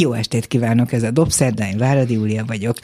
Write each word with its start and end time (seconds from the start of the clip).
Jó 0.00 0.12
estét 0.12 0.46
kívánok, 0.46 0.92
ez 0.92 1.02
a 1.02 1.10
Dobszerdány, 1.10 1.76
Váradi 1.78 2.12
Júlia 2.14 2.44
vagyok, 2.46 2.76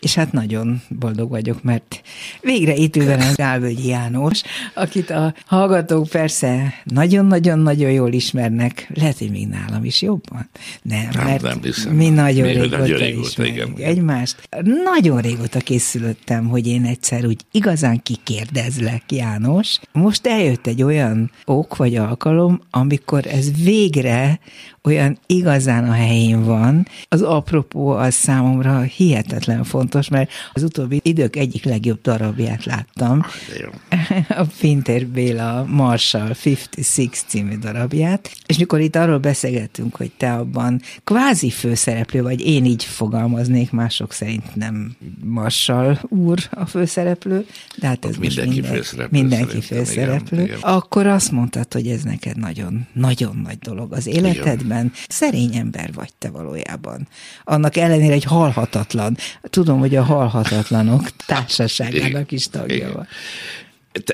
és 0.00 0.14
hát 0.14 0.32
nagyon 0.32 0.82
boldog 0.88 1.30
vagyok, 1.30 1.62
mert 1.62 2.02
végre 2.40 2.74
itt 2.74 2.96
ül 2.96 3.04
velem 3.04 3.32
Gálvölgyi 3.34 3.88
János, 3.88 4.42
akit 4.74 5.10
a 5.10 5.34
hallgatók 5.46 6.08
persze 6.08 6.74
nagyon-nagyon-nagyon 6.84 7.90
jól 7.90 8.12
ismernek, 8.12 8.90
lehet, 8.94 9.18
hogy 9.18 9.30
még 9.30 9.48
nálam 9.48 9.84
is 9.84 10.02
jobban. 10.02 10.48
Nem, 10.82 11.08
Nem, 11.12 11.24
mert 11.24 11.42
nem 11.42 11.58
hiszem. 11.62 11.92
mi 11.92 12.08
nagyon 12.08 12.46
Mi 12.46 12.52
régóta, 12.52 12.78
nagyon 12.78 12.98
régóta, 12.98 13.44
igen. 13.44 13.74
egymást. 13.76 14.48
Nagyon 14.84 15.20
régóta 15.20 15.58
készülöttem, 15.58 16.48
hogy 16.48 16.66
én 16.66 16.84
egyszer 16.84 17.26
úgy 17.26 17.40
igazán 17.50 18.02
kikérdezlek, 18.02 19.12
János. 19.12 19.80
Most 19.92 20.26
eljött 20.26 20.66
egy 20.66 20.82
olyan 20.82 21.30
ok 21.44 21.76
vagy 21.76 21.96
alkalom, 21.96 22.60
amikor 22.70 23.26
ez 23.26 23.62
végre 23.62 24.38
olyan 24.84 25.18
igazán 25.26 25.88
a 25.88 25.92
helyén 25.92 26.44
van. 26.44 26.86
Az 27.08 27.22
apropó 27.22 27.88
az 27.88 28.14
számomra 28.14 28.80
hihetetlen 28.80 29.64
fontos, 29.64 30.08
mert 30.08 30.30
az 30.52 30.62
utóbbi 30.62 31.00
idők 31.02 31.36
egyik 31.36 31.64
legjobb 31.64 32.00
darabját 32.02 32.64
láttam. 32.64 33.24
Jó. 33.60 33.68
A 34.42 34.44
Pinter 34.60 35.06
Béla 35.06 35.64
Marshall 35.68 36.28
56 36.44 37.24
című 37.26 37.58
darabját, 37.58 38.30
és 38.46 38.58
mikor 38.58 38.80
itt 38.80 38.96
arról 38.96 39.18
beszélgettünk, 39.18 39.96
hogy 39.96 40.10
te 40.16 40.32
abban 40.32 40.80
kvázi 41.04 41.50
főszereplő 41.50 42.22
vagy, 42.22 42.46
én 42.46 42.64
így 42.64 42.84
fogalmaznék, 42.84 43.70
mások 43.70 44.12
szerint 44.12 44.54
nem 44.54 44.96
Marshall 45.24 45.98
úr 46.08 46.38
a 46.50 46.66
főszereplő, 46.66 47.46
de 47.76 47.86
hát 47.86 48.04
ez 48.04 48.16
mindenki 48.16 48.52
minden- 48.52 48.74
főszereplő 48.74 49.20
Mindenki 49.20 49.60
főszereplő. 49.60 50.42
igen, 50.42 50.56
igen. 50.56 50.58
Akkor 50.60 51.06
azt 51.06 51.30
mondtad, 51.30 51.72
hogy 51.72 51.86
ez 51.86 52.02
neked 52.02 52.36
nagyon, 52.36 52.86
nagyon 52.92 53.40
nagy 53.44 53.58
dolog 53.58 53.92
az 53.92 54.06
életedben. 54.06 54.73
Szerény 55.08 55.56
ember 55.56 55.92
vagy 55.92 56.10
te 56.18 56.30
valójában. 56.30 57.08
Annak 57.44 57.76
ellenére 57.76 58.12
egy 58.14 58.24
halhatatlan. 58.24 59.16
Tudom, 59.42 59.78
hogy 59.78 59.96
a 59.96 60.02
halhatatlanok 60.02 61.10
társaságának 61.26 62.32
is 62.32 62.48
tagja 62.48 62.76
Igen. 62.76 63.06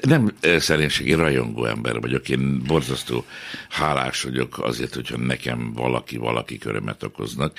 Nem 0.02 0.32
eh, 0.40 0.60
szerénységi 0.60 1.12
rajongó 1.12 1.64
ember 1.64 2.00
vagyok, 2.00 2.28
én 2.28 2.62
borzasztó 2.66 3.24
hálás 3.68 4.22
vagyok 4.22 4.58
azért, 4.58 4.94
hogyha 4.94 5.16
nekem 5.16 5.72
valaki, 5.72 6.16
valaki 6.16 6.58
körömet 6.58 7.02
okoznak, 7.02 7.58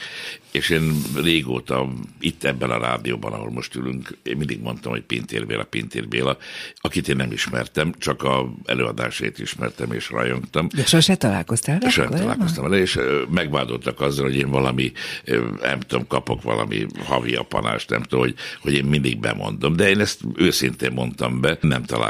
és 0.52 0.70
én 0.70 1.02
régóta 1.16 1.90
itt 2.20 2.44
ebben 2.44 2.70
a 2.70 2.78
rádióban, 2.78 3.34
ahol 3.34 3.52
most 3.52 3.76
ülünk, 3.76 4.18
én 4.24 4.38
mindig 4.38 4.62
mondtam, 4.62 4.92
hogy 4.92 5.02
Pintér 5.02 5.46
Béla, 5.46 5.64
Pintér 5.64 6.08
Béla, 6.08 6.38
akit 6.76 7.08
én 7.08 7.16
nem 7.16 7.32
ismertem, 7.32 7.94
csak 7.98 8.24
a 8.24 8.54
előadásait 8.66 9.40
ismertem 9.40 9.92
és 9.92 10.10
rajongtam. 10.10 10.68
De 10.76 10.86
sose 10.86 11.16
találkoztál 11.16 11.80
vele? 11.80 11.94
Korábban? 11.94 12.20
találkoztam 12.20 12.64
vele, 12.64 12.82
és 12.82 12.96
ö, 12.96 13.22
megvádoltak 13.30 14.02
azzal, 14.02 14.26
hogy 14.26 14.36
én 14.36 14.50
valami, 14.50 14.92
ö, 15.24 15.48
nem 15.62 15.80
tudom, 15.80 16.08
kapok 16.08 16.42
valami 16.42 16.86
havi 17.04 17.36
apanást, 17.36 17.90
nem 17.90 18.02
tudom, 18.02 18.20
hogy, 18.20 18.36
hogy 18.62 18.74
én 18.74 18.86
mindig 18.86 19.20
bemondom. 19.20 19.76
De 19.76 19.90
én 19.90 20.00
ezt 20.00 20.22
őszintén 20.36 20.92
mondtam 20.92 21.42
be, 21.42 21.58
nem 21.62 21.84
találkoztam 21.84 22.10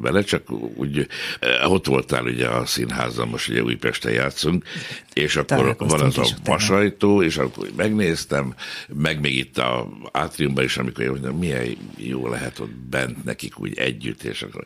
vele, 0.00 0.22
csak 0.22 0.50
úgy 0.74 1.06
ö, 1.40 1.64
ott 1.64 1.86
voltál 1.86 2.24
ugye 2.24 2.46
a 2.46 2.66
színházban, 2.66 3.28
most 3.28 3.48
ugye 3.48 3.62
Újpesten 3.62 4.12
játszunk, 4.12 4.64
és 5.12 5.36
akkor 5.36 5.76
van 5.78 6.00
az 6.00 6.18
a 6.18 6.26
vasajtó, 6.44 7.22
és 7.22 7.36
akkor 7.36 7.68
megnéztem, 7.76 8.54
meg 8.88 9.20
még 9.20 9.36
itt 9.36 9.58
a 9.58 9.88
átriumban 10.12 10.64
is, 10.64 10.76
amikor 10.76 11.04
én 11.04 11.10
mondtam, 11.10 11.38
milyen 11.38 11.76
jó 11.96 12.28
lehet 12.28 12.58
ott 12.58 12.74
bent 12.90 13.24
nekik 13.24 13.60
úgy 13.60 13.78
együtt, 13.78 14.22
és, 14.22 14.42
akkor, 14.42 14.64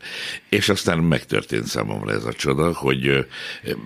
és 0.49 0.69
aztán 0.69 0.99
megtörtént 0.99 1.67
számomra 1.67 2.13
ez 2.13 2.25
a 2.25 2.33
csoda, 2.33 2.75
hogy 2.75 3.07
ö, 3.07 3.21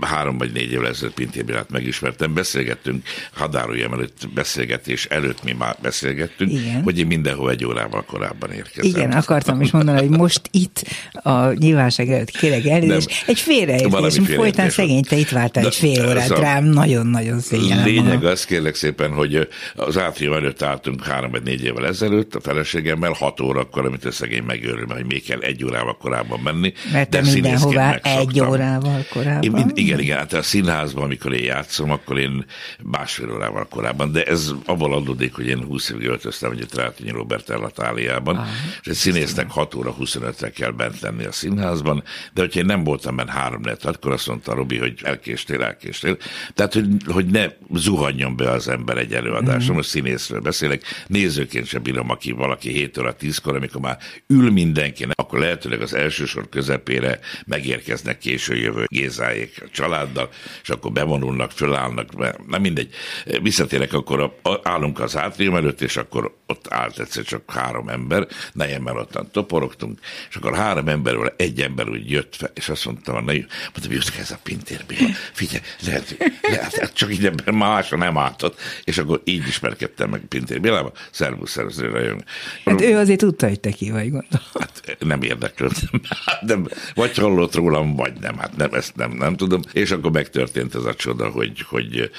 három 0.01 0.39
vagy 0.39 0.53
négy 0.53 0.73
évvel 0.73 0.89
ezelőtt 0.89 1.15
Pintér 1.15 1.45
Bélát 1.45 1.71
megismertem, 1.71 2.35
beszélgettünk, 2.35 3.05
hadáruljam 3.33 3.93
előtt 3.93 4.29
beszélgetés 4.35 5.05
előtt 5.05 5.43
mi 5.43 5.53
már 5.53 5.77
beszélgettünk, 5.83 6.53
Igen. 6.53 6.83
hogy 6.83 6.99
én 6.99 7.07
mindenhol 7.07 7.51
egy 7.51 7.65
órával 7.65 8.05
korábban 8.05 8.51
érkezem. 8.51 8.91
Igen, 8.91 9.13
akartam 9.13 9.61
is 9.61 9.71
mondani, 9.71 9.99
hogy 9.99 10.19
most 10.19 10.49
itt 10.51 10.86
a 11.13 11.53
nyilvánosság 11.53 12.11
előtt 12.11 12.31
kérek 12.31 12.67
elnézést. 12.67 13.25
Egy 13.27 13.41
félreértés, 13.41 14.19
folytán 14.35 14.71
szegény, 14.71 15.03
te 15.03 15.17
itt 15.17 15.29
vártál 15.29 15.65
egy 15.67 15.75
fél 15.75 16.09
órát 16.09 16.31
a- 16.31 16.41
rám, 16.41 16.65
nagyon-nagyon 16.65 17.41
szégyellem 17.41 17.85
Lényeg 17.85 18.25
az, 18.25 18.45
kérlek 18.45 18.75
szépen, 18.75 19.11
hogy 19.13 19.49
az 19.75 19.99
átrium 19.99 20.33
előtt 20.33 20.63
álltunk 20.63 21.05
három 21.05 21.31
vagy 21.31 21.43
négy 21.43 21.65
évvel 21.65 21.87
ezelőtt 21.87 22.35
a 22.35 22.41
feleségemmel, 22.41 23.11
hat 23.13 23.41
órakor, 23.41 23.87
amit 23.87 24.05
a 24.05 24.11
szegény 24.11 24.43
megőrül, 24.43 24.87
hogy 24.89 25.07
még 25.07 25.25
kell 25.25 25.41
egy 25.41 25.65
órával 25.65 25.97
korábban 25.97 26.41
menni. 26.45 26.73
Mert 26.93 27.11
te 27.11 27.21
mindenhová 27.23 27.95
egy 28.03 28.41
órával 28.41 29.05
korábban. 29.11 29.59
Én 29.59 29.71
igen, 29.75 29.99
igen, 30.01 30.19
hát 30.19 30.33
a 30.33 30.43
színházban, 30.43 31.03
amikor 31.05 31.33
én 31.35 31.45
játszom, 31.45 31.91
akkor 31.91 32.19
én 32.19 32.45
másfél 32.83 33.31
órával 33.33 33.67
korábban, 33.71 34.13
de 34.13 34.25
ez 34.25 34.51
abból 34.65 34.95
adódik, 34.95 35.35
hogy 35.35 35.47
én 35.47 35.63
20 35.65 35.91
évig 35.91 36.07
öltöztem 36.09 36.51
egy 36.51 36.67
Trátényi 36.71 37.11
Robert 37.11 37.51
Ellatáliában, 37.51 38.37
Ah, 38.37 38.47
és 38.83 38.87
egy 38.89 38.95
színésznek 38.95 39.51
6 39.51 39.75
óra 39.75 39.95
25-re 40.01 40.51
kell 40.51 40.71
bent 40.77 41.01
lenni 41.01 41.25
a 41.25 41.33
színházban, 41.33 42.03
de 42.35 42.41
hogyha 42.41 42.61
én 42.61 42.67
nem 42.67 42.85
voltam 42.85 43.17
benne 43.17 43.33
három 43.33 43.61
net, 43.61 43.85
akkor 43.85 44.13
azt 44.13 44.27
mondta 44.27 44.55
Robi, 44.55 44.79
hogy 44.79 45.01
elkéstél, 45.03 45.63
elkéstél. 45.63 46.17
Tehát, 46.55 46.73
hogy, 46.73 46.87
hogy 47.07 47.27
ne 47.27 47.47
zuhanjon 47.75 48.37
be 48.37 48.51
az 48.51 48.69
ember 48.69 48.99
egy 48.99 49.15
előadásra, 49.15 49.75
most 49.75 49.89
színészről 49.89 50.41
beszélek, 50.41 50.83
nézőként 51.07 51.67
sem 51.67 51.83
bírom, 51.83 52.11
aki 52.11 52.33
valaki 52.33 52.71
7 52.71 52.99
óra 52.99 53.17
10-kor, 53.21 53.57
amikor 53.57 53.81
már 53.81 53.99
ül 54.27 54.51
mindenki, 54.51 55.07
akkor 55.15 55.39
lehetőleg 55.39 55.81
az 55.81 55.95
első 55.95 56.25
sor 56.25 56.49
közepére 56.49 57.19
megérkeznek 57.47 58.19
késő 58.19 58.57
jövő 58.57 58.85
Gézáék 58.87 59.63
a 59.65 59.69
családdal, 59.73 60.29
és 60.63 60.69
akkor 60.69 60.93
bevonulnak, 60.93 61.51
fölállnak, 61.51 62.17
nem 62.47 62.61
mindegy. 62.61 62.95
Visszatérek, 63.43 63.93
akkor 63.93 64.21
a, 64.21 64.49
a, 64.51 64.61
állunk 64.63 65.01
az 65.01 65.17
átrium 65.17 65.55
előtt, 65.55 65.81
és 65.81 65.97
akkor 65.97 66.35
ott 66.47 66.67
állt 66.73 66.99
egyszer 66.99 67.25
csak 67.25 67.51
három 67.51 67.89
ember, 67.89 68.27
nejemmel 68.53 68.97
ottan 68.97 69.29
toporogtunk, 69.31 69.99
és 70.29 70.37
akkor 70.37 70.55
három 70.55 70.66
emberről 70.75 71.35
egy 71.37 71.61
ember 71.61 71.89
úgy 71.89 72.11
jött 72.11 72.37
fel, 72.37 72.51
és 72.55 72.69
azt 72.69 72.85
mondta, 72.85 73.13
na, 73.13 73.21
mondtam, 73.21 73.47
hogy 73.75 73.93
jött 73.93 74.13
ez 74.19 74.31
a 74.31 74.39
Pintér 74.43 74.85
Béla, 74.87 75.09
figyelj, 75.33 75.63
lehet, 75.87 76.17
lehet, 76.43 76.75
hát 76.75 76.95
csak 76.95 77.13
így 77.13 77.27
ember 77.27 77.51
másra 77.51 77.97
nem 77.97 78.19
álltott, 78.19 78.61
és 78.85 78.99
akkor 78.99 79.21
így 79.25 79.49
ismerkedtem 79.49 80.11
meg 80.11 80.21
Pintér 80.21 80.61
Bélával, 80.61 80.93
szervusz, 81.11 81.51
szervusz, 81.51 81.79
rajong. 81.79 82.23
Hát 82.65 82.81
ő 82.81 82.97
azért 82.97 83.19
tudta, 83.19 83.49
hogy 83.49 83.61
te 83.61 83.71
ki 83.71 83.91
vagy, 83.91 84.11
gondolom. 84.11 84.47
Hát 84.59 84.97
nem 84.99 85.23
érdeklődtem. 85.23 86.01
Hát 86.25 86.43
nem, 86.43 86.69
vagy 86.95 87.17
hallott 87.17 87.55
rólam, 87.55 87.97
vagy 87.97 88.13
nem. 88.21 88.39
Hát 88.39 88.57
nem, 88.57 88.75
ezt 88.75 88.97
nem, 88.97 89.11
nem 89.11 89.37
tudom. 89.37 89.61
És 89.73 89.91
akkor 89.91 90.11
megtörtént 90.11 90.75
ez 90.75 90.85
a 90.85 90.95
csoda, 90.95 91.29
hogy, 91.29 91.65
hogy 91.69 92.11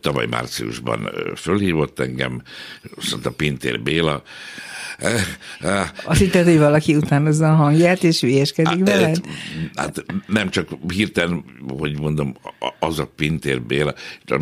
tavaly 0.00 0.26
márciusban 0.26 1.10
fölhívott 1.36 2.00
engem, 2.00 2.42
azt 2.96 3.10
mondta 3.10 3.30
Pintér 3.30 3.80
Béla, 3.80 4.22
Azt 6.04 6.18
hitted, 6.20 6.44
hogy 6.44 6.58
valaki 6.58 6.96
utánozza 6.96 7.50
a 7.50 7.54
hangját, 7.54 7.87
és 7.96 8.20
hülyeskedik 8.20 8.84
veled? 8.84 9.20
Hát 9.74 10.04
nem 10.26 10.50
csak 10.50 10.68
hirtelen, 10.88 11.44
hogy 11.78 11.98
mondom, 11.98 12.36
az 12.78 12.98
a 12.98 13.06
Pintér 13.16 13.62
Béla, 13.62 13.94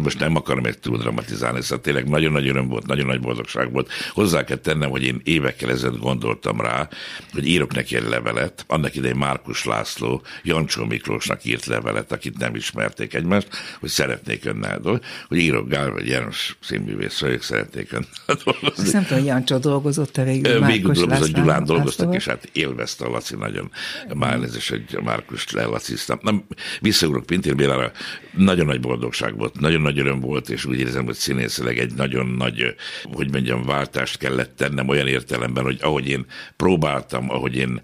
most 0.03 0.19
nem 0.19 0.37
akarom 0.37 0.65
egy 0.65 0.79
túl 0.79 0.99
dramatizálni, 0.99 1.63
szóval 1.63 1.81
tényleg 1.81 2.09
nagyon 2.09 2.33
nagy 2.33 2.49
öröm 2.49 2.69
volt, 2.69 2.87
nagyon 2.87 3.07
nagy 3.07 3.21
boldogság 3.21 3.73
volt. 3.73 3.91
Hozzá 4.11 4.45
kell 4.45 4.57
tennem, 4.57 4.91
hogy 4.91 5.03
én 5.03 5.21
évekkel 5.25 5.71
ezelőtt 5.71 6.01
gondoltam 6.01 6.61
rá, 6.61 6.89
hogy 7.33 7.47
írok 7.47 7.75
neki 7.75 7.97
egy 7.97 8.09
levelet. 8.09 8.65
Annak 8.69 8.95
idején 8.95 9.17
Márkus 9.17 9.65
László 9.65 10.23
Jancsó 10.43 10.85
Miklósnak 10.85 11.45
írt 11.45 11.67
levelet, 11.67 12.13
akit 12.13 12.39
nem 12.39 12.55
ismerték 12.55 13.15
egymást, 13.15 13.49
hogy 13.81 13.89
szeretnék 13.89 14.45
önnel 14.45 14.81
dolgozni, 14.81 15.07
hogy 15.29 15.39
írok 15.39 15.69
Gál 15.69 15.91
vagy 15.91 16.09
János 16.09 16.57
színművész 16.61 17.21
vagyok, 17.21 17.43
szeretnék 17.43 17.93
önnel 17.93 18.43
dolgozni. 18.45 18.83
Azt 18.83 18.93
nem 18.93 19.05
tudom, 19.05 19.25
Jancsó 19.25 19.59
dolgozott-e 19.59 20.25
végül 20.25 20.43
Végül 20.43 20.61
Márkus 20.61 20.83
dolgozott, 20.83 21.09
Lászlóval? 21.11 21.43
Gyulán 21.43 21.65
dolgoztak, 21.65 22.07
Lászlóval? 22.07 22.15
és 22.15 22.25
hát 22.25 22.49
élvezte 22.53 23.05
a 23.05 23.11
Laci 23.31 23.37
nagyon. 23.37 23.71
Már 24.15 24.33
elnézést, 24.33 24.69
hogy 24.69 24.99
Márkus 25.03 25.51
lelaciztam. 25.51 26.19
Nem, 26.23 26.45
visszaugrok 26.81 27.27
Pintér 27.27 27.55
Bélára, 27.55 27.93
nagyon 28.37 28.67
nagy 28.67 28.81
boldogság 28.81 29.37
volt, 29.37 29.61
nagyon 29.61 29.81
nagy 29.81 29.99
öröm 29.99 30.21
volt, 30.21 30.51
és 30.51 30.65
úgy 30.65 30.79
érzem, 30.79 31.05
hogy 31.05 31.15
színészileg 31.15 31.79
egy 31.79 31.95
nagyon 31.95 32.27
nagy, 32.27 32.75
hogy 33.13 33.33
mondjam, 33.33 33.65
váltást 33.65 34.19
kellett 34.19 34.57
tennem 34.57 34.89
olyan 34.89 35.07
értelemben, 35.07 35.65
hogy 35.65 35.79
ahogy 35.83 36.09
én 36.09 36.27
próbáltam, 36.57 37.31
ahogy 37.31 37.57
én 37.57 37.81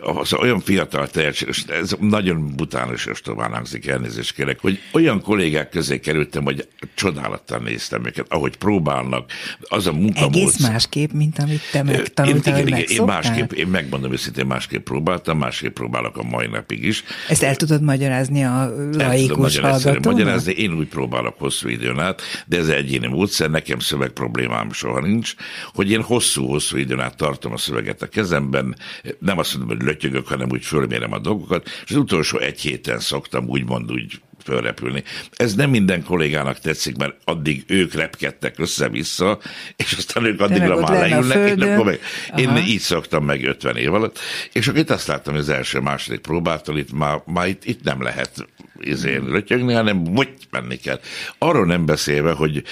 az 0.00 0.32
olyan 0.32 0.60
fiatal 0.60 1.08
tehetség, 1.08 1.48
és 1.48 1.62
ez 1.62 1.94
nagyon 2.00 2.52
butános 2.56 3.06
ostobán 3.06 3.52
hangzik, 3.52 3.86
elnézést 3.86 4.34
kérek, 4.34 4.60
hogy 4.60 4.80
olyan 4.92 5.20
kollégák 5.20 5.68
közé 5.68 6.00
kerültem, 6.00 6.44
hogy 6.44 6.68
csodálattal 6.94 7.58
néztem 7.58 8.06
őket, 8.06 8.26
ahogy 8.28 8.56
próbálnak, 8.56 9.30
az 9.60 9.86
a 9.86 9.92
munkamódszer. 9.92 10.42
Egész 10.42 10.58
másképp, 10.58 11.12
mint 11.12 11.38
amit 11.38 11.60
te 11.72 11.78
Én, 11.78 11.84
megtanultál, 11.84 12.58
igen, 12.58 12.72
hogy 12.72 12.82
igen, 12.82 12.96
én 12.98 13.02
másképp, 13.02 13.52
én 13.52 13.66
megmondom 13.66 14.12
őszintén, 14.12 14.46
másképp 14.46 14.84
próbáltam, 14.84 15.38
másképp 15.38 15.74
próbálok 15.74 16.16
a 16.16 16.22
mai 16.22 16.46
napig 16.46 16.84
is. 16.84 17.04
Ezt 17.28 17.42
el 17.42 17.56
tudod 17.56 17.82
magyarázni 17.82 18.44
a 18.44 18.74
laikus 18.92 19.56
hallgatónak? 19.72 20.18
magyarázni, 20.18 20.52
én 20.52 20.72
úgy 20.72 20.88
próbálok 20.88 21.38
hosszú 21.38 21.68
időn 21.68 21.98
át, 21.98 22.22
de 22.46 22.56
ez 22.56 22.68
egyéni 22.68 23.06
módszer, 23.06 23.50
nekem 23.50 23.78
szöveg 23.78 24.10
problémám 24.10 24.72
soha 24.72 25.00
nincs, 25.00 25.34
hogy 25.74 25.90
én 25.90 26.02
hosszú-hosszú 26.02 26.76
időn 26.76 27.00
át 27.00 27.16
tartom 27.16 27.52
a 27.52 27.56
szöveget 27.56 28.02
a 28.02 28.06
kezemben, 28.06 28.76
nem 29.18 29.38
azt 29.38 29.56
mondom, 29.56 29.76
hogy 29.76 29.86
lötyögök, 29.86 30.26
hanem 30.26 30.48
úgy 30.50 30.64
fölmérem 30.64 31.12
a 31.12 31.18
dolgokat, 31.18 31.68
és 31.84 31.90
az 31.90 31.96
utolsó 31.96 32.38
egy 32.38 32.60
héten 32.60 32.98
szoktam 32.98 33.48
úgymond 33.48 33.92
úgy 33.92 34.20
fölrepülni. 34.44 35.02
Ez 35.32 35.54
nem 35.54 35.70
minden 35.70 36.04
kollégának 36.04 36.58
tetszik, 36.58 36.96
mert 36.96 37.14
addig 37.24 37.64
ők 37.66 37.94
repkedtek 37.94 38.58
össze-vissza, 38.58 39.38
és 39.76 39.92
aztán 39.92 40.24
ők 40.24 40.40
addigra 40.40 40.80
már 40.80 41.08
leülnek, 41.08 41.58
és 41.58 41.64
akkor 41.64 41.84
meg. 41.84 42.00
Én 42.36 42.56
így 42.56 42.80
szoktam 42.80 43.24
meg 43.24 43.44
50 43.44 43.76
év 43.76 43.94
alatt, 43.94 44.18
és 44.52 44.68
akkor 44.68 44.80
itt 44.80 44.90
azt 44.90 45.06
láttam, 45.06 45.32
hogy 45.32 45.42
az 45.42 45.48
első, 45.48 45.80
második 45.80 46.20
próbától 46.20 46.78
itt 46.78 46.92
már, 46.92 47.22
már 47.26 47.48
itt, 47.48 47.64
itt 47.64 47.82
nem 47.82 48.02
lehet 48.02 48.46
izén 48.80 49.24
lötyögni, 49.24 49.72
hanem 49.72 50.06
hogy 50.14 50.28
menni 50.50 50.76
kell. 50.76 51.00
Arról 51.38 51.66
nem 51.66 51.86
beszélve, 51.86 52.32
hogy 52.32 52.62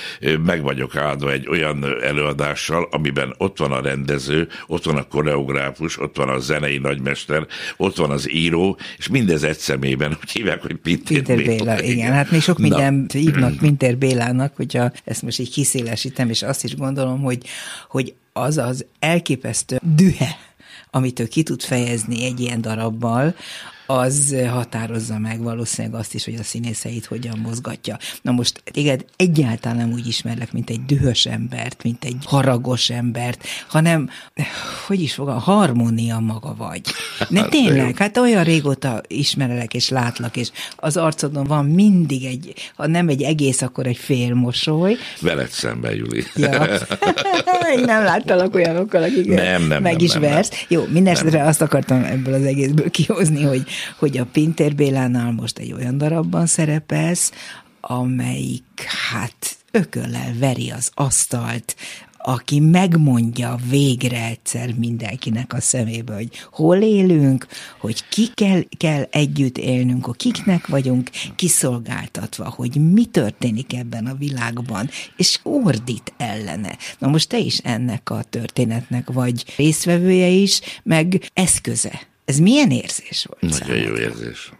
meg 0.44 0.62
vagyok 0.62 0.96
áldva 0.96 1.32
egy 1.32 1.48
olyan 1.48 1.84
előadással, 2.02 2.88
amiben 2.90 3.34
ott 3.38 3.58
van 3.58 3.72
a 3.72 3.80
rendező, 3.80 4.48
ott 4.66 4.84
van 4.84 4.96
a 4.96 5.02
koreográfus, 5.02 6.00
ott 6.00 6.16
van 6.16 6.28
a 6.28 6.38
zenei 6.38 6.78
nagymester, 6.78 7.46
ott 7.76 7.96
van 7.96 8.10
az 8.10 8.30
író, 8.32 8.78
és 8.98 9.08
mindez 9.08 9.42
egy 9.42 9.58
szemében, 9.58 10.18
úgy 10.20 10.30
hívják, 10.30 10.62
hogy 10.62 10.74
Pintér, 10.74 11.22
Pintér 11.22 11.46
Béla. 11.46 11.59
Béla. 11.64 11.82
Igen, 11.82 11.90
igen, 11.96 12.12
hát 12.12 12.30
mi 12.30 12.40
sok 12.40 12.58
minden 12.58 13.06
hívnak 13.12 13.56
Pintér 13.56 13.98
Bélának, 13.98 14.56
hogyha 14.56 14.92
ezt 15.04 15.22
most 15.22 15.38
így 15.38 15.50
kiszélesítem, 15.50 16.30
és 16.30 16.42
azt 16.42 16.64
is 16.64 16.76
gondolom, 16.76 17.22
hogy, 17.22 17.46
hogy 17.88 18.14
az 18.32 18.58
az 18.58 18.84
elképesztő 18.98 19.80
dühe, 19.96 20.36
amit 20.90 21.20
ő 21.20 21.26
ki 21.26 21.42
tud 21.42 21.62
fejezni 21.62 22.24
egy 22.24 22.40
ilyen 22.40 22.60
darabbal, 22.60 23.34
az 23.98 24.36
határozza 24.50 25.18
meg 25.18 25.42
valószínűleg 25.42 26.00
azt 26.00 26.14
is, 26.14 26.24
hogy 26.24 26.34
a 26.34 26.42
színészeit 26.42 27.06
hogyan 27.06 27.38
mozgatja. 27.38 27.98
Na 28.22 28.32
most 28.32 28.62
téged 28.64 29.04
egyáltalán 29.16 29.76
nem 29.76 29.92
úgy 29.92 30.06
ismerlek, 30.06 30.52
mint 30.52 30.70
egy 30.70 30.84
dühös 30.84 31.26
embert, 31.26 31.82
mint 31.82 32.04
egy 32.04 32.16
haragos 32.24 32.90
embert, 32.90 33.46
hanem, 33.68 34.08
hogy 34.86 35.02
is 35.02 35.14
fog, 35.14 35.28
a 35.28 35.38
harmónia 35.38 36.18
maga 36.18 36.54
vagy. 36.54 36.80
Ne 37.28 37.40
hát, 37.40 37.50
tényleg, 37.50 37.96
hát 37.96 38.16
olyan 38.16 38.44
régóta 38.44 39.00
ismerelek 39.06 39.74
és 39.74 39.88
látlak, 39.88 40.36
és 40.36 40.50
az 40.76 40.96
arcodon 40.96 41.44
van 41.44 41.64
mindig 41.64 42.24
egy, 42.24 42.54
ha 42.76 42.86
nem 42.86 43.08
egy 43.08 43.22
egész, 43.22 43.62
akkor 43.62 43.86
egy 43.86 43.96
fél 43.96 44.34
mosoly. 44.34 44.96
Veled 45.20 45.50
szemben, 45.50 45.94
Juli. 45.94 46.24
Ja. 46.34 46.64
Én 47.76 47.84
nem 47.84 48.02
láttalak 48.02 48.54
olyanokkal, 48.54 49.02
akik 49.02 49.26
nem, 49.26 49.66
nem, 49.66 49.82
meg 49.82 49.92
nem, 49.92 50.04
is 50.04 50.12
nem, 50.12 50.20
versz. 50.20 50.50
Nem. 50.50 50.60
Jó, 50.68 50.84
mindenesetre 50.92 51.44
azt 51.44 51.60
akartam 51.60 52.04
ebből 52.04 52.34
az 52.34 52.44
egészből 52.44 52.90
kihozni, 52.90 53.42
hogy 53.42 53.62
hogy 53.98 54.18
a 54.18 54.24
Pintér 54.24 54.74
Bélánál 54.74 55.32
most 55.32 55.58
egy 55.58 55.72
olyan 55.72 55.98
darabban 55.98 56.46
szerepelsz, 56.46 57.32
amelyik 57.80 58.82
hát 59.10 59.56
ököllel 59.70 60.34
veri 60.38 60.70
az 60.70 60.90
asztalt, 60.94 61.76
aki 62.22 62.60
megmondja 62.60 63.58
végre 63.68 64.24
egyszer 64.24 64.74
mindenkinek 64.74 65.52
a 65.52 65.60
szemébe, 65.60 66.14
hogy 66.14 66.30
hol 66.52 66.76
élünk, 66.76 67.46
hogy 67.78 68.08
kikkel 68.08 68.64
kell 68.76 69.02
együtt 69.10 69.58
élnünk, 69.58 70.04
hogy 70.04 70.16
kiknek 70.16 70.66
vagyunk 70.66 71.10
kiszolgáltatva, 71.36 72.48
hogy 72.48 72.92
mi 72.92 73.04
történik 73.04 73.74
ebben 73.74 74.06
a 74.06 74.14
világban, 74.14 74.90
és 75.16 75.38
ordít 75.42 76.12
ellene. 76.16 76.76
Na 76.98 77.08
most 77.08 77.28
te 77.28 77.38
is 77.38 77.58
ennek 77.58 78.10
a 78.10 78.22
történetnek 78.22 79.12
vagy 79.12 79.44
részvevője 79.56 80.28
is, 80.28 80.60
meg 80.82 81.30
eszköze. 81.32 82.09
Ez 82.30 82.38
milyen 82.38 82.70
érzés 82.70 83.26
volt 83.28 83.58
Nagyon 83.58 83.76
jó 83.76 83.94
érzés. 83.94 84.52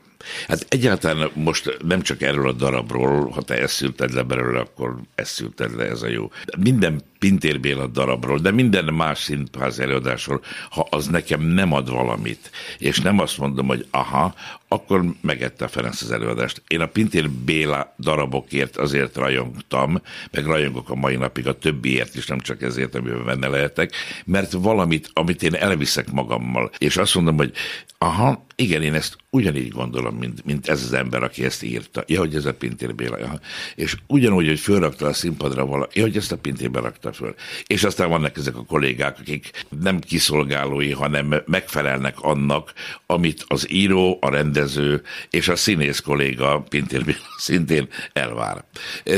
Hát 0.49 0.67
egyáltalán 0.69 1.31
most 1.35 1.77
nem 1.83 2.03
csak 2.03 2.23
erről 2.23 2.49
a 2.49 2.53
darabról, 2.53 3.29
ha 3.29 3.43
te 3.43 3.55
eszülted 3.55 4.13
le 4.13 4.23
belőle, 4.23 4.61
akkor 4.61 4.97
eszülted 5.15 5.77
le, 5.77 5.85
ez 5.85 6.03
a 6.03 6.09
jó. 6.09 6.31
Minden 6.59 7.03
Pintér 7.21 7.61
Béla 7.61 7.87
darabról, 7.87 8.39
de 8.39 8.51
minden 8.51 8.95
más 8.95 9.19
színház 9.19 9.79
előadásról, 9.79 10.41
ha 10.71 10.87
az 10.91 11.07
nekem 11.07 11.41
nem 11.43 11.73
ad 11.73 11.91
valamit, 11.91 12.51
és 12.79 13.01
nem 13.01 13.19
azt 13.19 13.39
mondom, 13.39 13.67
hogy 13.67 13.87
aha, 13.91 14.35
akkor 14.69 15.05
megette 15.21 15.65
a 15.65 15.69
Ferenc 15.69 16.03
az 16.03 16.11
előadást. 16.11 16.63
Én 16.69 16.81
a 16.81 16.87
Pintér 16.87 17.31
Béla 17.31 17.95
darabokért 17.99 18.77
azért 18.77 19.17
rajongtam, 19.17 20.03
meg 20.31 20.45
rajongok 20.45 20.91
a 20.91 20.95
mai 20.95 21.17
napig 21.17 21.47
a 21.47 21.59
többiért 21.59 22.15
is, 22.15 22.27
nem 22.27 22.41
csak 22.41 22.63
ezért, 22.63 22.95
amiben 22.95 23.25
benne 23.25 23.49
lehetek, 23.49 23.93
mert 24.25 24.53
valamit, 24.53 25.11
amit 25.13 25.43
én 25.43 25.55
elviszek 25.55 26.11
magammal, 26.11 26.71
és 26.79 26.97
azt 26.97 27.15
mondom, 27.15 27.37
hogy 27.37 27.53
aha, 27.99 28.47
igen, 28.57 28.83
én 28.83 28.95
ezt 28.95 29.17
ugyanígy 29.31 29.69
gondolom, 29.69 30.17
mint, 30.17 30.45
mint 30.45 30.69
ez 30.69 30.83
az 30.83 30.93
ember, 30.93 31.23
aki 31.23 31.45
ezt 31.45 31.63
írta. 31.63 32.05
Ja, 32.07 32.19
hogy 32.19 32.35
ez 32.35 32.45
a 32.45 32.55
Pintér 32.55 32.95
Béla. 32.95 33.19
Ja. 33.19 33.41
És 33.75 33.97
ugyanúgy, 34.07 34.47
hogy 34.47 34.61
fölrakta 34.61 35.07
a 35.07 35.13
színpadra 35.13 35.67
vala, 35.67 35.89
ja, 35.93 36.03
hogy 36.03 36.17
ezt 36.17 36.33
a 36.33 36.37
Pintér 36.39 36.71
rakta 37.11 37.25
föl. 37.25 37.35
És 37.67 37.85
aztán 37.85 38.09
vannak 38.09 38.37
ezek 38.37 38.57
a 38.57 38.65
kollégák, 38.65 39.17
akik 39.21 39.51
nem 39.81 39.99
kiszolgálói, 39.99 40.91
hanem 40.93 41.35
megfelelnek 41.47 42.21
annak, 42.21 42.73
amit 43.07 43.45
az 43.47 43.73
író, 43.73 44.19
a 44.21 44.31
rendező 44.31 45.03
és 45.31 45.49
a 45.49 45.57
színész 45.57 46.01
kolléga 46.01 46.65
Pintér 46.69 47.05
Béla 47.05 47.19
szintén 47.37 47.89
elvár. 48.13 48.65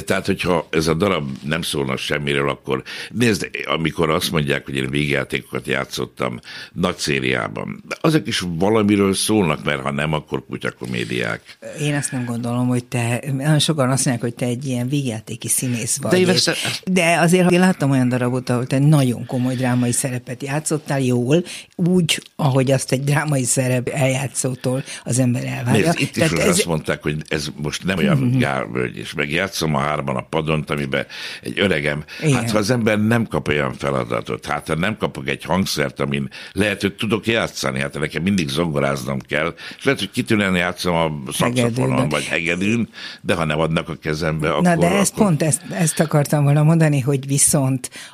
Tehát, 0.04 0.26
hogyha 0.26 0.66
ez 0.70 0.86
a 0.86 0.94
darab 0.94 1.30
nem 1.44 1.62
szólna 1.62 1.96
semmiről, 1.96 2.48
akkor 2.48 2.82
nézd, 3.10 3.50
amikor 3.64 4.10
azt 4.10 4.30
mondják, 4.30 4.64
hogy 4.64 4.76
én 4.76 4.90
végjátékokat 4.90 5.66
játszottam 5.66 6.40
nagy 6.72 6.96
szériában, 6.96 7.84
azok 8.00 8.26
is 8.26 8.42
valamiről 8.48 9.14
szólnak, 9.14 9.64
mert 9.64 9.82
ha 9.82 9.90
nem, 9.90 10.12
akkor 10.12 10.44
kutyakomédiák. 10.46 11.58
Én 11.80 11.94
ezt 11.94 12.12
nem 12.12 12.24
gondolom, 12.24 12.66
hogy 12.66 12.84
te, 12.84 13.24
nagyon 13.32 13.58
sokan 13.58 13.90
azt 13.90 14.04
mondják, 14.04 14.20
hogy 14.20 14.34
te 14.34 14.46
egy 14.46 14.64
ilyen 14.64 14.88
végjátéki 14.88 15.48
színész 15.48 15.96
vagy. 15.96 16.24
De, 16.24 16.32
és, 16.32 16.46
ezt... 16.46 16.82
de 16.92 17.18
azért 17.18 17.50
én 17.50 17.60
láttam 17.60 17.81
olyan 17.90 18.08
darabot, 18.08 18.48
ahol 18.48 18.66
te 18.66 18.78
nagyon 18.78 19.26
komoly 19.26 19.54
drámai 19.54 19.92
szerepet 19.92 20.42
játszottál 20.42 21.00
jól, 21.00 21.44
úgy, 21.76 22.22
ahogy 22.36 22.70
azt 22.70 22.92
egy 22.92 23.04
drámai 23.04 23.44
szerep 23.44 23.88
eljátszótól 23.88 24.82
az 25.04 25.18
ember 25.18 25.44
elvárja. 25.44 25.84
Nézd, 25.84 26.00
itt 26.00 26.12
Tehát 26.12 26.32
is 26.32 26.38
ez... 26.38 26.48
azt 26.48 26.66
mondták, 26.66 27.02
hogy 27.02 27.16
ez 27.28 27.48
most 27.56 27.84
nem 27.84 27.98
olyan 27.98 28.16
mm-hmm. 28.16 28.38
gárvölgy, 28.38 28.96
és 28.96 29.14
megjátszom 29.14 29.74
a 29.74 29.78
hárman 29.78 30.16
a 30.16 30.20
padont, 30.20 30.70
amiben 30.70 31.06
egy 31.42 31.60
öregem, 31.60 32.04
Igen. 32.22 32.34
hát 32.34 32.50
ha 32.50 32.58
az 32.58 32.70
ember 32.70 33.00
nem 33.00 33.26
kap 33.26 33.48
olyan 33.48 33.72
feladatot, 33.72 34.46
hát 34.46 34.66
ha 34.66 34.74
nem 34.74 34.96
kapok 34.96 35.28
egy 35.28 35.44
hangszert, 35.44 36.00
amin 36.00 36.28
lehet, 36.52 36.80
hogy 36.80 36.94
tudok 36.94 37.26
játszani, 37.26 37.80
hát 37.80 37.98
nekem 37.98 38.22
mindig 38.22 38.48
zongoráznom 38.48 39.18
kell, 39.18 39.54
és 39.78 39.84
lehet, 39.84 40.00
hogy 40.00 40.10
kitűnően 40.10 40.56
játszom 40.56 40.94
a 40.94 41.32
szakszafonon, 41.32 42.08
vagy 42.08 42.24
hegedűn, 42.24 42.88
de 43.20 43.34
ha 43.34 43.44
nem 43.44 43.60
adnak 43.60 43.88
a 43.88 43.94
kezembe, 43.94 44.50
akkor... 44.50 44.62
Na 44.62 44.76
de 44.76 44.90
ezt 44.90 45.12
akkor... 45.12 45.26
pont 45.26 45.42
ezt, 45.42 45.62
ezt 45.70 46.00
akartam 46.00 46.44
volna 46.44 46.62
mondani, 46.62 47.00
hogy 47.00 47.26
viszont 47.26 47.71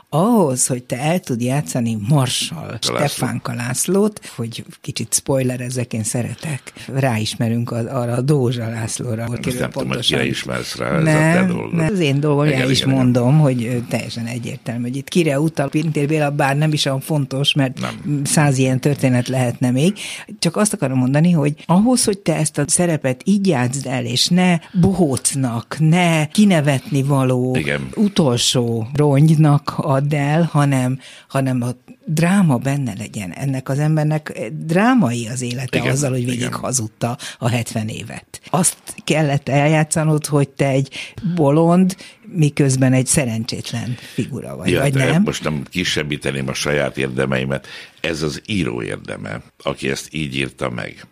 ahhoz, 0.09 0.67
hogy 0.67 0.85
te 0.85 0.99
el 0.99 1.21
tud 1.21 1.41
játszani 1.41 1.99
Marsal 2.09 2.79
Stefánka 2.81 3.53
Lászlót, 3.55 4.21
hogy 4.37 4.65
kicsit 4.81 5.15
spoiler 5.15 5.61
ezek 5.61 5.93
én 5.93 6.03
szeretek, 6.03 6.73
ráismerünk 6.87 7.71
arra 7.71 8.13
a 8.13 8.21
Dózsa 8.21 8.69
Lászlóra. 8.69 9.27
Most 9.29 9.59
nem 9.59 9.71
tudom, 9.71 9.89
hogy 9.89 10.27
ismersz 10.27 10.77
rá, 10.77 10.97
ez 10.97 11.05
nem, 11.05 11.59
a. 11.59 11.77
Nem, 11.77 11.93
az 11.93 11.99
én 11.99 12.21
dolgom, 12.21 12.47
igen, 12.47 12.71
is 12.71 12.81
igen, 12.81 12.95
mondom, 12.95 13.29
igen. 13.29 13.41
hogy 13.41 13.83
teljesen 13.89 14.27
egyértelmű, 14.27 14.83
hogy 14.83 14.97
itt 14.97 15.09
kire 15.09 15.41
utal 15.41 15.69
Pintér 15.69 16.07
Béla, 16.07 16.31
bár 16.31 16.57
nem 16.57 16.73
is 16.73 16.85
olyan 16.85 17.01
fontos, 17.01 17.55
mert 17.55 17.81
nem. 17.81 18.25
száz 18.25 18.59
ilyen 18.59 18.81
történet 18.81 19.29
lehetne 19.29 19.71
még. 19.71 19.99
Csak 20.39 20.57
azt 20.57 20.73
akarom 20.73 20.99
mondani, 20.99 21.31
hogy 21.31 21.55
ahhoz, 21.67 22.05
hogy 22.05 22.19
te 22.19 22.37
ezt 22.37 22.59
a 22.59 22.65
szerepet 22.67 23.21
így 23.25 23.47
játszd 23.47 23.87
el, 23.87 24.05
és 24.05 24.27
ne 24.27 24.59
bohócnak, 24.81 25.77
ne 25.79 26.27
kinevetni 26.27 27.03
való 27.03 27.57
igen. 27.57 27.89
utolsó 27.95 28.87
rongynak 28.95 29.48
add 29.77 30.15
el, 30.15 30.43
hanem, 30.43 30.99
hanem 31.29 31.63
a 31.63 31.71
dráma 32.05 32.57
benne 32.57 32.93
legyen. 32.99 33.33
Ennek 33.33 33.69
az 33.69 33.79
embernek 33.79 34.51
drámai 34.53 35.29
az 35.29 35.43
élete 35.43 35.79
igen, 35.79 35.93
azzal, 35.93 36.11
hogy 36.11 36.25
végig 36.25 36.41
igen. 36.41 36.53
hazudta 36.53 37.19
a 37.39 37.49
70 37.49 37.89
évet. 37.89 38.41
Azt 38.51 38.77
kellett 39.05 39.49
eljátszanod, 39.49 40.27
hogy 40.27 40.49
te 40.49 40.69
egy 40.69 40.95
bolond, 41.35 41.97
miközben 42.33 42.93
egy 42.93 43.07
szerencsétlen 43.07 43.97
figura 44.15 44.57
vagy, 44.57 44.71
ja, 44.71 44.81
vagy 44.81 44.95
nem? 44.95 45.23
Most 45.23 45.45
nem 45.45 45.63
kisebbíteném 45.71 46.49
a 46.49 46.55
saját 46.55 46.99
érdemeimet. 46.99 47.67
Ez 48.01 48.23
az 48.23 48.43
író 48.47 48.83
érdeme, 48.83 49.43
aki 49.63 49.89
ezt 49.89 50.09
így 50.11 50.37
írta 50.37 50.71
meg 50.71 51.07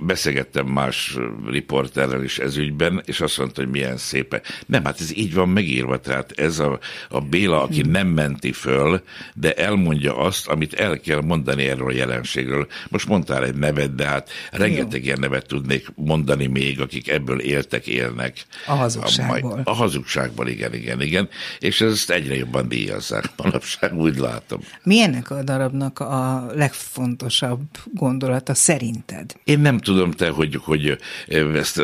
Beszélgettem 0.00 0.66
más 0.66 1.16
riporterrel 1.46 2.24
is 2.24 2.38
ez 2.38 2.56
ügyben, 2.56 3.02
és 3.04 3.20
azt 3.20 3.38
mondta, 3.38 3.62
hogy 3.62 3.70
milyen 3.70 3.96
szépe. 3.96 4.42
Nem, 4.66 4.84
hát 4.84 5.00
ez 5.00 5.16
így 5.16 5.34
van 5.34 5.48
megírva, 5.48 6.00
tehát 6.00 6.32
ez 6.32 6.58
a, 6.58 6.78
a 7.08 7.20
Béla, 7.20 7.62
aki 7.62 7.82
nem 7.82 8.06
menti 8.06 8.52
föl, 8.52 9.02
de 9.34 9.52
elmondja 9.52 10.16
azt, 10.16 10.46
amit 10.46 10.74
el 10.74 11.00
kell 11.00 11.20
mondani 11.20 11.64
erről 11.64 11.88
a 11.88 11.94
jelenségről. 11.94 12.66
Most 12.88 13.08
mondtál 13.08 13.44
egy 13.44 13.54
nevet, 13.54 13.94
de 13.94 14.06
hát 14.06 14.30
rengeteg 14.50 15.00
Jó. 15.00 15.04
ilyen 15.04 15.18
nevet 15.20 15.46
tudnék 15.46 15.86
mondani 15.94 16.46
még, 16.46 16.80
akik 16.80 17.08
ebből 17.08 17.40
éltek, 17.40 17.86
élnek. 17.86 18.46
A 18.66 18.72
hazugságból. 18.72 19.60
A, 19.64 19.70
a 19.70 19.74
hazugságból, 19.74 20.48
igen, 20.48 20.74
igen, 20.74 21.00
igen. 21.00 21.28
És 21.58 21.80
ezt 21.80 22.10
egyre 22.10 22.36
jobban 22.36 22.68
díjazzák 22.68 23.24
manapság, 23.36 23.94
úgy 23.94 24.16
látom. 24.16 24.60
Milyennek 24.82 25.30
a 25.30 25.42
darabnak 25.42 25.98
a 25.98 26.46
legfontosabb 26.54 27.62
gondolata 27.92 28.54
szerinted? 28.54 29.34
Én 29.44 29.58
nem 29.58 29.78
tudom 29.78 30.10
te, 30.10 30.28
hogy, 30.28 30.58
hogy 30.62 30.98
ezt 31.54 31.82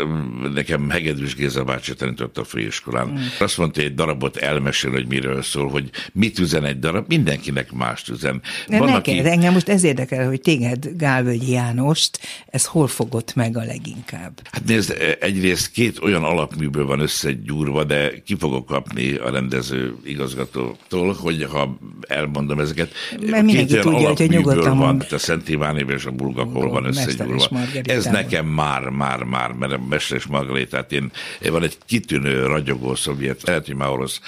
nekem 0.55 0.90
Hegedűs 0.90 1.35
Géza 1.35 1.64
bácsi 1.64 1.95
tanított 1.95 2.38
a 2.38 2.45
főiskolán. 2.45 3.09
Mm. 3.09 3.17
Azt 3.38 3.59
mondta, 3.59 3.81
hogy 3.81 3.90
egy 3.90 3.97
darabot 3.97 4.37
elmesél, 4.37 4.90
hogy 4.90 5.07
miről 5.07 5.43
szól, 5.43 5.69
hogy 5.69 5.90
mit 6.12 6.38
üzen 6.38 6.64
egy 6.64 6.79
darab, 6.79 7.05
mindenkinek 7.09 7.73
mást 7.73 8.09
üzen. 8.09 8.43
De 8.69 8.79
Van, 8.79 8.87
neked, 8.87 9.19
aki... 9.19 9.29
engem 9.29 9.52
most 9.52 9.69
ez 9.69 9.83
érdekel, 9.83 10.29
hogy 10.29 10.40
téged, 10.40 10.90
Gálvölgyi 10.97 11.52
Jánost, 11.52 12.21
ez 12.47 12.67
hol 12.67 12.87
fogott 12.87 13.35
meg 13.35 13.57
a 13.57 13.64
leginkább? 13.64 14.40
Hát 14.50 14.64
nézd, 14.67 15.17
egyrészt 15.21 15.71
két 15.71 15.99
olyan 15.99 16.25
alapműből 16.25 16.87
van 16.87 17.00
összegyúrva, 17.00 17.85
de 17.85 18.12
ki 18.25 18.37
fogok 18.38 18.67
kapni 18.67 19.14
a 19.14 19.31
rendező 19.31 19.95
igazgatótól, 20.05 21.12
hogy 21.12 21.47
ha 21.50 21.79
elmondom 22.09 22.61
ezeket. 22.61 22.93
Mert 23.26 23.45
mindenki 23.45 23.79
tudja, 23.79 24.09
hogy 24.09 24.31
nyugodtan 24.31 24.79
van, 24.79 25.05
a 25.11 25.19
Szent 25.19 25.49
Iván 25.49 25.88
és 25.88 26.05
a 26.05 26.11
Bulgakol 26.11 26.69
van 26.69 26.85
összegyúrva. 26.85 27.49
Ez 27.83 28.04
nekem 28.04 28.47
már, 28.47 28.88
már, 28.88 29.23
már, 29.23 29.52
mert 29.52 29.73
a 29.73 29.78
Mester 29.88 30.16
és 30.16 30.26
Margarétát 30.26 30.92
én, 30.92 31.12
van 31.50 31.62
egy 31.62 31.78
kitűnő 31.87 32.47
ragyogó 32.47 32.95
szovjet, 32.95 33.42
lehet, 33.42 33.66
hogy 33.66 33.75
már 33.75 33.88
orosz 33.88 34.21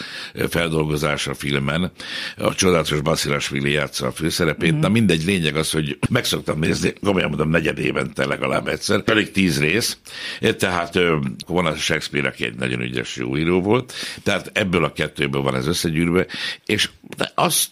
feldolgozás 0.49 1.27
a 1.27 1.35
filmen, 1.35 1.93
a 2.37 2.55
csodálatos 2.55 3.01
Basilashvili 3.01 3.71
játsza 3.71 4.07
a 4.07 4.13
főszerepét, 4.13 4.73
mm. 4.73 4.79
na 4.79 4.89
mindegy, 4.89 5.25
lényeg 5.25 5.57
az, 5.57 5.71
hogy 5.71 5.99
meg 6.11 6.25
szoktam 6.25 6.59
nézni, 6.59 6.93
komolyan 7.03 7.29
mondom, 7.29 7.51
negyed 7.51 7.79
évente 7.79 8.27
legalább 8.27 8.69
egyszer, 8.69 9.03
pedig 9.03 9.31
tíz 9.31 9.61
rész, 9.61 9.99
tehát 10.59 10.99
van 11.47 11.67
a 11.67 11.75
Shakespeare, 11.75 12.29
aki 12.29 12.45
egy 12.45 12.55
nagyon 12.55 12.81
ügyes 12.81 13.17
jó 13.17 13.37
író 13.37 13.61
volt, 13.61 13.93
tehát 14.23 14.51
ebből 14.53 14.85
a 14.85 14.93
kettőből 14.93 15.43
van 15.43 15.55
ez 15.55 15.67
összegyűrve, 15.67 16.27
és 16.67 16.89
azt 17.35 17.71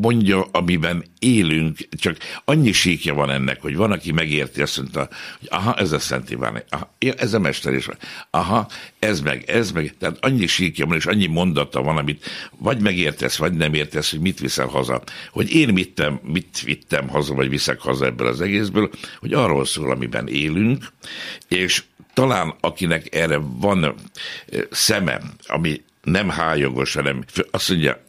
mondja, 0.00 0.42
amiben 0.52 1.04
élünk, 1.18 1.78
csak 1.90 2.16
annyi 2.44 2.72
síkja 2.72 3.14
van 3.14 3.30
ennek, 3.30 3.60
hogy 3.62 3.76
van, 3.76 3.92
aki 3.92 4.12
megérti, 4.12 4.62
azt 4.62 4.76
mondta, 4.76 5.08
hogy 5.38 5.48
aha, 5.50 5.74
ez 5.74 5.92
a 5.92 5.98
Szent 5.98 6.30
Iván, 6.30 6.62
aha, 6.68 6.94
ez 7.16 7.34
a 7.34 7.38
Mester 7.38 7.74
is 7.74 7.86
van, 7.86 7.96
aha, 8.30 8.68
ez 8.98 9.20
meg, 9.20 9.44
ez 9.46 9.70
meg, 9.70 9.94
tehát 9.98 10.16
annyi 10.20 10.46
síkja 10.46 10.86
van, 10.86 10.96
és 10.96 11.06
annyi 11.06 11.26
mondata 11.26 11.82
van, 11.82 11.96
amit 11.96 12.24
vagy 12.58 12.80
megértesz, 12.80 13.36
vagy 13.36 13.52
nem 13.52 13.74
értesz, 13.74 14.10
hogy 14.10 14.20
mit 14.20 14.40
viszel 14.40 14.66
haza. 14.66 15.02
Hogy 15.30 15.50
én 15.50 15.68
mittem, 15.68 16.20
mit 16.22 16.60
vittem 16.60 17.08
haza, 17.08 17.34
vagy 17.34 17.48
viszek 17.48 17.80
haza 17.80 18.04
ebből 18.04 18.26
az 18.26 18.40
egészből, 18.40 18.90
hogy 19.20 19.32
arról 19.32 19.64
szól, 19.64 19.90
amiben 19.90 20.28
élünk, 20.28 20.92
és 21.48 21.82
talán 22.14 22.54
akinek 22.60 23.14
erre 23.14 23.36
van 23.42 23.94
szeme, 24.70 25.20
ami 25.46 25.82
nem 26.02 26.28
hájogos, 26.28 26.94
hanem 26.94 27.24
azt 27.50 27.68
mondja, 27.68 28.05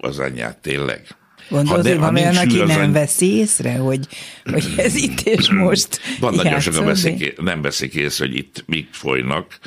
az 0.00 0.18
anyját 0.18 0.58
tényleg. 0.58 1.06
Gondolod, 1.48 1.86
hogy 1.86 1.98
van 1.98 2.16
olyan, 2.16 2.36
aki 2.36 2.56
nem 2.56 2.80
any... 2.80 2.92
veszi 2.92 3.36
észre, 3.36 3.76
hogy, 3.76 4.06
hogy 4.44 4.74
ez 4.76 4.94
itt 4.94 5.20
és 5.20 5.50
most 5.66 6.00
Van 6.20 6.34
nagyon 6.34 6.60
sokan 6.60 6.84
veszik, 6.84 7.40
nem 7.40 7.62
veszik 7.62 7.94
észre, 7.94 8.26
hogy 8.26 8.36
itt 8.36 8.64
mik 8.66 8.88
folynak, 8.92 9.58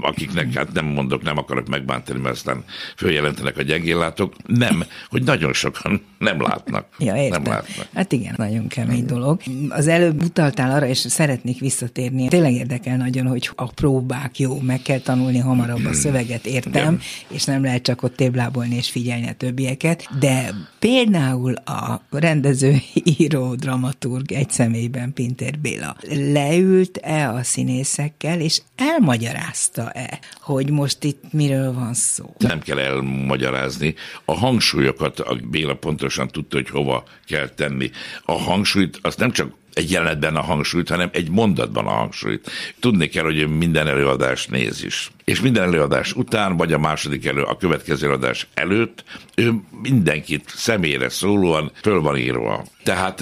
akiknek, 0.00 0.52
hát 0.52 0.72
nem 0.72 0.84
mondok, 0.84 1.22
nem 1.22 1.38
akarok 1.38 1.68
megbántani, 1.68 2.20
mert 2.20 2.34
aztán 2.34 2.64
följelentenek 2.96 3.56
a 3.58 3.62
gyengéllátók. 3.62 4.34
Nem, 4.46 4.84
hogy 5.08 5.22
nagyon 5.22 5.52
sokan 5.52 6.02
nem 6.18 6.42
látnak. 6.42 6.86
Ja, 6.98 7.16
értem. 7.16 7.42
Nem 7.42 7.52
látnak. 7.52 7.88
Hát 7.94 8.12
igen, 8.12 8.34
nagyon 8.36 8.68
kemény 8.68 9.06
dolog. 9.06 9.40
Az 9.68 9.86
előbb 9.88 10.22
utaltál 10.22 10.70
arra, 10.70 10.86
és 10.86 10.98
szeretnék 10.98 11.60
visszatérni. 11.60 12.28
Tényleg 12.28 12.52
érdekel 12.52 12.96
nagyon, 12.96 13.26
hogy 13.26 13.50
a 13.54 13.66
próbák 13.66 14.38
jó, 14.38 14.60
meg 14.60 14.82
kell 14.82 14.98
tanulni 14.98 15.38
hamarabb 15.38 15.84
a 15.84 15.92
szöveget, 15.92 16.46
értem, 16.46 16.72
igen. 16.72 17.00
és 17.28 17.44
nem 17.44 17.62
lehet 17.62 17.82
csak 17.82 18.02
ott 18.02 18.16
téblábolni 18.16 18.74
és 18.74 18.90
figyelni 18.90 19.28
a 19.28 19.32
többieket, 19.32 20.08
de 20.18 20.54
Például 20.86 21.54
a 21.54 22.00
rendező, 22.10 22.76
író, 23.18 23.54
dramaturg 23.54 24.32
egy 24.32 24.50
személyben 24.50 25.12
Pintér 25.12 25.58
Béla 25.58 25.96
leült-e 26.32 27.30
a 27.30 27.42
színészekkel, 27.42 28.40
és 28.40 28.62
elmagyarázta-e, 28.76 30.18
hogy 30.40 30.70
most 30.70 31.04
itt 31.04 31.32
miről 31.32 31.72
van 31.72 31.94
szó? 31.94 32.34
Nem 32.38 32.60
kell 32.60 32.78
elmagyarázni. 32.78 33.94
A 34.24 34.32
hangsúlyokat 34.32 35.20
a 35.20 35.36
Béla 35.50 35.74
pontosan 36.06 36.28
tudta, 36.28 36.56
hogy 36.56 36.68
hova 36.68 37.04
kell 37.26 37.48
tenni. 37.48 37.90
A 38.24 38.32
hangsúlyt 38.32 38.98
azt 39.02 39.18
nem 39.18 39.30
csak 39.30 39.54
egy 39.76 39.90
jelenetben 39.90 40.36
a 40.36 40.40
hangsúlyt, 40.40 40.88
hanem 40.88 41.08
egy 41.12 41.30
mondatban 41.30 41.86
a 41.86 41.90
hangsúlyt. 41.90 42.50
Tudni 42.80 43.08
kell, 43.08 43.24
hogy 43.24 43.48
minden 43.48 43.86
előadás 43.86 44.46
néz 44.46 44.84
is. 44.84 45.10
És 45.24 45.40
minden 45.40 45.62
előadás 45.62 46.12
után, 46.12 46.56
vagy 46.56 46.72
a 46.72 46.78
második 46.78 47.26
elő, 47.26 47.42
a 47.42 47.56
következő 47.56 48.06
előadás 48.06 48.46
előtt, 48.54 49.04
ő 49.34 49.52
mindenkit 49.82 50.52
személyre 50.54 51.08
szólóan 51.08 51.70
föl 51.82 52.00
van 52.00 52.16
írva. 52.16 52.64
Tehát 52.82 53.20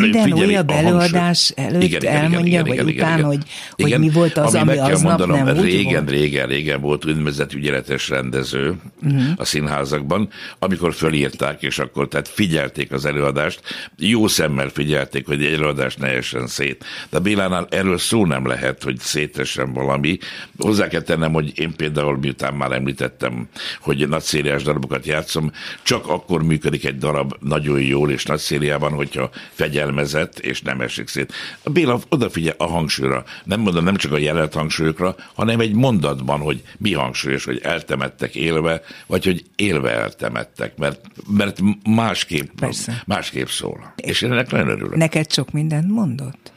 minden 0.00 0.32
újabb 0.32 0.70
előadás 0.70 1.52
előtt 1.56 1.82
igen, 1.82 2.00
igen, 2.00 2.14
elmondja, 2.14 2.60
igen, 2.60 2.64
vagy 2.64 2.74
igen, 2.74 2.94
után, 2.94 3.18
igen, 3.18 3.26
hogy, 3.26 3.42
igen, 3.76 3.90
hogy 3.90 4.00
mi 4.00 4.14
volt 4.14 4.36
az, 4.36 4.54
ami, 4.54 4.78
ami 4.78 4.92
aznap 4.92 5.18
mondanom, 5.18 5.44
nem 5.44 5.64
régen, 5.64 6.04
volt? 6.04 6.10
régen, 6.10 6.46
régen 6.46 6.80
volt 6.80 7.06
úgynevezett 7.06 7.52
ügyeletes 7.52 8.08
rendező 8.08 8.74
uh-huh. 9.02 9.22
a 9.36 9.44
színházakban, 9.44 10.28
amikor 10.58 10.94
fölírták, 10.94 11.62
és 11.62 11.78
akkor 11.78 12.08
tehát 12.08 12.28
figyelték 12.28 12.92
az 12.92 13.04
előadást, 13.04 13.60
jó 13.96 14.26
szemmel 14.26 14.68
figyelték, 14.68 15.26
hogy 15.26 15.44
egy 15.44 15.52
előadás 15.52 15.87
ne 15.96 16.06
essen 16.06 16.46
szét. 16.46 16.84
De 17.10 17.18
Bélánál 17.18 17.66
erről 17.70 17.98
szó 17.98 18.26
nem 18.26 18.46
lehet, 18.46 18.82
hogy 18.82 18.98
szétessen 18.98 19.72
valami. 19.72 20.18
Hozzá 20.58 20.88
kell 20.88 21.00
tennem, 21.00 21.32
hogy 21.32 21.58
én 21.58 21.76
például, 21.76 22.18
miután 22.18 22.54
már 22.54 22.72
említettem, 22.72 23.48
hogy 23.80 24.08
nagy 24.08 24.22
szériás 24.22 24.62
darabokat 24.62 25.06
játszom, 25.06 25.52
csak 25.82 26.08
akkor 26.08 26.42
működik 26.42 26.84
egy 26.84 26.98
darab 26.98 27.34
nagyon 27.40 27.80
jól 27.80 28.10
és 28.10 28.24
nagy 28.24 28.38
szériában, 28.38 28.92
hogyha 28.92 29.30
fegyelmezett 29.52 30.38
és 30.38 30.62
nem 30.62 30.80
esik 30.80 31.08
szét. 31.08 31.32
A 31.62 31.70
Béla 31.70 32.00
odafigyel 32.08 32.54
a 32.58 32.66
hangsúlyra, 32.66 33.24
nem 33.44 33.60
mondom 33.60 33.84
nem 33.84 33.96
csak 33.96 34.12
a 34.12 34.18
jelent 34.18 34.54
hangsúlyokra, 34.54 35.16
hanem 35.34 35.60
egy 35.60 35.74
mondatban, 35.74 36.40
hogy 36.40 36.62
mi 36.78 36.92
hangsúlyos, 36.92 37.44
hogy 37.44 37.60
eltemettek 37.62 38.34
élve, 38.34 38.82
vagy 39.06 39.24
hogy 39.24 39.44
élve 39.56 39.90
eltemettek, 39.90 40.76
mert, 40.76 41.00
mert 41.30 41.58
másképp, 41.84 42.48
Persze. 42.60 43.02
másképp 43.06 43.46
szól. 43.46 43.92
És 43.96 44.22
én 44.22 44.32
ennek 44.32 44.50
nagyon 44.50 44.68
örülök. 44.68 44.96
Neked 44.96 45.32
sok 45.32 45.52
mindent 45.86 45.94
mondott? 45.94 46.52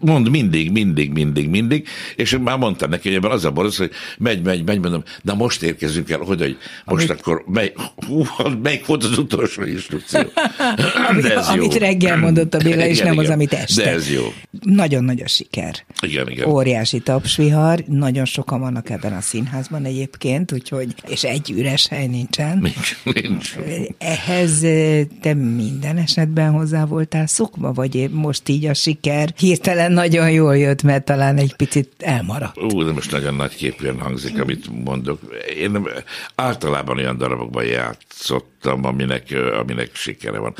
Mond 0.00 0.30
mindig, 0.30 0.70
mindig, 0.70 1.12
mindig, 1.12 1.48
mindig, 1.48 1.88
és 2.16 2.36
már 2.40 2.58
mondtam 2.58 2.90
neki, 2.90 3.08
hogy 3.08 3.16
ebben 3.16 3.30
az 3.30 3.44
a 3.44 3.50
borosz, 3.50 3.78
hogy 3.78 3.90
megy, 4.18 4.42
megy, 4.42 4.64
megy, 4.64 4.80
mondom, 4.80 5.02
na 5.22 5.34
most 5.34 5.62
érkezünk 5.62 6.10
el, 6.10 6.18
hogy, 6.18 6.40
hogy 6.40 6.56
most 6.84 7.10
Amit... 7.10 7.20
akkor 7.20 7.44
mely, 7.46 7.72
hú, 8.06 8.24
melyik 8.62 8.86
volt 8.86 9.04
az 9.04 9.18
utolsó 9.18 9.62
instrukció? 9.62 10.20
de 11.22 11.36
ez 11.36 11.48
amit 11.48 11.72
jó. 11.72 11.78
reggel 11.78 12.16
mondott 12.16 12.54
a 12.54 12.58
Béla, 12.58 12.86
és 12.86 12.94
igen, 12.94 13.04
nem 13.04 13.12
igen, 13.12 13.24
az, 13.24 13.30
amit 13.30 13.52
este. 13.52 13.82
De 13.82 13.90
ez 13.90 14.10
jó. 14.10 14.32
Nagyon 14.60 15.04
nagy 15.04 15.20
a 15.20 15.28
siker. 15.28 15.84
Igen, 16.00 16.30
igen. 16.30 16.48
Óriási 16.48 17.00
tapsvihar, 17.00 17.84
nagyon 17.86 18.24
sokan 18.24 18.60
vannak 18.60 18.90
ebben 18.90 19.12
a 19.12 19.20
színházban 19.20 19.84
egyébként, 19.84 20.52
úgyhogy, 20.52 20.94
és 21.08 21.24
egy 21.24 21.50
üres 21.50 21.86
hely 21.86 22.06
nincsen. 22.06 22.58
Nincs, 22.58 22.96
nincs. 23.04 23.54
Ehhez 23.98 24.62
eh, 24.62 25.04
te 25.20 25.34
minden 25.34 25.96
esetben 25.96 26.50
hozzá 26.50 26.84
voltál 26.84 27.26
szokva, 27.26 27.72
vagy 27.72 28.10
most 28.10 28.48
így 28.48 28.66
a 28.66 28.74
siker 28.74 29.32
hirtelen 29.36 29.87
nagyon 29.88 30.30
jól 30.30 30.56
jött, 30.56 30.82
mert 30.82 31.04
talán 31.04 31.36
egy 31.36 31.54
picit 31.56 31.92
elmaradt. 31.98 32.62
Ú, 32.62 32.84
de 32.84 32.92
most 32.92 33.10
nagyon 33.10 33.34
nagy 33.34 33.54
képűen 33.56 34.00
hangzik, 34.00 34.40
amit 34.40 34.84
mondok. 34.84 35.20
Én 35.56 35.88
általában 36.34 36.96
olyan 36.96 37.18
darabokban 37.18 37.64
játszottam, 37.64 38.84
aminek, 38.84 39.34
aminek 39.60 39.90
sikere 39.94 40.38
van. 40.38 40.54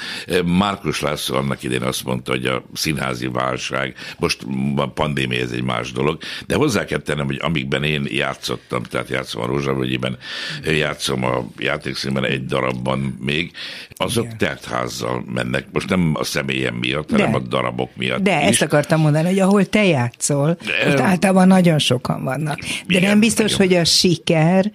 Márkus 0.44 1.00
László 1.00 1.36
annak 1.36 1.62
idén 1.62 1.82
azt 1.82 2.04
mondta, 2.04 2.30
hogy 2.30 2.46
a 2.46 2.64
színházi 2.74 3.26
válság, 3.26 3.94
most 4.18 4.46
a 4.76 4.88
pandémia 4.88 5.40
ez 5.40 5.50
egy 5.50 5.62
más 5.62 5.92
dolog, 5.92 6.18
de 6.46 6.54
hozzá 6.54 6.84
kell 6.84 6.98
tennem, 6.98 7.26
hogy 7.26 7.38
amikben 7.42 7.84
én 7.84 8.06
játszottam, 8.10 8.82
tehát 8.82 9.08
játszom 9.08 9.42
a 9.42 9.46
Rózsavölgyiben, 9.46 10.18
játszom 10.64 11.24
a 11.24 11.46
játékszínben 11.58 12.24
egy 12.24 12.46
darabban 12.46 13.18
még, 13.20 13.52
azok 13.96 14.24
Igen. 14.24 14.38
teltházzal 14.38 15.24
mennek. 15.34 15.66
Most 15.72 15.88
nem 15.88 16.12
a 16.14 16.24
személyem 16.24 16.74
miatt, 16.74 17.10
hanem 17.10 17.30
de, 17.30 17.36
a 17.36 17.40
darabok 17.40 17.96
miatt. 17.96 18.22
De 18.22 18.40
is. 18.40 18.48
ezt 18.48 18.62
akartam 18.62 19.00
mondani, 19.00 19.17
mondani, 19.22 19.40
hogy 19.40 19.48
ahol 19.48 19.66
te 19.66 19.84
játszol, 19.84 20.58
ott 20.88 21.00
általában 21.00 21.46
nagyon 21.46 21.78
sokan 21.78 22.24
vannak. 22.24 22.58
De 22.86 23.00
nem 23.00 23.20
biztos, 23.20 23.56
hogy 23.56 23.74
a 23.74 23.84
siker 23.84 24.70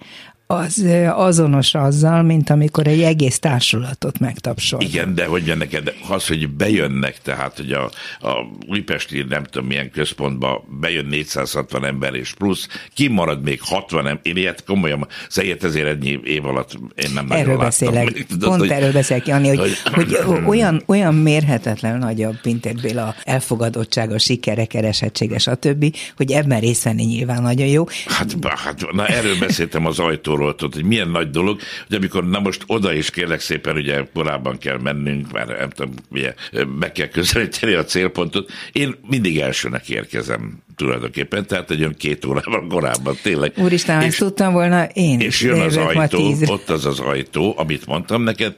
az 0.54 0.84
azonos 1.14 1.74
azzal, 1.74 2.22
mint 2.22 2.50
amikor 2.50 2.86
egy 2.86 3.02
egész 3.02 3.38
társulatot 3.38 4.18
megtapsol. 4.18 4.80
Igen, 4.80 5.14
de 5.14 5.26
hogy 5.26 5.52
neked 5.56 5.94
az, 6.08 6.26
hogy 6.26 6.48
bejönnek, 6.48 7.18
tehát 7.22 7.56
hogy 7.56 7.72
a, 7.72 7.84
a 8.28 8.46
Újpesti 8.68 9.24
nem 9.28 9.44
tudom 9.44 9.66
milyen 9.66 9.90
központba 9.90 10.64
bejön 10.80 11.06
460 11.06 11.84
ember 11.84 12.14
és 12.14 12.32
plusz, 12.32 12.68
kimarad 12.94 13.42
még 13.42 13.60
60 13.62 14.06
ember, 14.06 14.20
én 14.22 14.36
ilyet 14.36 14.64
komolyan, 14.64 15.06
szegyet 15.28 15.64
ezért 15.64 15.86
ennyi 15.86 16.20
év 16.24 16.46
alatt 16.46 16.78
én 16.94 17.10
nem 17.14 17.30
Erről 17.30 17.56
beszélek, 17.56 18.12
még, 18.12 18.26
tudod, 18.28 18.48
pont 18.48 18.60
hogy, 18.60 18.70
erről 18.70 18.92
beszélek, 18.92 19.26
Jani, 19.26 19.48
hogy, 19.48 19.72
hogy, 19.92 20.16
hogy 20.16 20.42
olyan, 20.46 20.82
olyan 20.86 21.14
mérhetetlen 21.14 21.98
nagy 21.98 22.22
a 22.22 22.30
Pintér 22.42 22.74
Béla 22.80 23.14
elfogadottsága, 23.22 24.18
sikere, 24.18 24.64
keresettsége, 24.64 25.38
stb., 25.38 25.96
hogy 26.16 26.32
ebben 26.32 26.60
részt 26.60 26.82
venni 26.82 27.04
nyilván 27.04 27.42
nagyon 27.42 27.66
jó. 27.66 27.84
Hát, 28.06 28.36
hát 28.54 28.92
na 28.92 29.06
erről 29.06 29.38
beszéltem 29.38 29.86
az 29.86 29.98
ajtóról, 29.98 30.43
tudod, 30.52 30.74
hogy 30.74 30.84
milyen 30.84 31.08
nagy 31.08 31.30
dolog, 31.30 31.60
hogy 31.88 31.96
amikor 31.96 32.28
na 32.28 32.40
most 32.40 32.62
oda 32.66 32.92
is 32.92 33.10
kérlek 33.10 33.40
szépen, 33.40 33.76
ugye 33.76 34.04
korábban 34.12 34.58
kell 34.58 34.78
mennünk, 34.78 35.32
mert 35.32 35.58
nem 35.58 35.70
tudom, 35.70 35.94
ugye, 36.10 36.34
meg 36.78 36.92
kell 36.92 37.08
közelíteni 37.08 37.72
a 37.72 37.84
célpontot. 37.84 38.50
Én 38.72 38.94
mindig 39.08 39.38
elsőnek 39.38 39.88
érkezem 39.88 40.62
tulajdonképpen, 40.76 41.46
tehát 41.46 41.70
egy 41.70 41.80
olyan 41.80 41.94
két 41.94 42.24
órával 42.24 42.66
korábban 42.66 43.16
tényleg. 43.22 43.52
Úristen, 43.56 44.02
és, 44.02 44.16
tudtam 44.16 44.52
volna 44.52 44.84
én 44.84 45.20
És 45.20 45.40
jön 45.40 45.60
az 45.60 45.76
ajtó, 45.76 46.34
ott 46.46 46.70
az 46.70 46.86
az 46.86 47.00
ajtó, 47.00 47.54
amit 47.56 47.86
mondtam 47.86 48.22
neked, 48.22 48.54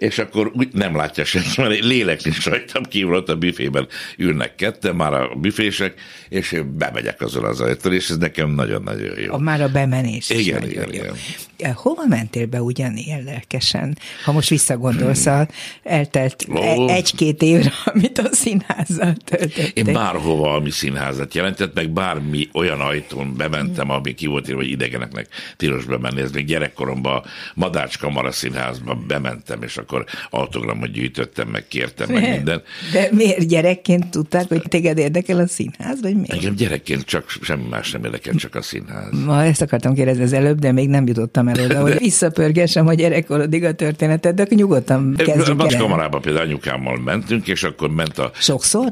és 0.00 0.18
akkor 0.18 0.50
úgy 0.54 0.68
nem 0.72 0.96
látja 0.96 1.24
senki, 1.24 1.60
mert 1.60 1.84
lélek 1.84 2.24
is 2.24 2.46
rajtam 2.46 2.82
kívül, 2.82 3.14
ott 3.14 3.28
a 3.28 3.36
büfében 3.36 3.88
ülnek 4.16 4.54
ketten, 4.54 4.94
már 4.96 5.12
a 5.12 5.34
büfések, 5.34 5.94
és 6.28 6.52
én 6.52 6.76
bemegyek 6.78 7.20
azon 7.20 7.44
az 7.44 7.60
ajtón, 7.60 7.92
és 7.92 8.08
ez 8.08 8.16
nekem 8.16 8.50
nagyon-nagyon 8.50 9.18
jó. 9.18 9.32
A, 9.32 9.38
már 9.38 9.60
a 9.60 9.68
bemenés 9.68 10.30
igen, 10.30 10.40
is 10.40 10.46
igen, 10.46 10.88
igen, 10.88 11.04
jó. 11.04 11.12
igen. 11.58 11.72
Hova 11.74 12.06
mentél 12.08 12.46
be 12.46 12.62
ugyanilyen 12.62 13.22
lelkesen? 13.22 13.98
Ha 14.24 14.32
most 14.32 14.48
visszagondolsz, 14.48 15.24
hmm. 15.24 15.46
eltelt 15.82 16.44
oh. 16.48 16.92
egy-két 16.92 17.42
évre, 17.42 17.72
amit 17.94 18.18
a 18.18 18.28
színházzal 18.32 19.14
töltöttél. 19.24 19.86
Én 19.86 19.92
bárhova, 19.92 20.54
ami 20.54 20.70
színházat 20.70 21.34
jelentett, 21.34 21.74
meg 21.74 21.90
bármi 21.90 22.48
olyan 22.52 22.80
ajtón 22.80 23.36
bementem, 23.36 23.90
ami 23.90 24.14
ki 24.14 24.26
volt 24.26 24.48
írva, 24.48 24.60
hogy 24.60 24.70
idegeneknek 24.70 25.26
tilos 25.56 25.84
bemenni. 25.84 26.20
Ez 26.20 26.32
még 26.32 26.46
gyerekkoromban 26.46 27.24
Madács 27.54 27.98
Kamara 27.98 28.32
színházba 28.32 28.94
bementem, 28.94 29.62
és 29.62 29.76
akkor 29.76 29.89
autogramot 30.30 30.92
gyűjtöttem, 30.92 31.48
meg 31.48 31.68
kértem, 31.68 32.12
meg 32.12 32.30
minden. 32.30 32.62
De 32.92 33.08
miért 33.12 33.48
gyerekként 33.48 34.10
tudták, 34.10 34.48
hogy 34.48 34.62
téged 34.68 34.98
érdekel 34.98 35.38
a 35.38 35.46
színház, 35.46 36.00
vagy 36.00 36.14
miért? 36.14 36.32
Engem 36.32 36.54
gyerekként 36.54 37.04
csak 37.04 37.30
semmi 37.42 37.68
más 37.70 37.90
nem 37.90 38.04
érdekel, 38.04 38.34
csak 38.34 38.54
a 38.54 38.62
színház. 38.62 39.24
Ma 39.24 39.44
ezt 39.44 39.62
akartam 39.62 39.94
kérdezni 39.94 40.22
az 40.22 40.32
előbb, 40.32 40.58
de 40.58 40.72
még 40.72 40.88
nem 40.88 41.06
jutottam 41.06 41.48
el 41.48 41.64
oda, 41.64 41.80
hogy 41.86 41.98
visszapörgessem 41.98 42.86
a 42.86 42.94
gyerekkorodig 42.94 43.64
a 43.64 43.72
történetet, 43.72 44.34
de 44.34 44.46
nyugodtan 44.50 45.14
kezdjük 45.16 45.72
el. 45.72 45.78
kamarában 45.78 46.20
például 46.20 46.46
anyukámmal 46.46 46.98
mentünk, 46.98 47.48
és 47.48 47.62
akkor 47.62 47.90
ment 47.90 48.18
a... 48.18 48.30
Sokszor? 48.34 48.88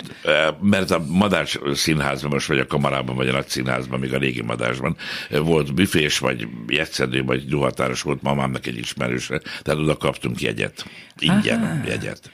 Mert 0.60 0.90
a 0.90 1.04
Madács 1.08 1.58
színházban, 1.74 2.30
most 2.30 2.48
vagy 2.48 2.58
a 2.58 2.66
kamarában, 2.66 3.16
vagy 3.16 3.28
a 3.28 3.32
nagy 3.32 3.48
színházban, 3.48 4.00
még 4.00 4.14
a 4.14 4.18
régi 4.18 4.42
Madásban 4.42 4.96
volt 5.42 5.74
büfés, 5.74 6.18
vagy 6.18 6.48
jegyszedő, 6.68 7.22
vagy 7.22 7.44
duhatáros 7.44 8.02
volt 8.02 8.22
mamámnak 8.22 8.66
egy 8.66 8.78
ismerősre, 8.78 9.40
tehát 9.62 9.80
oda 9.80 9.96
kaptunk 9.96 10.40
jegyet 10.40 10.84
ingyen 11.20 11.62
Aha. 11.62 11.84
jegyet. 11.86 12.30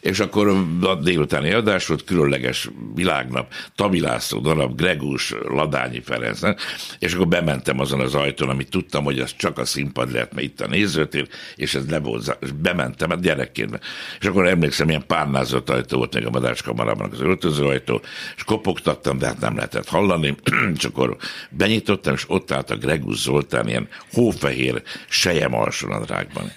És 0.00 0.20
akkor 0.20 0.66
a 0.82 0.94
délutáni 0.94 1.52
adás 1.52 1.86
volt 1.86 2.04
különleges 2.04 2.70
világnap, 2.94 3.52
Tabi 3.74 4.00
László 4.00 4.38
darab, 4.40 4.76
Gregus, 4.76 5.34
Ladányi 5.48 6.00
Ferenc, 6.00 6.40
és 6.98 7.14
akkor 7.14 7.28
bementem 7.28 7.80
azon 7.80 8.00
az 8.00 8.14
ajtón, 8.14 8.48
amit 8.48 8.70
tudtam, 8.70 9.04
hogy 9.04 9.18
az 9.18 9.36
csak 9.36 9.58
a 9.58 9.64
színpad 9.64 10.12
lehet, 10.12 10.34
mert 10.34 10.46
itt 10.46 10.60
a 10.60 10.66
nézőtér, 10.66 11.28
és 11.56 11.74
ez 11.74 11.90
le 11.90 11.98
volt, 11.98 12.36
és 12.40 12.50
bementem, 12.52 13.10
hát 13.10 13.20
gyerekként. 13.20 13.80
És 14.20 14.26
akkor 14.26 14.46
emlékszem, 14.46 14.88
ilyen 14.88 15.06
párnázott 15.06 15.70
ajtó 15.70 15.96
volt 15.96 16.14
még 16.14 16.26
a 16.26 16.30
madárskamarában 16.30 17.10
az 17.10 17.20
öltöző 17.20 17.64
ajtó, 17.64 18.00
és 18.36 18.44
kopogtattam, 18.44 19.18
de 19.18 19.26
hát 19.26 19.40
nem 19.40 19.54
lehetett 19.54 19.88
hallani, 19.88 20.34
és 20.76 20.84
akkor 20.84 21.16
benyitottam, 21.50 22.14
és 22.14 22.24
ott 22.26 22.50
állt 22.50 22.70
a 22.70 22.76
Gregus 22.76 23.18
Zoltán 23.18 23.68
ilyen 23.68 23.88
hófehér 24.12 24.82
sejem 25.08 25.54
alsónadrágban 25.54 26.52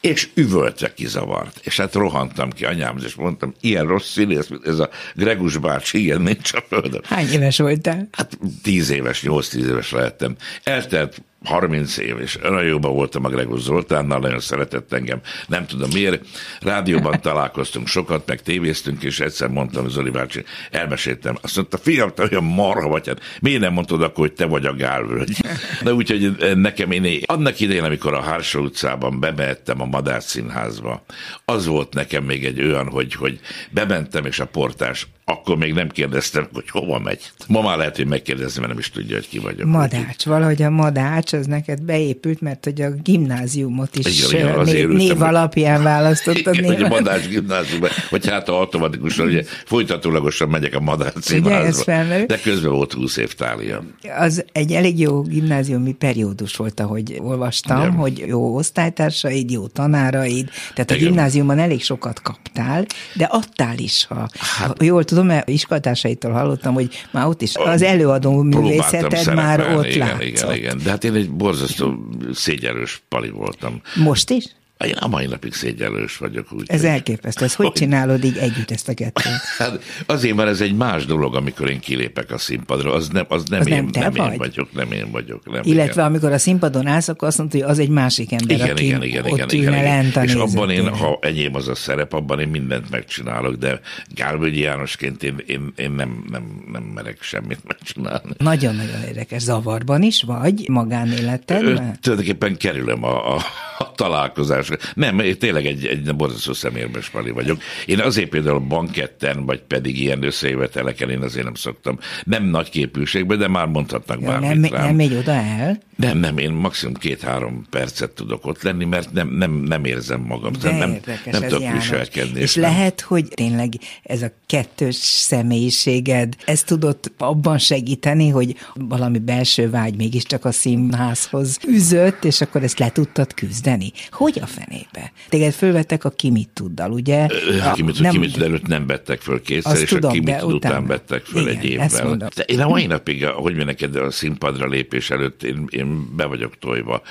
és 0.00 0.28
üvöltve 0.34 0.94
kizavart. 0.94 1.60
És 1.62 1.76
hát 1.76 1.94
rohantam 1.94 2.50
ki 2.50 2.64
anyámhoz, 2.88 3.04
és 3.04 3.14
mondtam, 3.14 3.54
ilyen 3.60 3.86
rossz 3.86 4.10
színész, 4.10 4.46
mint 4.46 4.66
ez 4.66 4.78
a 4.78 4.88
Gregus 5.14 5.56
bácsi, 5.56 6.02
ilyen 6.02 6.20
nincs 6.20 6.52
a 6.52 6.64
földön. 6.68 7.00
Hány 7.04 7.28
éves 7.28 7.58
voltál? 7.58 8.08
Hát 8.12 8.38
tíz 8.62 8.90
éves, 8.90 9.22
nyolc-tíz 9.22 9.68
éves 9.68 9.90
lehettem. 9.90 10.36
Eltelt 10.64 11.22
30 11.44 11.96
év, 11.96 12.20
és 12.20 12.38
olyan 12.42 12.64
jóban 12.64 12.92
voltam 12.92 13.24
a 13.24 13.28
Gregor 13.28 13.58
Zoltánnal, 13.58 14.18
nagyon 14.18 14.40
szeretett 14.40 14.92
engem, 14.92 15.20
nem 15.46 15.66
tudom 15.66 15.88
miért. 15.92 16.26
Rádióban 16.60 17.20
találkoztunk 17.28 17.86
sokat, 17.86 18.26
meg 18.26 18.42
tévéztünk, 18.42 19.02
és 19.02 19.20
egyszer 19.20 19.48
mondtam, 19.48 19.88
Zoli 19.88 20.10
bácsi, 20.10 20.44
elmeséltem. 20.70 21.36
Azt 21.40 21.56
mondta, 21.56 21.78
fiam, 21.78 22.12
te 22.14 22.22
olyan 22.30 22.44
marha 22.44 22.88
vagy, 22.88 23.06
hát 23.06 23.20
miért 23.40 23.60
nem 23.60 23.72
mondtad 23.72 24.02
akkor, 24.02 24.26
hogy 24.26 24.32
te 24.32 24.46
vagy 24.46 24.66
a 24.66 24.74
gálvölgy? 24.74 25.36
De 25.84 25.92
úgyhogy 25.92 26.54
nekem 26.56 26.90
én 26.90 27.22
annak 27.26 27.60
idején, 27.60 27.84
amikor 27.84 28.14
a 28.14 28.22
Hársó 28.22 28.60
utcában 28.60 29.20
bemehettem 29.20 29.80
a 29.80 29.86
Madár 29.86 30.22
Színházba, 30.22 31.04
az 31.44 31.66
volt 31.66 31.94
nekem 31.94 32.24
még 32.24 32.44
egy 32.44 32.62
olyan, 32.62 32.88
hogy, 32.88 33.14
hogy 33.14 33.40
bementem, 33.70 34.24
és 34.24 34.40
a 34.40 34.46
portás 34.46 35.06
akkor 35.28 35.56
még 35.56 35.72
nem 35.72 35.88
kérdeztem, 35.88 36.48
hogy 36.52 36.70
hova 36.70 36.98
megy. 36.98 37.30
Ma 37.46 37.60
már 37.60 37.76
lehet, 37.76 37.96
hogy 37.96 38.06
megkérdezem, 38.06 38.60
mert 38.60 38.68
nem 38.68 38.78
is 38.78 38.90
tudja, 38.90 39.14
hogy 39.16 39.28
ki 39.28 39.38
vagyok. 39.38 39.68
Madács, 39.68 40.24
valahogy 40.24 40.62
a 40.62 40.70
Madács 40.70 41.32
az 41.32 41.46
neked 41.46 41.82
beépült, 41.82 42.40
mert 42.40 42.64
hogy 42.64 42.80
a 42.80 42.90
gimnáziumot 42.90 43.96
is 43.96 44.32
igen, 44.32 44.64
név, 44.64 44.88
név 44.88 45.22
alapján 45.22 45.82
választottad. 45.82 46.54
Igen, 46.54 46.74
hogy 46.74 46.82
a 46.82 46.88
Madács 46.88 47.28
gimnázium, 47.28 47.82
vagy 48.10 48.28
hát 48.28 48.48
automatikusan, 48.48 49.26
ugye 49.26 49.42
folytatólagosan 49.64 50.48
megyek 50.48 50.74
a 50.74 50.80
Madács 50.80 51.18
színházba. 51.20 52.04
De 52.26 52.40
közben 52.42 52.72
volt 52.72 52.92
20 52.92 53.16
év 53.16 53.34
tália. 53.34 53.82
Az 54.18 54.44
egy 54.52 54.72
elég 54.72 54.98
jó 54.98 55.22
gimnáziumi 55.22 55.92
periódus 55.92 56.56
volt, 56.56 56.80
ahogy 56.80 57.18
olvastam, 57.20 57.80
igen. 57.80 57.92
hogy 57.92 58.24
jó 58.26 58.56
osztálytársaid, 58.56 59.50
jó 59.50 59.66
tanáraid, 59.66 60.50
tehát 60.74 60.90
igen. 60.90 61.02
a 61.02 61.08
gimnáziumban 61.08 61.58
elég 61.58 61.82
sokat 61.82 62.22
kaptál, 62.22 62.86
de 63.14 63.24
adtál 63.24 63.78
is, 63.78 64.06
ha, 64.08 64.28
hát, 64.38 64.82
jól 64.82 65.04
tudom, 65.04 65.17
tudom, 65.18 65.36
mert 65.36 65.48
iskolatásaitól 65.48 66.32
hallottam, 66.32 66.74
hogy 66.74 66.88
már 67.10 67.26
ott 67.26 67.42
is 67.42 67.54
az 67.56 67.82
előadó 67.82 68.42
művészeted 68.42 69.34
már 69.34 69.76
ott 69.76 69.86
igen, 69.86 70.08
látszott. 70.08 70.22
Igen, 70.30 70.54
igen, 70.54 70.80
de 70.84 70.90
hát 70.90 71.04
én 71.04 71.14
egy 71.14 71.30
borzasztó 71.30 71.94
szégyelős 72.32 73.02
pali 73.08 73.30
voltam. 73.30 73.80
Most 73.94 74.30
is? 74.30 74.44
Én 74.86 74.94
a 75.00 75.08
mai 75.08 75.26
napig 75.26 75.52
szégyellős 75.52 76.16
vagyok. 76.16 76.52
Úgy, 76.52 76.64
ez 76.66 76.84
elképesztő. 76.84 77.44
Ez 77.44 77.54
hogy, 77.54 77.66
hogy 77.66 77.74
csinálod 77.74 78.24
így 78.24 78.36
együtt 78.36 78.70
ezt 78.70 78.88
a 78.88 78.94
kettőt? 78.94 79.40
Hát 79.58 79.82
azért, 80.06 80.36
mert 80.36 80.48
ez 80.48 80.60
egy 80.60 80.74
más 80.74 81.04
dolog, 81.04 81.34
amikor 81.34 81.70
én 81.70 81.80
kilépek 81.80 82.30
a 82.30 82.38
színpadra. 82.38 82.92
Az 82.92 83.08
nem, 83.08 83.24
az 83.28 83.44
nem, 83.44 83.60
az 83.60 83.66
én, 83.66 83.88
nem, 83.92 84.02
nem 84.02 84.12
vagy? 84.12 84.32
én 84.32 84.38
vagyok, 84.38 84.72
nem 84.72 84.92
én 84.92 85.10
vagyok. 85.10 85.52
Nem, 85.52 85.62
Illetve 85.64 85.92
igen. 85.92 86.04
amikor 86.04 86.32
a 86.32 86.38
színpadon 86.38 86.86
állsz, 86.86 87.08
akkor 87.08 87.28
azt 87.28 87.38
mondod, 87.38 87.60
hogy 87.60 87.70
az 87.70 87.78
egy 87.78 87.88
másik 87.88 88.32
ember, 88.32 88.56
igen, 88.56 88.70
aki 88.70 88.84
igen, 88.84 89.02
igen, 89.02 89.24
ott 89.24 89.52
igen, 89.52 89.72
igen, 89.72 89.82
lent 89.82 90.16
a 90.16 90.22
És 90.22 90.34
abban 90.34 90.70
én, 90.70 90.88
ha 90.88 91.18
enyém 91.20 91.54
az 91.54 91.68
a 91.68 91.74
szerep, 91.74 92.12
abban 92.12 92.40
én 92.40 92.48
mindent 92.48 92.90
megcsinálok, 92.90 93.54
de 93.54 93.80
Gálvölgyi 94.14 94.60
Jánosként 94.60 95.22
én, 95.22 95.42
én, 95.46 95.72
én 95.76 95.90
nem, 95.90 96.24
nem, 96.30 96.64
nem 96.72 96.82
merek 96.82 97.22
semmit 97.22 97.58
megcsinálni. 97.66 98.30
Nagyon-nagyon 98.36 99.02
érdekes. 99.06 99.42
Zavarban 99.42 100.02
is 100.02 100.22
vagy 100.22 100.68
magánéletedben? 100.68 101.98
Tulajdonképpen 102.00 102.56
kerülöm 102.56 103.04
a, 103.04 103.34
a, 103.34 103.40
a 103.78 103.92
találkozást 103.94 104.67
más. 104.68 104.92
Nem, 104.94 105.18
én 105.18 105.38
tényleg 105.38 105.66
egy, 105.66 105.86
egy 105.86 106.14
borzasztó 106.14 106.52
szemérmes 106.52 107.08
pali 107.08 107.30
vagyok. 107.30 107.62
Én 107.86 108.00
azért 108.00 108.28
például 108.28 108.58
banketten, 108.58 109.46
vagy 109.46 109.60
pedig 109.60 110.00
ilyen 110.00 110.22
összejöveteleken 110.22 111.10
én 111.10 111.22
azért 111.22 111.44
nem 111.44 111.54
szoktam. 111.54 111.98
Nem 112.24 112.44
nagy 112.44 112.70
képűségben, 112.70 113.38
de 113.38 113.48
már 113.48 113.66
mondhatnak 113.66 114.20
ja, 114.20 114.26
bármit 114.26 114.60
nem, 114.60 114.72
rám. 114.72 114.86
Nem 114.86 114.96
megy 114.96 115.14
oda 115.14 115.32
el? 115.32 115.78
Nem, 115.96 116.18
nem, 116.18 116.38
én 116.38 116.50
maximum 116.50 116.94
két-három 116.94 117.66
percet 117.70 118.10
tudok 118.10 118.46
ott 118.46 118.62
lenni, 118.62 118.84
mert 118.84 119.12
nem, 119.12 119.28
nem, 119.28 119.52
nem 119.52 119.84
érzem 119.84 120.20
magam. 120.20 120.52
De 120.60 120.70
nem, 120.70 120.98
nem 121.24 121.42
tudok 121.42 121.72
viselkedni. 121.72 122.40
És, 122.40 122.42
és 122.42 122.54
lehet, 122.54 123.00
hogy 123.00 123.28
tényleg 123.28 123.72
ez 124.02 124.22
a 124.22 124.30
kettős 124.46 124.94
személyiséged, 124.94 126.34
ez 126.44 126.62
tudott 126.62 127.12
abban 127.18 127.58
segíteni, 127.58 128.28
hogy 128.28 128.56
valami 128.74 129.18
belső 129.18 129.70
vágy 129.70 129.96
mégiscsak 129.96 130.44
a 130.44 130.52
színházhoz 130.52 131.58
üzött, 131.66 132.24
és 132.24 132.40
akkor 132.40 132.62
ezt 132.62 132.78
le 132.78 132.90
tudtad 132.90 133.34
küzdeni? 133.34 133.92
Hogy 134.10 134.38
a 134.42 134.46
fenébe? 134.58 135.12
Téged 135.28 135.52
fölvettek 135.52 136.04
a 136.04 136.10
ki 136.10 136.30
mit 136.30 136.48
tuddal, 136.48 136.92
ugye? 136.92 137.26
A, 137.64 137.72
ki 137.72 137.82
mit, 137.82 138.00
nem, 138.00 138.12
ki 138.12 138.18
mit 138.18 138.42
előtt 138.42 138.66
nem 138.66 138.86
vettek 138.86 139.20
föl 139.20 139.42
kétszer, 139.42 139.80
és 139.80 139.88
tudom, 139.88 140.10
a 140.10 140.12
ki 140.12 140.20
mit 140.20 140.36
tud 140.36 140.52
után 140.52 140.86
vettek 140.86 141.24
föl 141.24 141.42
igen, 141.42 141.56
egy 141.56 141.64
évvel. 141.64 142.16
De 142.16 142.42
én 142.42 142.60
a 142.60 142.68
mai 142.68 142.86
napig, 142.86 143.24
hogy 143.24 143.54
mi 143.54 143.64
neked 143.64 143.96
a 143.96 144.10
színpadra 144.10 144.66
lépés 144.66 145.10
előtt, 145.10 145.42
én, 145.42 145.66
én 145.70 146.16
be 146.16 146.24
vagyok 146.24 146.58
tojva. 146.58 147.02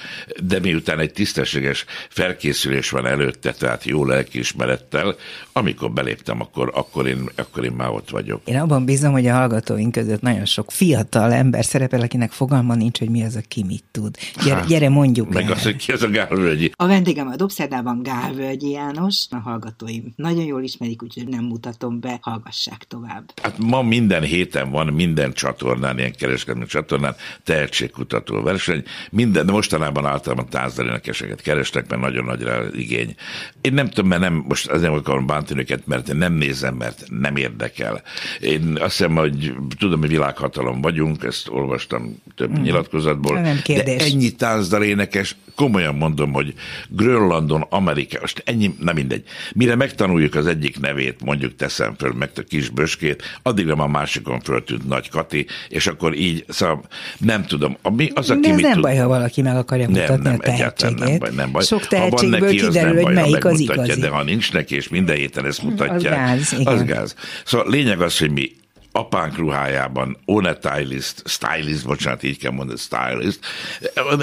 De 0.43 0.59
miután 0.59 0.99
egy 0.99 1.13
tisztességes 1.13 1.85
felkészülés 2.09 2.89
van 2.89 3.05
előtte, 3.05 3.51
tehát 3.51 3.83
jó 3.83 4.05
lelkiismerettel, 4.05 5.15
amikor 5.51 5.91
beléptem, 5.91 6.41
akkor, 6.41 6.71
akkor, 6.73 7.07
én, 7.07 7.29
akkor 7.35 7.65
én 7.65 7.71
már 7.71 7.89
ott 7.89 8.09
vagyok. 8.09 8.41
Én 8.45 8.57
abban 8.57 8.85
bízom, 8.85 9.11
hogy 9.11 9.27
a 9.27 9.33
hallgatóink 9.33 9.91
között 9.91 10.21
nagyon 10.21 10.45
sok 10.45 10.71
fiatal 10.71 11.33
ember 11.33 11.65
szerepel, 11.65 12.01
akinek 12.01 12.31
fogalma 12.31 12.75
nincs, 12.75 12.99
hogy 12.99 13.09
mi 13.09 13.23
az, 13.23 13.35
a 13.35 13.41
ki 13.47 13.63
mit 13.63 13.83
tud. 13.91 14.17
Gyere, 14.43 14.55
hát, 14.55 14.67
gyere 14.67 14.89
mondjuk 14.89 15.33
Meg 15.33 15.45
el. 15.45 15.51
az, 15.51 15.63
hogy 15.63 15.75
ki 15.75 15.91
az 15.91 16.03
a 16.03 16.09
Gálvölgyi. 16.09 16.71
A 16.75 16.87
vendégem 16.87 17.27
a 17.27 17.35
Dobszerdában 17.37 18.03
Gálvölgyi 18.03 18.69
János, 18.69 19.25
a 19.29 19.35
hallgatóim 19.35 20.13
nagyon 20.15 20.43
jól 20.43 20.63
ismerik, 20.63 21.03
úgyhogy 21.03 21.27
nem 21.27 21.43
mutatom 21.43 21.99
be, 21.99 22.19
hallgassák 22.21 22.83
tovább. 22.87 23.31
Hát 23.41 23.57
ma 23.57 23.81
minden 23.81 24.23
héten 24.23 24.71
van 24.71 24.87
minden 24.87 25.33
csatornán, 25.33 25.97
ilyen 25.97 26.13
kereskedelmi 26.13 26.65
csatornán 26.65 27.15
tehetségkutató 27.43 28.41
verseny. 28.41 28.83
Minden, 29.11 29.45
de 29.45 29.51
mostanában 29.51 30.05
általában 30.05 30.49
tázdalényekeseket 30.49 31.41
kerestek, 31.41 31.89
mert 31.89 32.01
nagyon 32.01 32.23
nagy 32.23 32.41
rá 32.41 32.61
igény. 32.73 33.15
Én 33.61 33.73
nem 33.73 33.89
tudom, 33.89 34.09
mert 34.09 34.21
nem, 34.21 34.43
most 34.47 34.67
azért 34.67 34.91
akarom 34.93 35.25
bántani 35.25 35.59
őket, 35.59 35.87
mert 35.87 36.09
én 36.09 36.15
nem 36.15 36.33
nézem, 36.33 36.75
mert 36.75 37.03
nem 37.09 37.35
érdekel. 37.35 38.01
Én 38.39 38.77
azt 38.79 38.97
hiszem, 38.97 39.15
hogy 39.15 39.53
tudom, 39.77 39.99
hogy 39.99 40.09
világhatalom 40.09 40.81
vagyunk, 40.81 41.23
ezt 41.23 41.49
olvastam 41.49 42.21
több 42.35 42.59
mm. 42.59 42.61
nyilatkozatból. 42.61 43.39
Nem 43.39 43.59
kérdés. 43.63 43.97
De 43.97 44.05
ennyi 44.05 44.31
táncdalénekes, 44.31 45.35
komolyan 45.57 45.95
mondom, 45.95 46.33
hogy 46.33 46.53
Grönlandon, 46.89 47.61
Amerika, 47.69 48.17
most 48.21 48.41
ennyi, 48.45 48.75
nem 48.79 48.95
mindegy. 48.95 49.23
Mire 49.53 49.75
megtanuljuk 49.75 50.35
az 50.35 50.47
egyik 50.47 50.79
nevét, 50.79 51.23
mondjuk 51.23 51.55
teszem 51.55 51.95
föl 51.97 52.13
meg 52.13 52.29
a 52.35 52.41
kis 52.41 52.69
böskét, 52.69 53.23
addigra 53.43 53.75
már 53.75 53.87
másikon 53.87 54.39
föltűnt 54.39 54.87
Nagy 54.87 55.09
Kati, 55.09 55.45
és 55.69 55.87
akkor 55.87 56.15
így, 56.15 56.45
szóval 56.47 56.83
nem 57.17 57.45
tudom. 57.45 57.77
Ami, 57.81 58.11
az, 58.13 58.29
aki 58.29 58.39
De 58.39 58.49
ez 58.49 58.59
nem 58.59 58.71
tud... 58.71 58.81
baj, 58.81 58.95
ha 58.95 59.07
valaki 59.07 59.41
meg 59.41 59.55
akarja 59.55 59.89
mutatni 59.89 60.13
nem, 60.13 60.21
nem, 60.21 60.33
a 60.33 60.37
tehetségét. 60.37 60.99
Nem 60.99 61.17
baj, 61.17 61.31
nem 61.35 61.51
baj. 61.51 61.63
Sok 61.63 61.87
tehetségből 61.87 62.39
neki, 62.39 62.55
kiderül, 62.57 63.01
hogy 63.01 63.13
melyik 63.13 63.45
az 63.45 63.59
igazi. 63.59 63.99
De 63.99 64.09
ha 64.09 64.23
nincs 64.23 64.53
neki, 64.53 64.75
és 64.75 64.89
minden 64.89 65.15
héten 65.15 65.45
ezt 65.45 65.63
mutatja, 65.63 65.93
az 65.95 66.17
gáz. 66.17 66.55
Igen. 66.59 66.73
Az 66.73 66.83
gáz. 66.83 67.15
Szóval 67.45 67.69
lényeg 67.69 68.01
az, 68.01 68.17
hogy 68.17 68.31
mi 68.31 68.51
apánk 68.97 69.37
ruhájában, 69.37 70.17
one 70.25 70.57
stylist, 70.61 71.21
stylist, 71.25 71.85
bocsánat, 71.85 72.23
így 72.23 72.37
kell 72.37 72.51
mondani, 72.51 72.79
stylist. 72.79 73.39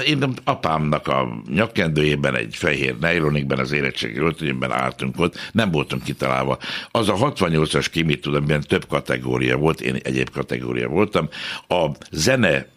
Én 0.05 0.33
apámnak 0.43 1.07
a 1.07 1.41
nyakkendőjében, 1.53 2.35
egy 2.35 2.55
fehér 2.55 2.97
nejlonikben, 2.99 3.59
az 3.59 3.71
érettségi 3.71 4.17
öltönyömben 4.17 4.71
álltunk 4.71 5.19
ott, 5.19 5.49
nem 5.51 5.71
voltunk 5.71 6.03
kitalálva. 6.03 6.57
Az 6.91 7.09
a 7.09 7.15
68-as 7.15 7.87
kimit 7.91 8.21
tudom, 8.21 8.45
több 8.61 8.87
kategória 8.87 9.57
volt, 9.57 9.81
én 9.81 9.95
egyéb 10.03 10.29
kategória 10.29 10.87
voltam. 10.87 11.29
A 11.67 11.85
zene 12.11 12.73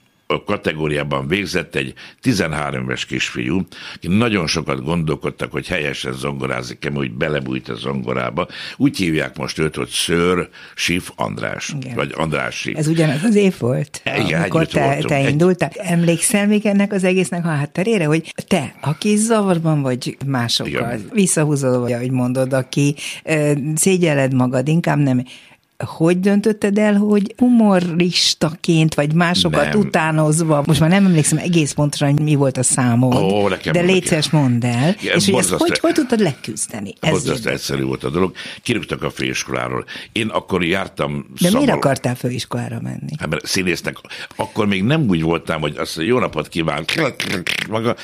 kategóriában 0.46 1.28
végzett 1.28 1.74
egy 1.74 1.94
13 2.20 2.82
éves 2.82 3.04
kisfiú, 3.04 3.66
aki 3.94 4.08
nagyon 4.08 4.46
sokat 4.46 4.84
gondolkodtak, 4.84 5.52
hogy 5.52 5.66
helyesen 5.66 6.12
zongorázik-e, 6.12 6.90
hogy 6.94 7.12
belebújt 7.12 7.68
a 7.68 7.74
zongorába. 7.74 8.46
Úgy 8.76 8.96
hívják 8.96 9.36
most 9.36 9.58
őt, 9.58 9.76
hogy 9.76 9.88
Ször 9.88 10.48
Sif 10.74 11.10
András, 11.16 11.74
Igen. 11.80 11.94
vagy 11.94 12.12
András 12.16 12.54
Sif. 12.54 12.78
Ez 12.78 12.86
ugyanaz 12.86 13.22
az 13.22 13.34
év 13.34 13.54
volt, 13.58 14.02
Igen, 14.24 14.40
amikor 14.40 14.66
te, 14.66 14.98
te 15.06 15.28
indultál. 15.28 15.70
Emlékszel 15.74 16.46
még 16.46 16.66
ennek 16.66 16.92
az 16.92 17.04
egésznek 17.04 17.44
a 17.44 17.48
hátterére, 17.48 18.04
hogy 18.04 18.34
te, 18.46 18.74
aki 18.80 19.16
zavarban 19.16 19.82
vagy 19.82 20.16
másokkal, 20.26 20.72
Igen. 20.72 21.10
visszahúzod, 21.12 21.80
vagy 21.80 21.92
ahogy 21.92 22.10
mondod, 22.10 22.52
aki 22.52 22.94
szégyeled 23.74 24.34
magad, 24.34 24.68
inkább 24.68 24.98
nem 24.98 25.24
hogy 25.84 26.20
döntötted 26.20 26.78
el, 26.78 26.94
hogy 26.94 27.34
humoristaként, 27.36 28.94
vagy 28.94 29.12
másokat 29.12 29.72
nem. 29.72 29.78
utánozva, 29.78 30.62
most 30.66 30.80
már 30.80 30.90
nem 30.90 31.04
emlékszem 31.04 31.38
egész 31.38 31.72
pontosan, 31.72 32.12
hogy 32.12 32.20
mi 32.20 32.34
volt 32.34 32.56
a 32.56 32.62
számod, 32.62 33.14
Ó, 33.14 33.48
nekem, 33.48 33.72
de 33.72 33.80
létszes 33.80 34.30
mondd 34.30 34.64
el, 34.64 34.94
ja, 35.02 35.14
és 35.14 35.24
hogy 35.24 35.38
ezt 35.38 35.50
hogy, 35.50 35.78
hogy 35.78 35.92
tudtad 35.92 36.20
leküzdeni? 36.20 36.94
Ez 37.00 37.44
egyszerű 37.44 37.82
volt 37.82 38.04
a 38.04 38.10
dolog. 38.10 38.32
Kirúgtak 38.62 39.02
a 39.02 39.10
főiskoláról. 39.10 39.84
Én 40.12 40.28
akkor 40.28 40.64
jártam 40.64 41.26
De 41.40 41.46
szaval... 41.48 41.60
miért 41.60 41.76
akartál 41.76 42.14
főiskolára 42.14 42.80
menni? 42.80 43.12
Hát 43.18 43.28
mert 43.28 43.46
színésznek, 43.46 43.96
akkor 44.36 44.66
még 44.66 44.82
nem 44.82 45.06
úgy 45.08 45.22
voltam, 45.22 45.60
hogy 45.60 45.76
azt 45.76 45.96
jó 45.96 46.18
napot 46.18 46.48
kíván, 46.48 46.84
maga, 47.68 47.96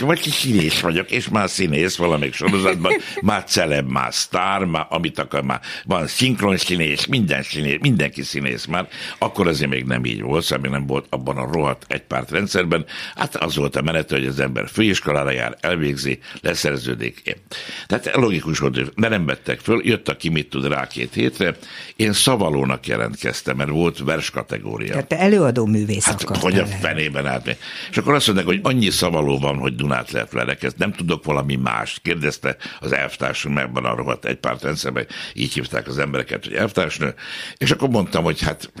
vagy 0.00 0.20
ki 0.20 0.30
színész 0.30 0.80
vagyok, 0.80 1.10
és 1.10 1.28
már 1.28 1.50
színész 1.50 1.96
valamelyik 1.96 2.34
sorozatban, 2.34 2.92
már 3.20 3.44
celeb, 3.44 3.90
már 3.90 4.14
sztár, 4.14 4.64
már 4.64 4.86
amit 4.88 5.18
akar, 5.18 5.42
már 5.42 5.60
van 5.84 6.06
szinkron 6.06 6.56
színész, 6.56 7.06
minden 7.22 7.42
színész, 7.42 7.78
mindenki 7.80 8.22
színész 8.22 8.64
már, 8.64 8.88
akkor 9.18 9.48
azért 9.48 9.70
még 9.70 9.84
nem 9.84 10.04
így 10.04 10.22
volt, 10.22 10.44
szóval 10.44 10.62
még 10.62 10.70
nem 10.70 10.86
volt 10.86 11.06
abban 11.08 11.36
a 11.36 11.48
rohadt 11.52 11.84
egypárt 11.88 12.30
rendszerben. 12.30 12.84
Hát 13.14 13.36
az 13.36 13.56
volt 13.56 13.76
a 13.76 13.82
menet, 13.82 14.10
hogy 14.10 14.26
az 14.26 14.40
ember 14.40 14.68
főiskolára 14.68 15.30
jár, 15.30 15.56
elvégzi, 15.60 16.18
leszerződik. 16.40 17.38
Tehát 17.86 18.16
logikus 18.16 18.58
volt, 18.58 18.74
hogy 18.74 18.92
nem 18.94 19.26
vettek 19.26 19.60
föl, 19.60 19.80
jött 19.84 20.08
a 20.08 20.16
ki 20.16 20.28
mit 20.28 20.48
tud 20.48 20.66
rá 20.66 20.86
két 20.86 21.14
hétre. 21.14 21.56
Én 21.96 22.12
szavalónak 22.12 22.86
jelentkeztem, 22.86 23.56
mert 23.56 23.70
volt 23.70 23.98
vers 23.98 24.30
kategória. 24.30 24.90
Tehát 24.90 25.06
te 25.06 25.18
előadó 25.18 25.66
művész 25.66 26.04
hát, 26.04 26.22
hogy 26.22 26.58
a 26.58 26.66
fenében 26.66 27.26
állt. 27.26 27.56
És 27.90 27.96
akkor 27.96 28.14
azt 28.14 28.26
mondták, 28.26 28.46
hogy 28.46 28.60
annyi 28.62 28.90
szavaló 28.90 29.38
van, 29.38 29.56
hogy 29.56 29.74
Dunát 29.74 30.10
lehet 30.10 30.32
vele 30.32 30.56
nem 30.76 30.92
tudok 30.92 31.24
valami 31.24 31.56
más. 31.56 31.98
Kérdezte 32.02 32.56
az 32.80 32.92
elvtársunk 32.92 33.58
ebben 33.58 33.84
a 33.84 33.94
rohadt 33.94 34.24
egy 34.24 34.36
párt 34.36 34.62
rendszerben, 34.62 35.06
így 35.34 35.52
hívták 35.52 35.88
az 35.88 35.98
embereket, 35.98 36.44
hogy 36.44 36.54
elvtársnő, 36.54 37.11
és 37.56 37.70
akkor 37.70 37.88
mondtam, 37.88 38.24
hogy 38.24 38.40
hát, 38.40 38.72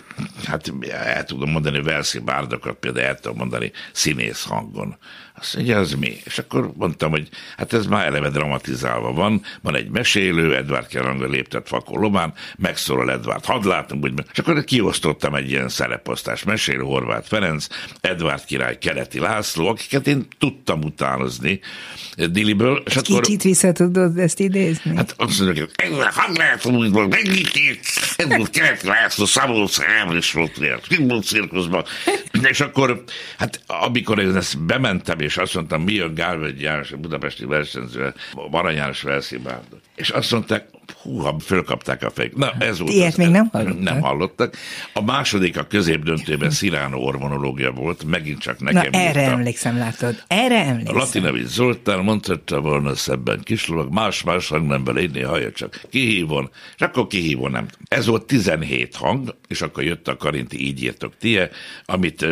hát 0.44 0.72
el 0.90 1.24
tudom 1.24 1.50
mondani 1.50 1.82
verszi 1.82 2.18
bárdokat, 2.18 2.76
például 2.76 3.06
el 3.06 3.18
tudom 3.18 3.36
mondani 3.36 3.72
színész 3.92 4.44
hangon. 4.44 4.98
Azt 5.34 5.54
mondja, 5.56 5.78
az 5.78 5.92
mi? 5.92 6.16
És 6.24 6.38
akkor 6.38 6.72
mondtam, 6.76 7.10
hogy 7.10 7.28
hát 7.56 7.72
ez 7.72 7.86
már 7.86 8.06
eleve 8.06 8.30
dramatizálva 8.30 9.12
van, 9.12 9.42
van 9.60 9.76
egy 9.76 9.90
mesélő, 9.90 10.56
Edward 10.56 10.86
Keranga 10.86 11.26
léptet 11.26 11.68
fakó 11.68 11.98
lomán, 11.98 12.34
megszólal 12.58 13.10
Edward, 13.10 13.44
hadd 13.44 13.66
látunk, 13.66 14.02
hogy... 14.02 14.12
És 14.32 14.38
akkor 14.38 14.64
kiosztottam 14.64 15.34
egy 15.34 15.50
ilyen 15.50 15.68
szereposztás, 15.68 16.42
mesélő 16.42 16.82
Horváth 16.82 17.28
Ferenc, 17.28 17.66
Edward 18.00 18.44
király, 18.44 18.78
Keleti 18.78 19.18
László, 19.18 19.68
akiket 19.68 20.06
én 20.06 20.26
tudtam 20.38 20.82
utánozni 20.82 21.60
Diliből. 22.30 22.82
És 22.86 22.96
akkor... 22.96 23.20
Kicsit 23.20 23.42
vissza 23.42 23.72
tudod 23.72 24.18
ezt 24.18 24.40
idézni? 24.40 24.96
Hát 24.96 25.14
azt 25.16 25.40
mondjuk, 25.40 25.70
hogy 25.82 26.06
hadd 26.14 26.36
látom, 26.36 26.74
hogy 26.74 26.86
ez 28.16 28.26
volt 28.36 28.50
Keleti 28.50 28.86
László, 28.86 29.24
Szabolcs 29.24 29.78
is 30.18 30.32
volt, 30.32 30.60
volt 30.98 31.24
cirkuszban. 31.24 31.84
És 32.42 32.60
akkor, 32.60 33.04
hát 33.38 33.60
amikor 33.66 34.18
én 34.18 34.36
ezt 34.36 34.64
bementem, 34.64 35.20
és 35.20 35.31
azt 35.36 35.54
mondtam, 35.54 35.82
mi 35.82 35.98
a 35.98 36.12
Gálvögy 36.12 36.60
János, 36.60 36.92
a 36.92 36.96
budapesti 36.96 37.44
versenyző, 37.44 38.14
Arany 38.50 38.74
János 38.74 39.02
verszibárdot. 39.02 39.80
És 39.94 40.10
azt 40.10 40.30
mondták, 40.30 40.68
húha, 41.02 41.38
fölkapták 41.38 42.02
a 42.02 42.10
fejük. 42.10 42.36
Na, 42.36 42.52
ez 42.58 42.78
volt. 42.78 42.92
Ilyet 42.92 43.16
még 43.16 43.28
nem 43.28 43.48
hallottak? 43.52 43.80
Nem 43.80 44.00
hallottak. 44.00 44.56
A 44.92 45.02
második 45.02 45.58
a 45.58 45.62
középdöntőben 45.62 46.50
Sziránó 46.50 47.04
ormonológia 47.04 47.70
volt, 47.70 48.04
megint 48.04 48.38
csak 48.38 48.60
nekem 48.60 48.90
Na, 48.92 48.98
erre 48.98 49.20
írta. 49.20 49.32
emlékszem, 49.32 49.78
látod. 49.78 50.22
Erre 50.26 50.64
emlékszem. 50.64 50.96
Latinovics 50.96 51.46
Zoltán 51.46 51.98
mondhatta 51.98 52.60
volna 52.60 52.94
szebben 52.94 53.40
kislovag, 53.42 53.92
más-más 53.92 54.48
hangnemben 54.48 54.94
légy 54.94 55.22
hallja 55.26 55.52
csak 55.52 55.80
kihívon, 55.90 56.50
és 56.76 56.82
akkor 56.82 57.06
kihívon 57.06 57.50
nem. 57.50 57.66
Ez 57.88 58.06
volt 58.06 58.26
17 58.26 58.96
hang, 58.96 59.36
és 59.48 59.62
akkor 59.62 59.84
jött 59.84 60.08
a 60.08 60.16
Karinti, 60.16 60.66
így 60.66 60.82
írtok 60.82 61.16
tie, 61.18 61.50
amit 61.84 62.26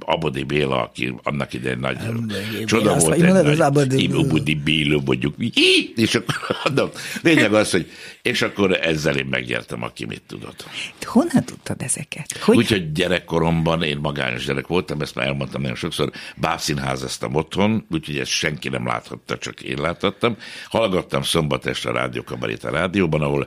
Abodi 0.00 0.42
Béla, 0.42 0.82
aki 0.82 1.14
annak 1.22 1.52
idején 1.52 1.78
nagy 1.78 1.96
csoda 2.64 2.96
volt, 2.96 3.14
egy 3.14 3.32
nagy 3.32 3.60
Abodi 3.60 4.54
Béla, 4.54 5.00
mondjuk, 5.04 5.34
és 5.96 6.14
akkor 6.14 6.56
lényeg 7.22 7.54
az, 7.54 7.70
hogy 7.70 7.90
és 8.22 8.42
akkor 8.42 8.72
ezzel 8.72 9.16
én 9.16 9.26
megnyertem, 9.26 9.82
aki 9.82 10.04
mit 10.04 10.22
tudott. 10.26 10.64
Honnan 11.02 11.44
tudtad 11.44 11.82
ezeket? 11.82 12.38
Hogy... 12.40 12.56
Úgyhogy 12.56 12.92
gyerekkoromban 12.92 13.82
én 13.82 13.98
magányos 13.98 14.44
gyerek 14.44 14.66
voltam, 14.66 15.00
ezt 15.00 15.14
már 15.14 15.26
elmondtam 15.26 15.60
nagyon 15.60 15.76
sokszor, 15.76 16.10
bábszínházaztam 16.36 17.34
otthon, 17.34 17.86
úgyhogy 17.90 18.18
ezt 18.18 18.30
senki 18.30 18.68
nem 18.68 18.86
láthatta, 18.86 19.38
csak 19.38 19.60
én 19.60 19.80
láthattam. 19.80 20.36
Hallgattam 20.68 21.22
szombat 21.22 21.66
este 21.66 21.88
a 21.88 21.92
rádiókabarét 21.92 22.64
a 22.64 22.70
rádióban, 22.70 23.22
ahol 23.22 23.46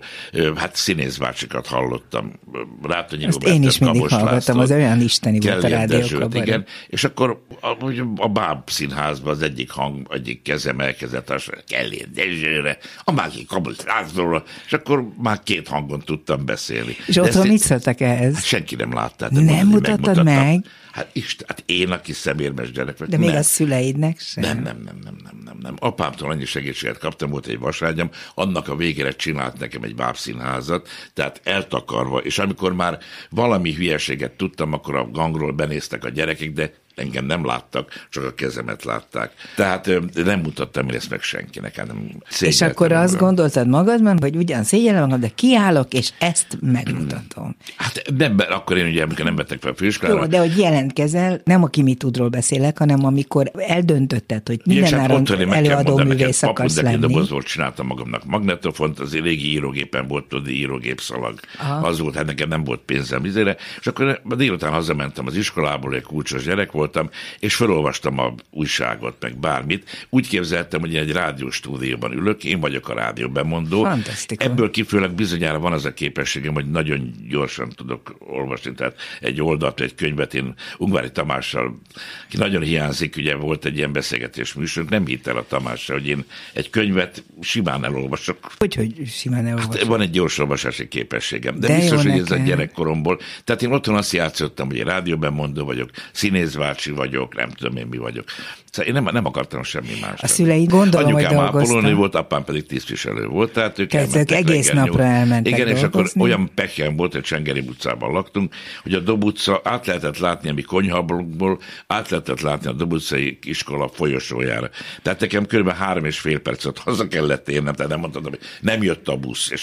hát 0.56 0.76
színészbácsikat 0.76 1.68
hallottam. 1.68 2.40
Rátonyi 2.82 3.26
Ezt 3.26 3.44
én 3.44 3.64
is 3.64 3.78
mindig 3.78 4.02
Kabos 4.02 4.12
hallgattam, 4.12 4.58
László, 4.58 4.62
az 4.62 4.72
olyan 4.72 5.02
isteni 5.02 5.40
volt 5.40 5.64
a 5.64 5.68
rádiókabarét. 5.68 6.48
Igen, 6.48 6.66
és 6.88 7.04
akkor 7.04 7.44
a, 7.62 8.02
a 8.16 8.30
báb 8.30 8.70
színházban 8.70 9.34
az 9.34 9.42
egyik 9.42 9.72
hang, 9.72 10.08
egyik 10.10 10.42
kezem 10.42 10.80
elkezdett 10.80 11.30
az 11.30 11.50
Kellér 11.68 12.10
Dezsőre, 12.10 12.78
a 13.04 13.12
másik 13.12 13.47
Kabos 13.48 13.76
Lászlóra, 13.86 14.44
és 14.66 14.74
akkor 14.74 15.08
már 15.18 15.44
két 15.44 15.68
hangon 15.68 16.00
tudtam 16.00 16.46
beszélni. 16.46 16.96
És 17.08 17.16
De 17.16 17.22
otthon 17.22 17.48
mit 17.48 17.60
szóltak 17.60 18.02
ehhez? 18.02 18.34
Hát 18.34 18.44
senki 18.44 18.76
nem 18.76 18.94
látta. 18.94 19.28
Nem 19.32 19.68
mutattad 19.68 20.24
meg? 20.24 20.66
Hát, 20.92 21.10
Isten, 21.14 21.48
hát 21.50 21.64
én, 21.66 21.92
aki 21.92 22.14
szemérmes 22.14 22.72
gyerek 22.72 22.98
vagy. 22.98 23.10
De 23.10 23.18
még 23.18 23.30
nem. 23.30 23.38
a 23.38 23.44
szüleidnek 23.44 24.20
sem? 24.20 24.44
Nem, 24.44 24.62
nem, 24.62 24.82
nem, 24.86 25.00
nem, 25.04 25.18
nem, 25.24 25.42
nem. 25.46 25.58
nem. 25.62 25.76
Apámtól 25.80 26.30
annyi 26.30 26.46
segítséget 26.46 26.98
kaptam, 26.98 27.30
volt 27.30 27.48
egy 27.48 27.60
vaságyam, 27.60 28.10
annak 28.34 28.68
a 28.68 28.76
végére 28.76 29.12
csinált 29.12 29.60
nekem 29.60 29.84
egy 29.84 29.96
bábszínházat, 29.96 30.88
tehát 31.14 31.42
eltakarva, 31.44 32.18
és 32.18 32.40
amikor 32.40 32.74
már 32.74 32.98
valami 33.30 33.74
hülyeséget 33.74 34.32
tudtam, 34.32 34.74
akkor 34.74 34.96
a 34.96 35.10
gangról 35.12 35.52
benéztek 35.52 36.04
a 36.04 36.10
gyerekek, 36.10 36.52
de 36.52 36.74
engem 36.98 37.26
nem 37.26 37.46
láttak, 37.46 38.08
csak 38.10 38.24
a 38.24 38.34
kezemet 38.34 38.84
látták. 38.84 39.32
Tehát 39.56 39.90
nem 40.14 40.40
mutattam 40.40 40.88
ezt 40.90 41.10
meg 41.10 41.22
senkinek. 41.22 41.88
Nem 41.88 42.12
és 42.40 42.62
akkor 42.62 42.88
magam. 42.88 43.04
azt 43.04 43.18
gondoltad 43.18 43.68
magadban, 43.68 44.18
hogy 44.20 44.36
ugyan 44.36 44.64
szégyellem 44.64 45.02
magam, 45.02 45.20
de 45.20 45.32
kiállok, 45.36 45.94
és 45.94 46.12
ezt 46.20 46.58
megmutatom. 46.62 47.56
Hát 47.76 48.02
nem, 48.18 48.38
akkor 48.50 48.78
én 48.78 48.88
ugye, 48.88 49.04
amikor 49.04 49.26
nem 49.26 49.36
vettek 49.36 49.62
fel 49.62 49.74
főiskolára. 49.74 50.20
Jó, 50.20 50.26
de 50.26 50.40
hogy 50.40 50.58
jelentkezel, 50.58 51.42
nem 51.44 51.64
a 51.64 51.68
kimi 51.68 51.96
tudról 51.96 52.30
beszélek, 52.30 52.78
hanem 52.78 53.06
amikor 53.06 53.52
eldöntötted, 53.58 54.48
hogy 54.48 54.62
mindenáron 54.66 55.26
előadó 55.52 55.98
művész 55.98 56.44
akarsz 56.44 56.82
lenni. 56.82 56.98
dobozból 56.98 57.42
csináltam 57.42 57.86
magamnak 57.88 58.26
magnetofont, 58.26 59.00
az 59.00 59.14
régi 59.14 59.52
írógépen 59.52 60.08
volt 60.08 60.26
tudni 60.26 60.52
írógép 60.52 61.02
szalag. 61.02 61.40
Aha. 61.60 61.88
Az 61.88 62.00
volt, 62.00 62.16
hát 62.16 62.26
nekem 62.26 62.50
nem 62.50 62.64
volt 62.64 62.82
pénzem 62.86 63.26
izére, 63.26 63.56
és 63.80 63.88
akkor 63.88 64.22
délután 64.36 64.72
hazamentem 64.72 65.28
az 65.28 65.36
iskolából, 65.36 65.96
egy 65.96 66.04
kulcsos 66.04 66.44
gyerek 66.44 66.72
volt, 66.72 66.87
voltam, 66.94 67.10
és 67.40 67.56
felolvastam 67.56 68.20
a 68.20 68.34
újságot, 68.52 69.16
meg 69.20 69.38
bármit. 69.38 70.08
Úgy 70.10 70.28
képzeltem, 70.28 70.80
hogy 70.80 70.96
egy 70.96 71.12
rádióstúdióban 71.12 72.12
ülök, 72.12 72.44
én 72.44 72.60
vagyok 72.60 72.90
a 72.90 72.94
rádió 72.94 73.30
bemondó. 73.30 73.84
Fantasztikus. 73.84 74.46
Ebből 74.46 74.72
kifőleg 74.72 75.12
bizonyára 75.12 75.60
van 75.60 75.74
az 75.74 75.86
a 75.86 75.94
képességem, 75.94 76.54
hogy 76.54 76.72
nagyon 76.72 77.12
gyorsan 77.30 77.70
tudok 77.70 78.16
olvasni, 78.20 78.74
tehát 78.74 78.96
egy 79.22 79.42
oldalt, 79.42 79.80
egy 79.80 79.96
könyvet, 79.96 80.34
én 80.34 80.54
Ungvári 80.78 81.12
Tamással, 81.12 81.82
ki 82.30 82.38
nagyon 82.38 82.62
hiányzik, 82.62 83.16
ugye 83.18 83.36
volt 83.36 83.66
egy 83.66 83.78
ilyen 83.78 83.92
beszélgetés 83.92 84.54
műsor, 84.54 84.86
nem 84.86 85.06
hitt 85.06 85.28
el 85.28 85.38
a 85.38 85.46
Tamással, 85.48 85.98
hogy 85.98 86.08
én 86.08 86.26
egy 86.54 86.70
könyvet 86.70 87.24
simán 87.42 87.86
elolvasok. 87.86 88.38
Hogy, 88.58 88.76
hogy 88.76 88.94
simán 89.08 89.46
elolvasok? 89.46 89.76
Hát 89.76 89.84
van 89.84 90.02
egy 90.02 90.10
gyors 90.10 90.38
olvasási 90.38 90.88
képességem, 90.88 91.60
de, 91.60 91.68
de 91.68 91.76
biztos, 91.76 92.04
hogy 92.04 92.20
ez 92.20 92.32
a 92.32 92.38
gyerekkoromból. 92.38 93.20
Tehát 93.44 93.62
én 93.62 93.72
otthon 93.72 93.96
azt 93.96 94.12
játszottam, 94.12 94.68
hogy 94.68 94.80
egy 94.80 94.86
rádióbemondó 94.86 95.66
vagyok, 95.66 95.90
színészvár 96.12 96.77
bácsi 96.78 96.92
vagyok, 96.92 97.36
nem 97.36 97.50
tudom 97.50 97.78
én 97.78 97.88
mi 97.88 97.98
vagyok. 97.98 98.26
Szóval 98.72 98.94
én 98.94 99.02
nem, 99.02 99.14
nem 99.14 99.26
akartam 99.26 99.64
semmi 99.64 99.98
más. 100.02 100.22
A 100.22 100.28
szülei 100.28 100.66
gondolom, 100.66 101.14
Anyukám 101.16 101.36
hogy 101.36 101.52
dolgoztam. 101.52 101.96
volt, 101.96 102.16
apám 102.16 102.44
pedig 102.44 102.66
tisztviselő 102.66 103.26
volt, 103.28 103.52
tehát 103.54 103.80
ők 103.80 103.90
tehát 103.90 104.32
egész 104.32 104.72
napra 104.72 105.04
elmentek 105.04 105.54
Igen, 105.54 105.66
dolgozni. 105.66 105.80
és 105.80 105.94
akkor 105.94 106.22
olyan 106.24 106.52
pekjen 106.56 106.96
volt, 106.96 107.14
hogy 107.14 107.22
Csengeri 107.22 107.60
utcában 107.60 108.12
laktunk, 108.12 108.54
hogy 108.84 108.94
a 108.94 109.00
Dob 109.00 109.24
utca 109.24 109.62
át 109.64 109.86
lehetett 109.86 110.18
látni 110.18 110.50
a 110.50 110.54
mi 110.54 110.62
konyhablunkból, 110.62 111.60
át 111.88 112.10
lehetett 112.10 112.42
látni 112.42 112.68
a 112.68 112.72
Dob 112.72 112.94
utcai 112.94 113.40
iskola 113.42 113.88
folyosójára. 113.88 114.70
Tehát 115.02 115.20
nekem 115.20 115.46
kb. 115.46 115.70
három 115.70 116.06
és 116.06 116.20
fél 116.20 116.40
percet 116.40 116.78
haza 116.78 117.08
kellett 117.08 117.50
érnem, 117.50 117.74
tehát 117.74 117.92
nem 117.92 118.00
mondtam, 118.00 118.24
hogy 118.24 118.40
nem 118.62 118.84
jött 118.84 119.08
a 119.08 119.18
busz. 119.18 119.50
És 119.52 119.62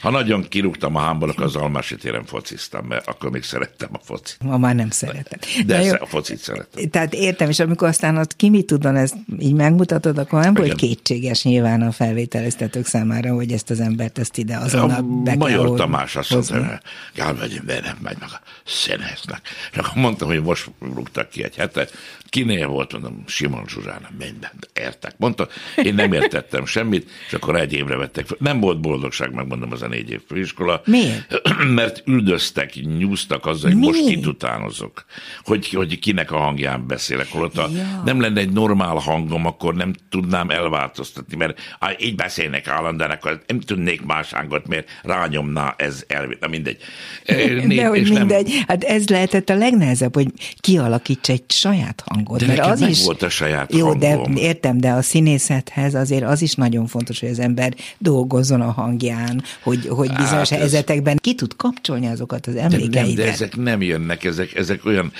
ha 0.00 0.10
nagyon 0.10 0.48
kirúgtam 0.48 0.96
a 0.96 1.00
hámból, 1.00 1.28
akkor 1.28 1.44
az 1.44 1.56
Almási 1.56 1.96
téren 1.96 2.24
fociztam, 2.24 2.86
mert 2.86 3.06
akkor 3.06 3.30
még 3.30 3.42
szerettem 3.42 3.88
a 3.92 3.98
focit. 4.04 4.36
Ma 4.42 4.58
már 4.58 4.74
nem 4.74 4.90
szeretem. 4.90 5.38
De, 5.66 5.82
De 5.82 5.96
a 6.00 6.06
focit 6.06 6.38
szeretem. 6.44 6.90
Tehát 6.90 7.14
értem, 7.14 7.48
és 7.48 7.60
amikor 7.60 7.88
aztán 7.88 8.16
ott 8.16 8.36
ki 8.36 8.50
mit 8.50 8.66
tudon 8.66 8.96
ezt 8.96 9.14
így 9.38 9.54
megmutatod, 9.54 10.18
akkor 10.18 10.40
nem 10.40 10.54
volt 10.54 10.74
kétséges 10.74 11.42
nyilván 11.42 11.82
a 11.82 11.92
felvételeztetők 11.92 12.86
számára, 12.86 13.34
hogy 13.34 13.52
ezt 13.52 13.70
az 13.70 13.80
embert 13.80 14.18
ezt 14.18 14.38
ide 14.38 14.56
azonnal 14.56 15.02
be 15.02 15.34
Major 15.34 15.66
kell 15.66 15.76
Tamás 15.76 16.16
azt 16.16 16.30
mondta, 16.30 16.80
Gál 17.14 17.32
megyünk, 17.32 17.64
de 17.64 17.80
nem 17.80 17.98
megy 18.02 18.16
meg 18.20 18.28
a 18.32 18.40
színeznek. 18.64 19.40
És 19.72 19.78
akkor 19.78 20.02
mondtam, 20.02 20.28
hogy 20.28 20.42
most 20.42 20.70
rúgtak 20.80 21.28
ki 21.28 21.44
egy 21.44 21.56
hete, 21.56 21.88
kinél 22.34 22.66
volt, 22.66 22.92
mondom, 22.92 23.24
Simon 23.26 23.64
Zsuzsána, 23.66 24.08
mindent 24.18 24.70
értek. 24.72 25.14
Mondta, 25.16 25.48
én 25.76 25.94
nem 25.94 26.12
értettem 26.12 26.66
semmit, 26.66 27.10
és 27.26 27.32
akkor 27.32 27.56
egy 27.56 27.72
évre 27.72 27.96
vettek 27.96 28.26
fel. 28.26 28.36
Nem 28.40 28.60
volt 28.60 28.80
boldogság, 28.80 29.32
megmondom, 29.32 29.72
az 29.72 29.82
a 29.82 29.88
négy 29.88 30.10
év 30.10 30.20
főiskola. 30.28 30.82
Miért? 30.84 31.40
Mert 31.80 32.02
üldöztek, 32.06 32.74
nyúztak 32.98 33.46
azzal, 33.46 33.70
hogy 33.70 33.80
most 33.80 34.06
kitutánozok, 34.06 35.04
hogy, 35.44 35.68
hogy 35.68 35.98
kinek 35.98 36.32
a 36.32 36.36
hangján 36.36 36.86
beszélek. 36.86 37.30
Holott 37.30 37.58
a, 37.58 37.68
ja. 37.74 38.02
nem 38.04 38.20
lenne 38.20 38.40
egy 38.40 38.52
normál 38.52 38.96
hangom, 38.96 39.46
akkor 39.46 39.74
nem 39.74 39.92
tudnám 40.08 40.50
elváltoztatni, 40.50 41.36
mert 41.36 41.60
á, 41.78 41.90
így 41.98 42.14
beszélnek 42.14 42.68
állandóan, 42.68 43.10
akkor 43.10 43.42
nem 43.46 43.60
tudnék 43.60 44.02
más 44.02 44.32
hangot, 44.32 44.68
mert 44.68 44.88
rányomná 45.02 45.74
ez 45.76 46.04
elvét. 46.06 46.40
Na 46.40 46.48
mindegy. 46.48 46.78
De 47.76 47.86
hogy 47.86 48.08
mindegy. 48.08 48.46
Nem... 48.48 48.62
Hát 48.66 48.84
ez 48.84 49.08
lehetett 49.08 49.48
a 49.48 49.54
legnehezebb, 49.54 50.14
hogy 50.14 50.28
kialakíts 50.60 51.28
egy 51.28 51.44
saját 51.48 52.02
hangot 52.06 52.22
hangot. 52.24 52.40
De 52.40 52.46
mert 52.46 52.70
az 52.70 52.80
is 52.80 53.04
volt 53.04 53.22
a 53.22 53.28
saját 53.28 53.72
Jó, 53.72 53.86
hangom. 53.86 54.34
de 54.34 54.40
értem, 54.40 54.78
de 54.78 54.90
a 54.90 55.02
színészethez 55.02 55.94
azért 55.94 56.24
az 56.24 56.42
is 56.42 56.54
nagyon 56.54 56.86
fontos, 56.86 57.20
hogy 57.20 57.28
az 57.28 57.38
ember 57.38 57.74
dolgozzon 57.98 58.60
a 58.60 58.70
hangján, 58.70 59.42
hogy, 59.62 59.86
hogy 59.88 60.08
hát 60.08 60.16
bizonyos 60.16 60.48
hát 60.48 60.58
helyzetekben 60.58 61.14
ez... 61.14 61.20
ki 61.20 61.34
tud 61.34 61.56
kapcsolni 61.56 62.06
azokat 62.06 62.46
az 62.46 62.56
emlékeiket. 62.56 62.90
De, 62.90 63.00
nem, 63.00 63.14
de 63.14 63.32
ezek 63.32 63.56
nem 63.56 63.82
jönnek, 63.82 64.24
ezek, 64.24 64.54
ezek 64.54 64.84
olyan, 64.84 65.12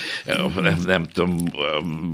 nem, 0.61 0.81
nem 0.85 1.05
tudom, 1.13 1.43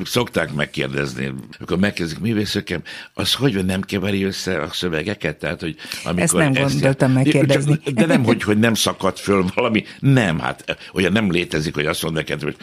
szokták 0.04 0.54
megkérdezni, 0.54 1.34
akkor 1.60 1.78
megkezdik 1.78 2.20
művészökem, 2.20 2.82
az 3.14 3.34
hogy 3.34 3.66
nem 3.66 3.82
keveri 3.82 4.24
össze 4.24 4.62
a 4.62 4.70
szövegeket? 4.72 5.38
Tehát, 5.38 5.62
hogy 5.62 5.76
amikor 6.04 6.24
ezt 6.24 6.34
nem 6.34 6.64
ezt, 6.64 6.74
gondoltam 6.74 7.12
megkérdezni. 7.12 7.80
De 7.94 8.06
nem, 8.06 8.24
hogy, 8.24 8.44
hogy 8.44 8.60
nem 8.60 8.74
szakadt 8.74 9.20
föl 9.20 9.46
valami, 9.56 9.84
nem, 10.00 10.40
hát 10.40 10.78
olyan 10.94 11.12
nem 11.12 11.32
létezik, 11.32 11.74
hogy 11.74 11.86
azt 11.86 12.04
mondja 12.04 12.22
neked, 12.22 12.42
hogy 12.42 12.56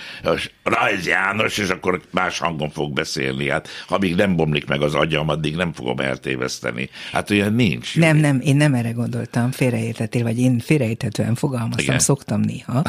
Rajz 0.62 1.06
János, 1.06 1.58
és 1.58 1.68
akkor 1.68 2.00
más 2.18 2.38
hangon 2.38 2.70
fog 2.70 2.92
beszélni. 2.92 3.48
Hát, 3.48 3.68
ha 3.86 3.98
még 3.98 4.14
nem 4.14 4.36
bomlik 4.36 4.66
meg 4.66 4.82
az 4.82 4.94
agyam, 4.94 5.28
addig 5.28 5.56
nem 5.56 5.72
fogom 5.72 5.98
eltéveszteni. 5.98 6.90
Hát 7.12 7.30
olyan 7.30 7.52
nincs. 7.52 7.96
Nem, 7.96 8.16
nem, 8.16 8.40
én 8.40 8.56
nem 8.56 8.74
erre 8.74 8.90
gondoltam, 8.90 9.50
félreértettél, 9.50 10.22
vagy 10.22 10.38
én 10.38 10.58
félreérthetően 10.58 11.34
fogalmaztam, 11.34 11.84
Igen. 11.84 11.98
szoktam 11.98 12.40
néha. 12.40 12.82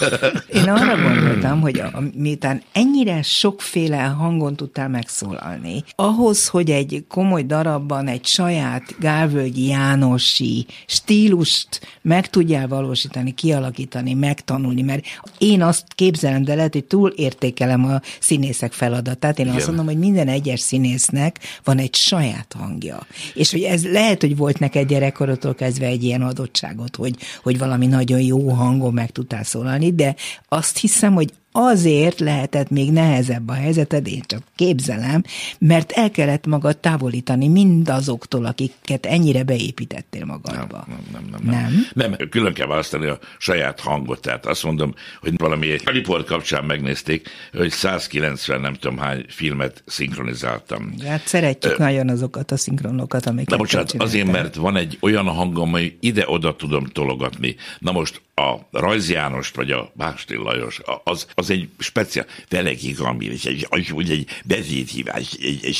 Én 0.58 0.68
arra 0.68 1.02
gondoltam, 1.02 1.60
hogy 1.60 1.78
a, 1.78 2.02
miután 2.14 2.62
ennyire 2.72 3.22
sokféle 3.22 4.02
hangon 4.02 4.56
tudtál 4.56 4.88
megszólalni, 4.88 5.84
ahhoz, 5.94 6.48
hogy 6.48 6.70
egy 6.70 7.04
komoly 7.08 7.42
darabban 7.42 8.08
egy 8.08 8.26
saját 8.26 8.94
Gálvölgyi 8.98 9.66
Jánosi 9.66 10.66
stílust 10.86 11.80
meg 12.02 12.30
tudjál 12.30 12.68
valósítani, 12.68 13.34
kialakítani, 13.34 14.14
megtanulni, 14.14 14.82
mert 14.82 15.04
én 15.38 15.62
azt 15.62 15.84
képzelem, 15.94 16.44
de 16.44 16.54
lehet, 16.54 16.72
hogy 16.72 16.84
túl 16.84 17.10
értékelem 17.10 17.84
a 17.84 18.00
színész 18.20 18.62
színészek 18.72 18.90
feladatát. 18.90 19.38
Én 19.38 19.46
Igen. 19.46 19.56
azt 19.56 19.66
mondom, 19.66 19.86
hogy 19.86 19.98
minden 19.98 20.28
egyes 20.28 20.60
színésznek 20.60 21.38
van 21.64 21.78
egy 21.78 21.94
saját 21.94 22.54
hangja. 22.58 23.06
És 23.34 23.50
hogy 23.50 23.62
ez 23.62 23.84
lehet, 23.84 24.20
hogy 24.20 24.36
volt 24.36 24.58
neked 24.58 24.88
gyerekkorodtól 24.88 25.54
kezdve 25.54 25.86
egy 25.86 26.04
ilyen 26.04 26.22
adottságot, 26.22 26.96
hogy, 26.96 27.16
hogy 27.42 27.58
valami 27.58 27.86
nagyon 27.86 28.20
jó 28.20 28.48
hangon 28.48 28.92
meg 28.92 29.10
tudtál 29.10 29.44
szólalni, 29.44 29.94
de 29.94 30.14
azt 30.48 30.78
hiszem, 30.78 31.14
hogy 31.14 31.32
azért 31.52 32.20
lehetett 32.20 32.70
még 32.70 32.92
nehezebb 32.92 33.48
a 33.48 33.52
helyzeted, 33.52 34.06
én 34.06 34.22
csak 34.26 34.42
képzelem, 34.56 35.22
mert 35.58 35.92
el 35.92 36.10
kellett 36.10 36.46
magad 36.46 36.78
távolítani 36.78 37.48
mindazoktól, 37.48 38.44
akiket 38.44 39.06
ennyire 39.06 39.42
beépítettél 39.42 40.24
magadba. 40.24 40.86
Nem, 40.88 40.98
nem, 41.12 41.24
nem. 41.30 41.40
Nem, 41.44 41.86
nem. 41.94 42.10
nem 42.10 42.28
külön 42.28 42.52
kell 42.52 42.66
választani 42.66 43.06
a 43.06 43.18
saját 43.38 43.80
hangot, 43.80 44.20
tehát 44.20 44.46
azt 44.46 44.64
mondom, 44.64 44.94
hogy 45.20 45.32
valami 45.36 45.70
egy 45.70 45.82
riport 45.84 46.26
kapcsán 46.26 46.64
megnézték, 46.64 47.28
hogy 47.52 47.70
190 47.70 48.60
nem 48.60 48.74
tudom 48.74 48.98
hány 48.98 49.24
filmet 49.28 49.82
szinkronizáltam. 49.86 50.94
Hát 51.06 51.26
szeretjük 51.26 51.78
Ö, 51.78 51.82
nagyon 51.82 52.08
azokat 52.08 52.50
a 52.50 52.56
szinkronokat, 52.56 53.26
amiket 53.26 53.50
Na 53.50 53.56
bocsánat, 53.56 53.92
azért, 53.92 54.30
mert 54.30 54.54
van 54.54 54.76
egy 54.76 54.98
olyan 55.00 55.26
hangom, 55.26 55.70
hogy 55.70 55.96
ide-oda 56.00 56.56
tudom 56.56 56.84
tologatni. 56.86 57.56
Na 57.78 57.92
most 57.92 58.22
a 58.42 58.68
Rajz 58.70 59.10
János, 59.10 59.50
vagy 59.54 59.70
a 59.70 59.90
Bástil 59.94 60.38
Lajos, 60.38 60.80
az, 61.04 61.26
az 61.34 61.50
egy 61.50 61.68
speciál, 61.78 62.26
velegi 62.48 62.94
ami, 62.98 63.28
egy, 63.28 63.66
egy, 63.70 63.92
egy 64.10 64.26
bezéthívás, 64.44 65.32
egy, 65.32 65.60
egy, 65.62 65.76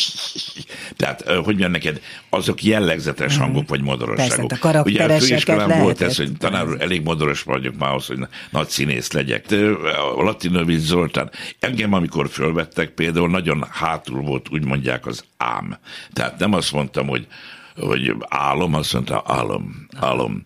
tehát, 0.97 1.23
hogy 1.23 1.45
mondjam 1.45 1.71
neked, 1.71 2.01
azok 2.29 2.63
jellegzetes 2.63 3.35
mhm. 3.35 3.43
hangok, 3.43 3.69
vagy 3.69 3.83
modorosságok. 3.83 4.49
Persze, 4.49 4.79
a 4.79 4.83
Ugye 4.83 5.05
a 5.05 5.79
volt 5.79 6.01
ez, 6.01 6.17
hogy 6.17 6.33
tanár 6.39 6.69
úr, 6.69 6.77
elég 6.81 7.03
modoros 7.03 7.43
vagyok 7.43 7.77
már 7.79 7.91
ahhoz, 7.91 8.07
hogy 8.07 8.19
nagy 8.51 8.69
színész 8.69 9.13
legyek. 9.13 9.47
A 10.17 10.23
Latinovics 10.23 10.81
Zoltán, 10.81 11.31
engem 11.59 11.93
amikor 11.93 12.29
fölvettek, 12.29 12.91
például 12.91 13.29
nagyon 13.29 13.67
hátul 13.71 14.21
volt, 14.21 14.47
úgy 14.51 14.65
mondják, 14.65 15.07
az 15.07 15.25
ám. 15.37 15.79
Tehát 16.13 16.39
nem 16.39 16.53
azt 16.53 16.73
mondtam, 16.73 17.07
hogy 17.07 17.27
hogy 17.77 18.15
álom, 18.29 18.75
azt 18.75 18.93
mondta, 18.93 19.23
álom, 19.27 19.87
álom. 19.97 20.43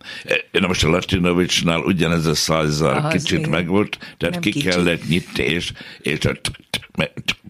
Én 0.51 0.63
most 0.67 0.83
a 0.83 0.89
Latinovicsnál 0.89 1.79
ugyanez 1.79 2.25
a 2.25 2.35
százzal 2.35 3.07
kicsit 3.07 3.47
megvolt, 3.47 4.15
tehát 4.17 4.39
ki 4.39 4.51
kellett 4.51 5.07
nyitni, 5.07 5.43
és, 5.43 5.71
és 6.01 6.25
a 6.25 6.31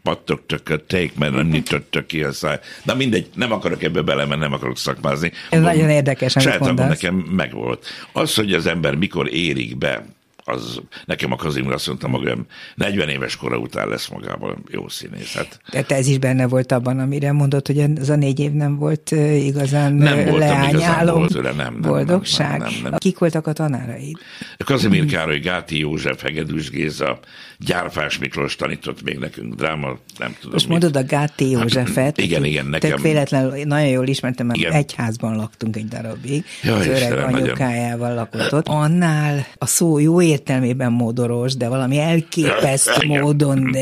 pattogtak 0.03 0.69
a 0.69 0.85
teik, 0.85 1.15
mert 1.15 1.33
nem 1.33 1.47
nyitottak 1.47 2.07
ki 2.07 2.23
a 2.23 2.31
száj. 2.31 2.59
Na 2.83 2.95
mindegy, 2.95 3.29
nem 3.33 3.51
akarok 3.51 3.83
ebbe 3.83 4.01
bele, 4.01 4.25
mert 4.25 4.39
nem 4.39 4.53
akarok 4.53 4.77
szakmázni. 4.77 5.31
Ez 5.49 5.61
nagyon 5.61 5.89
érdekes, 5.89 6.35
amit 6.35 6.59
mondasz. 6.59 6.87
nekem 6.87 7.15
megvolt. 7.15 7.85
Az, 8.11 8.35
hogy 8.35 8.53
az 8.53 8.65
ember 8.65 8.95
mikor 8.95 9.33
érik 9.33 9.77
be, 9.77 10.05
az 10.49 10.79
nekem 11.05 11.31
a 11.31 11.35
Kazimir 11.35 11.71
azt 11.71 11.87
mondta 11.87 12.07
magam, 12.07 12.45
40 12.75 13.09
éves 13.09 13.35
kora 13.35 13.57
után 13.57 13.87
lesz 13.87 14.07
magában 14.07 14.63
jó 14.71 14.87
színész. 14.87 15.33
Hát, 15.35 15.59
Tehát 15.69 15.91
ez 15.91 16.07
is 16.07 16.17
benne 16.17 16.47
volt 16.47 16.71
abban, 16.71 16.99
amire 16.99 17.31
mondott, 17.31 17.67
hogy 17.67 17.79
az 17.99 18.09
a 18.09 18.15
négy 18.15 18.39
év 18.39 18.51
nem 18.51 18.77
volt 18.77 19.11
igazán 19.35 19.93
Nem 19.93 20.15
voltam 20.15 20.33
igazán 20.37 20.73
leányálom 20.75 21.17
boldog, 21.19 21.43
nem, 21.43 21.55
nem, 21.55 21.73
nem, 21.79 21.81
boldogság. 21.81 22.59
nem, 22.59 22.71
nem, 22.81 22.81
nem. 22.83 22.93
Kik 22.97 23.17
voltak 23.17 23.47
a 23.47 23.53
tanáraid? 23.53 24.17
Kazimír 24.65 25.05
Károly, 25.05 25.39
Gáti 25.39 25.79
József, 25.79 26.21
Hegedűs 26.21 26.69
Géza, 26.69 27.19
Gyárfás 27.59 28.17
Miklós 28.17 28.55
tanított 28.55 29.03
még 29.03 29.17
nekünk 29.17 29.53
dráma, 29.55 29.87
nem 30.17 30.35
tudom. 30.39 30.51
Most 30.51 30.67
mit. 30.69 30.79
mondod 30.81 31.03
a 31.03 31.05
Gáti 31.05 31.49
Józsefet. 31.49 32.17
igen, 32.17 32.43
igen, 32.43 32.65
nekem- 32.65 32.89
Tök 32.89 32.99
véletlenül 33.01 33.63
nagyon 33.63 33.87
jól 33.89 34.07
ismertem, 34.07 34.45
mert 34.45 34.59
Igen. 34.59 34.71
egy 34.71 34.93
házban 34.93 35.35
laktunk 35.35 35.75
egy 35.75 35.87
darabig. 35.87 36.45
Jaj, 36.63 36.79
az 36.79 36.85
öreg 36.87 37.09
nagyon. 37.09 37.33
anyukájával 37.33 38.13
lakott 38.13 38.53
ott. 38.53 38.67
Annál 38.67 39.45
a 39.57 39.65
szó 39.65 39.99
jó 39.99 40.19
értelmében 40.37 40.91
modoros, 40.91 41.55
de 41.55 41.67
valami 41.67 41.99
elképesztő 41.99 43.07
módon 43.07 43.75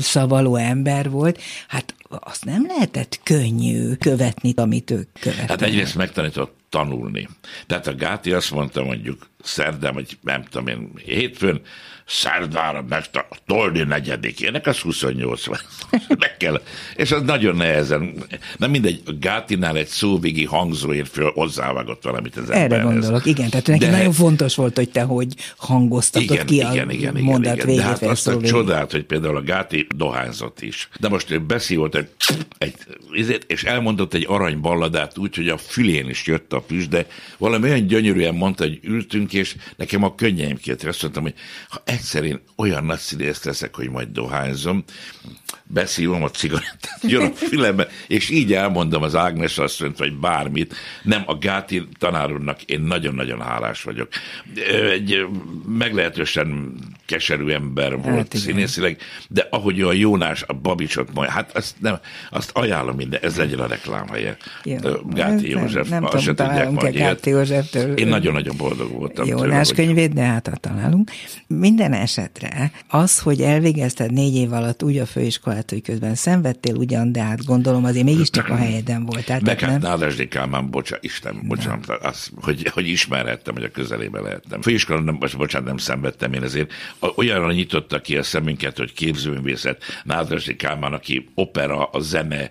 szavaló 0.00 0.56
ember 0.56 1.10
volt. 1.10 1.40
Hát 1.68 1.94
azt 2.08 2.44
nem 2.44 2.66
lehetett 2.66 3.20
könnyű 3.22 3.92
követni, 3.94 4.52
amit 4.56 4.90
ők 4.90 5.08
követtek. 5.20 5.48
Hát 5.48 5.62
egyrészt 5.62 5.94
megtanított 5.94 6.54
tanulni. 6.68 7.28
Tehát 7.66 7.86
a 7.86 7.94
Gáti 7.94 8.32
azt 8.32 8.50
mondta 8.50 8.82
mondjuk 8.84 9.29
szerdán, 9.42 9.94
vagy 9.94 10.18
nem 10.22 10.42
tudom 10.42 10.66
én, 10.66 10.90
hétfőn, 11.04 11.60
szerdára 12.10 12.84
meg 12.88 13.04
a 13.12 13.36
Toldi 13.46 13.82
negyedikének, 13.82 14.66
az 14.66 14.78
28 14.78 15.46
van. 15.46 15.58
meg 16.18 16.36
kell. 16.36 16.60
És 16.96 17.12
az 17.12 17.22
nagyon 17.22 17.56
nehezen. 17.56 18.14
Nem 18.56 18.70
mindegy, 18.70 19.02
a 19.06 19.12
Gátinál 19.20 19.76
egy 19.76 19.86
szóvigi 19.86 20.44
hangzóért 20.44 21.08
föl 21.08 21.30
hozzávágott 21.34 22.02
valamit 22.02 22.36
az 22.36 22.50
Erre 22.50 22.62
emberhez. 22.62 22.92
gondolok, 22.92 23.26
igen. 23.26 23.50
Tehát 23.50 23.66
neki 23.66 23.84
De- 23.84 23.90
nagyon 23.90 24.12
fontos 24.12 24.54
volt, 24.54 24.76
hogy 24.76 24.90
te 24.90 25.02
hogy 25.02 25.34
hangoztatod 25.56 26.30
igen, 26.30 26.46
ki 26.46 26.54
igen, 26.54 26.68
a 26.68 26.72
igen, 26.72 26.90
igen, 26.90 27.22
mondat 27.22 27.54
igen. 27.54 27.66
végét. 27.66 27.82
De 27.82 27.88
hát 27.88 28.02
azt 28.02 28.28
a 28.28 28.40
csodát, 28.40 28.90
hogy 28.92 29.04
például 29.04 29.36
a 29.36 29.42
Gáti 29.42 29.86
dohányzott 29.96 30.60
is. 30.62 30.88
De 31.00 31.08
most 31.08 31.30
ő 31.30 31.38
beszívott 31.38 31.94
egy, 31.94 32.08
egy 32.58 32.74
izét, 33.12 33.44
és 33.48 33.64
elmondott 33.64 34.14
egy 34.14 34.24
arany 34.28 34.60
balladát 34.60 35.18
úgy, 35.18 35.36
hogy 35.36 35.48
a 35.48 35.56
fülén 35.56 36.08
is 36.08 36.26
jött 36.26 36.52
a 36.52 36.64
füst, 36.66 36.88
de 36.88 37.06
valami 37.38 37.68
olyan 37.70 37.86
gyönyörűen 37.86 38.34
mondta, 38.34 38.64
hogy 38.64 38.78
ültünk, 38.82 39.29
és 39.32 39.56
nekem 39.76 40.02
a 40.02 40.14
könnyeim 40.14 40.56
kijött. 40.56 40.82
Azt 40.82 41.02
mondtam, 41.02 41.22
hogy 41.22 41.34
ha 41.68 41.82
egyszer 41.84 42.24
én 42.24 42.40
olyan 42.56 42.84
nagy 42.84 42.98
színészt 42.98 43.44
leszek, 43.44 43.74
hogy 43.74 43.90
majd 43.90 44.08
dohányzom, 44.08 44.84
beszívom 45.72 46.22
a 46.22 46.30
cigarettát, 46.30 46.98
jön 47.02 47.22
a 47.22 47.34
fülembe, 47.48 47.88
és 48.06 48.30
így 48.30 48.52
elmondom 48.52 49.02
az 49.02 49.14
Ágnes 49.14 49.58
asszonyt, 49.58 49.98
vagy 49.98 50.12
bármit. 50.12 50.74
Nem, 51.02 51.22
a 51.26 51.38
Gáti 51.38 51.88
tanár 51.98 52.32
úrnak 52.32 52.62
én 52.62 52.80
nagyon-nagyon 52.80 53.40
hálás 53.40 53.82
vagyok. 53.82 54.08
Egy 54.90 55.26
meglehetősen 55.68 56.74
keserű 57.06 57.48
ember 57.48 57.96
volt 57.96 58.34
igen. 58.34 58.46
színészileg, 58.46 58.98
de 59.28 59.46
ahogy 59.50 59.80
a 59.80 59.92
Jónás 59.92 60.42
a 60.46 60.52
Babicsot 60.52 61.14
mondja, 61.14 61.32
hát 61.32 61.56
azt, 61.56 61.74
nem, 61.78 61.98
azt 62.30 62.50
ajánlom 62.54 62.96
minden, 62.96 63.20
ez 63.22 63.36
legyen 63.36 63.58
a 63.58 63.66
reklámhelye. 63.66 64.36
Jó. 64.64 64.76
Gáti 65.10 65.48
Nem- 65.48 65.60
József, 65.60 65.88
nem 65.88 66.04
azt 66.04 66.12
tudom, 66.12 66.26
se 66.26 66.34
tudják 66.44 66.70
majd. 66.70 66.94
Gáti 66.94 67.30
Józseftől. 67.30 67.96
Én 67.96 68.06
nagyon-nagyon 68.06 68.56
boldog 68.56 68.90
voltam. 68.90 69.19
Tőle, 69.24 69.42
Jónás 69.42 69.66
hogy- 69.66 69.76
könyvét, 69.76 70.12
de 70.12 70.22
hát 70.22 70.58
találunk. 70.60 71.10
Minden 71.46 71.92
esetre 71.92 72.70
az, 72.88 73.18
hogy 73.18 73.40
elvégezted 73.40 74.12
négy 74.12 74.34
év 74.34 74.52
alatt 74.52 74.82
úgy 74.82 74.98
a 74.98 75.06
főiskolát, 75.06 75.70
hogy 75.70 75.82
közben 75.82 76.14
szenvedtél 76.14 76.74
ugyan, 76.74 77.12
de 77.12 77.22
hát 77.22 77.44
gondolom 77.44 77.84
azért 77.84 78.04
mégiscsak 78.04 78.48
a 78.48 78.54
helyeden 78.56 79.04
voltál. 79.04 79.40
Meg 79.42 79.58
tehát 79.58 79.74
hát? 79.74 79.82
Nádasdi 79.82 80.28
Kálmán, 80.28 80.70
bocsánat, 80.70 81.04
Isten, 81.04 81.40
bocsánat, 81.46 81.88
az, 81.88 82.30
hogy, 82.40 82.68
hogy 82.68 82.88
ismerhettem, 82.88 83.54
hogy 83.54 83.64
a 83.64 83.70
közelébe 83.70 84.20
lehettem. 84.20 84.62
Főiskola, 84.62 85.00
nem, 85.00 85.18
bocsánat, 85.36 85.66
nem 85.68 85.76
szenvedtem 85.76 86.32
én 86.32 86.42
ezért. 86.42 86.72
Olyanra 87.16 87.52
nyitotta 87.52 88.00
ki 88.00 88.16
a 88.16 88.22
szemünket, 88.22 88.76
hogy 88.76 88.92
képzőművészet, 88.92 89.82
Nádasdi 90.04 90.56
Kálmán, 90.56 90.92
aki 90.92 91.28
opera, 91.34 91.84
a 91.84 92.00
zene, 92.00 92.50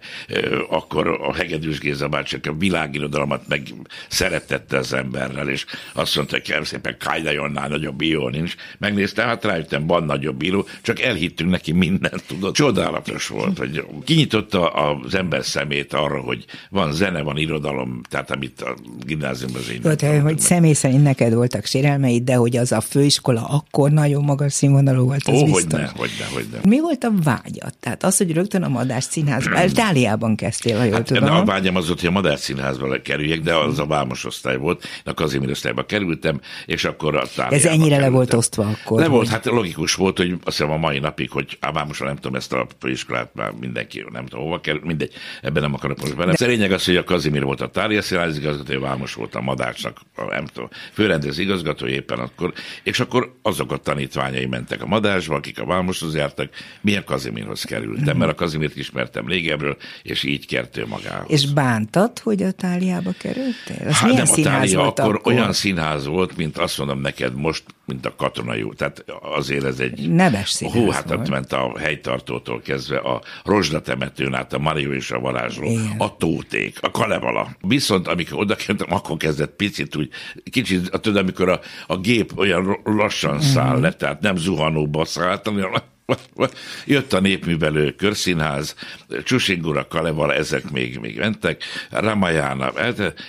akkor 0.70 1.08
a 1.08 1.34
Hegedűs 1.36 1.80
Géza 1.80 2.08
bácsi, 2.08 2.38
a 2.44 2.54
világirodalmat 2.54 3.48
meg 3.48 3.68
szeretette 4.08 4.78
az 4.78 4.94
emberrel, 4.94 5.50
és 5.50 5.66
azt 5.94 6.16
mondta, 6.16 6.36
hogy 6.36 6.46
kérem 6.60 6.64
szépen, 6.64 6.98
Kájdajonnál 6.98 7.68
nagyobb 7.68 7.96
bíró 7.96 8.30
nincs. 8.30 8.56
Megnéztem, 8.78 9.28
hát 9.28 9.46
rájöttem, 9.46 9.88
van 9.88 10.04
nagyobb 10.04 10.38
bíró, 10.38 10.68
csak 10.82 11.00
elhittünk 11.00 11.50
neki 11.50 11.72
mindent, 11.72 12.24
tudod. 12.28 12.54
Csodálatos 12.54 13.28
volt, 13.28 13.58
hogy 13.58 13.86
kinyitotta 14.04 14.70
az 14.70 15.16
ember 15.16 15.46
szemét 15.46 15.94
arra, 15.94 16.20
hogy 16.20 16.46
van 16.70 16.92
zene, 16.92 17.22
van 17.22 17.38
irodalom, 17.38 18.02
tehát 18.10 18.32
amit 18.32 18.62
a 18.62 18.76
gimnáziumban 19.06 19.62
az 19.62 19.70
én 19.70 19.80
Volt, 19.82 20.02
nem 20.02 20.22
hogy 20.22 20.40
személy 20.40 20.74
szerint 20.74 21.04
neked 21.04 21.34
voltak 21.34 21.66
sérelmeid, 21.66 22.24
de 22.24 22.36
hogy 22.36 22.58
az 22.58 22.72
a 22.72 22.82
főiskola 22.82 23.46
akkor 23.48 23.92
nagyon 23.92 24.24
magas 24.24 24.54
színvonalú 24.54 25.06
volt, 25.06 25.28
az 25.28 25.42
Ó, 25.42 25.46
biztos. 25.46 25.80
ne, 25.80 25.88
hogy 25.96 26.12
ne, 26.20 26.26
hogy 26.34 26.46
ne. 26.52 26.70
Mi 26.70 26.80
volt 26.80 27.04
a 27.04 27.12
vágyad? 27.24 27.74
Tehát 27.80 28.04
az, 28.04 28.18
hogy 28.18 28.34
rögtön 28.34 28.64
a 28.64 28.68
Madás 28.68 29.04
Színházban, 29.04 29.68
Itáliában 29.70 30.36
kezdtél, 30.36 30.78
ha 30.78 30.84
jól 30.84 30.94
Hát 30.94 31.04
tudom. 31.04 31.30
a 31.36 31.46
vágyam 31.46 31.76
az 31.76 31.88
volt, 31.88 32.00
hogy 32.00 32.10
a 32.10 32.12
Madár 32.12 32.38
Színházba 32.38 33.02
kerüljek, 33.02 33.40
de 33.42 33.56
az 33.56 33.80
a 33.80 33.86
Vámos 33.86 34.26
osztály 34.26 34.58
volt, 34.58 34.84
a 35.06 35.14
Kazimír 35.14 35.50
osztályba 35.50 35.86
kerültem, 35.86 36.42
és 36.66 36.84
akkor 36.84 37.16
a 37.16 37.24
Ez 37.50 37.66
ennyire 37.66 37.78
le 37.80 37.86
kerültem. 37.90 38.12
volt 38.14 38.34
osztva 38.34 38.64
akkor, 38.68 39.00
Le 39.00 39.08
volt, 39.08 39.22
hogy- 39.22 39.34
hát 39.34 39.46
logikus 39.46 39.94
volt, 39.96 40.18
hogy 40.18 40.32
azt 40.32 40.58
hiszem 40.58 40.72
a 40.72 40.78
mai 40.78 41.00
napig, 41.00 41.30
hogy 41.32 41.58
a 41.62 41.72
Vámosra 41.72 42.06
nem 42.06 42.16
tudom 42.16 42.36
ezt 42.36 42.54
a 42.54 42.68
főiskolát 42.80 43.30
már 43.34 43.52
mindenki, 43.52 44.06
nem 44.12 44.26
tudom 44.26 44.44
hova 44.46 44.60
kerül, 44.62 44.82
mindegy, 44.84 45.14
ebben 45.42 45.62
nem 45.64 45.74
akarok 45.74 46.02
most 46.02 46.16
bele. 46.16 46.34
De... 46.38 46.46
A 46.46 46.48
lényeg 46.48 46.72
az, 46.72 46.86
hogy 46.86 46.96
a 46.96 47.04
Kazimír 47.04 47.44
volt 47.44 47.62
a 47.62 47.68
Tália 47.70 48.02
Színház 48.02 48.38
igazgató, 48.38 48.74
a 48.74 48.80
Vámos 48.80 49.14
volt 49.14 49.36
a 49.36 49.42
Madácsnak, 49.42 49.98
a, 50.16 50.24
nem 50.24 50.46
tudom, 50.46 50.70
főrendező 50.94 51.42
igazgató 51.42 51.88
éppen 51.88 52.20
akkor, 52.20 52.54
és 52.84 53.00
akkor 53.00 53.34
azok 53.42 53.72
a 53.72 53.78
tanítványai 53.78 54.46
mentek 54.46 54.82
a 54.84 54.86
Madásba, 54.86 55.36
akik 55.36 55.60
a 55.60 55.66
Vámoshoz 55.66 56.16
jártak, 56.16 56.50
milyen 56.82 57.04
Kazimírhoz 57.04 57.64
kerültem, 57.64 58.18
mert 58.18 58.32
a 58.32 58.36
Kazimírt 58.36 58.76
ismertem 58.76 59.28
régebről, 59.28 59.78
és 60.04 60.24
így 60.24 60.46
kert 60.48 60.78
ő 60.78 60.86
magához. 60.88 61.32
És 61.32 61.54
bántad, 61.54 62.20
hogy 62.20 62.44
a 62.44 62.52
táliába 62.52 63.12
kerültél? 63.18 63.88
Az 63.88 63.94
Hát 63.98 64.14
nem, 64.14 64.26
a 64.32 64.42
Tália 64.42 64.88
akkor, 64.88 65.16
akkor? 65.16 65.34
olyan 65.34 65.54
színház 65.54 66.06
volt, 66.06 66.38
mint 66.40 66.58
azt 66.58 66.78
mondom 66.78 67.00
neked 67.00 67.36
most, 67.36 67.64
mint 67.86 68.06
a 68.06 68.16
katonai 68.16 68.62
út. 68.62 68.78
Tehát 68.78 69.06
azért 69.22 69.64
ez 69.66 69.80
egy... 69.80 70.10
Neves 70.10 70.50
színház 70.50 70.78
Hú, 70.84 70.90
hát 70.90 71.12
ott 71.12 71.30
ment 71.30 71.54
a 71.54 71.74
helytartótól 71.80 72.62
kezdve 72.62 72.98
a 72.98 73.22
Rozsda 73.44 73.82
temetőn 73.82 74.34
át, 74.34 74.54
a 74.54 74.60
Mario 74.60 74.92
és 74.94 75.12
a 75.12 75.20
varázsló, 75.20 75.64
Igen. 75.66 75.96
a 75.98 76.18
tóték, 76.18 76.78
a 76.82 76.92
Kalevala. 76.92 77.48
Viszont 77.62 78.08
amikor 78.08 78.40
oda 78.40 78.56
kerültem, 78.56 78.94
akkor 78.94 79.18
kezdett 79.18 79.56
picit 79.56 79.96
úgy, 79.96 80.10
kicsit, 80.52 80.92
tudod, 80.92 81.22
amikor 81.22 81.50
a, 81.50 81.60
a 81.88 81.98
gép 81.98 82.38
olyan 82.38 82.80
lassan 82.84 83.42
száll 83.42 83.74
Mhm. 83.74 83.82
le, 83.82 83.94
tehát 83.94 84.22
nem 84.22 84.36
zuhanóba 84.36 85.06
szállt, 85.06 85.48
hanem 85.48 85.72
Jött 86.86 87.14
a 87.14 87.20
népművelő 87.20 87.92
körszínház, 87.92 88.76
Csusingura, 89.24 89.88
Kalevala, 89.88 90.34
ezek 90.34 90.72
még, 90.72 90.98
még 90.98 91.18
mentek, 91.18 91.64
Ramayana, 91.90 92.72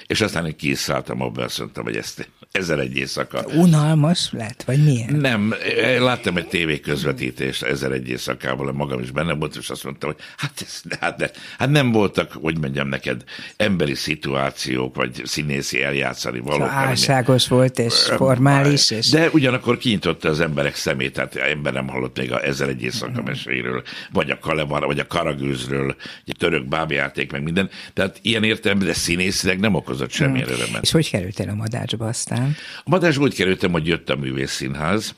és 0.07 0.21
aztán 0.21 0.47
én 0.47 0.57
kiszálltam 0.57 1.21
abba, 1.23 1.43
azt 1.45 1.59
mondtam, 1.59 1.85
hogy 1.85 1.97
ezt 1.97 2.29
ezer 2.53 2.79
egy 2.79 2.97
éjszaka. 2.97 3.45
Unalmas 3.55 4.31
lett, 4.33 4.63
vagy 4.63 4.85
milyen? 4.85 5.15
Nem, 5.15 5.55
láttam 5.99 6.37
egy 6.37 6.47
tévé 6.49 6.81
közvetítést 6.81 7.63
ezer 7.63 7.93
egy 7.93 8.09
éjszakával, 8.09 8.73
magam 8.73 9.01
is 9.01 9.11
benne 9.11 9.33
volt, 9.33 9.57
és 9.57 9.71
azt 9.71 9.85
mondtam, 9.85 10.11
hogy 10.11 10.21
hát, 10.37 10.53
ez, 10.67 10.83
hát, 11.01 11.17
de, 11.17 11.31
hát 11.59 11.71
nem 11.71 11.93
voltak, 11.93 12.33
hogy 12.33 12.59
mondjam 12.59 12.89
neked, 12.89 13.25
emberi 13.57 13.95
szituációk, 13.95 14.97
vagy 14.97 15.23
színészi 15.25 15.83
eljátszani 15.83 16.39
valók. 16.41 16.69
hanem- 16.69 16.89
Álságos 16.89 17.49
volt, 17.49 17.79
és 17.79 17.95
formális, 17.95 18.91
és 18.91 19.09
De 19.11 19.29
ugyanakkor 19.33 19.79
kinyitotta 19.79 20.29
az 20.29 20.41
emberek 20.41 20.75
szemét, 20.75 21.13
tehát 21.13 21.37
ember 21.37 21.73
nem 21.73 21.89
hallott 21.89 22.19
még 22.19 22.33
a 22.33 22.45
ezer 22.45 22.69
egy 22.71 22.83
éjszaka 22.83 23.23
meséről, 23.23 23.83
vagy 24.13 24.31
a 24.31 24.39
Kalevar, 24.39 24.87
vagy 24.87 24.99
a 24.99 25.07
Karagőzről, 25.07 25.97
egy 26.27 26.37
török 26.39 26.69
bábjáték, 26.69 27.33
meg 27.33 27.43
minden. 27.43 27.71
Tehát 27.93 28.19
ilyen 28.23 28.45
értelemben, 28.45 28.87
de 28.87 28.95
színészileg 28.95 29.61
nem 29.61 29.75
okozott 29.75 30.11
semmilyen 30.11 30.49
örömet. 30.49 30.83
és 30.83 30.91
hogy 30.91 31.11
kerültél 31.11 31.49
a 31.49 31.55
madácsba 31.55 32.07
aztán? 32.07 32.57
A 32.85 32.91
Madás 32.91 33.17
úgy 33.17 33.35
kerültem, 33.35 33.73
hogy 33.73 33.87
jött 33.87 34.11
a 34.11 34.17
művészszínház, 34.17 35.15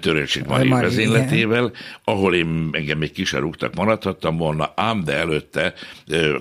Törőcsik 0.00 0.44
Mari 0.44 0.68
vezényletével, 0.68 1.72
ahol 2.04 2.34
én 2.34 2.68
engem 2.72 2.98
még 2.98 3.12
kisebb 3.12 3.40
rúgtak, 3.40 3.74
maradhattam 3.74 4.36
volna, 4.36 4.72
ám 4.76 5.04
de 5.04 5.14
előtte 5.14 5.74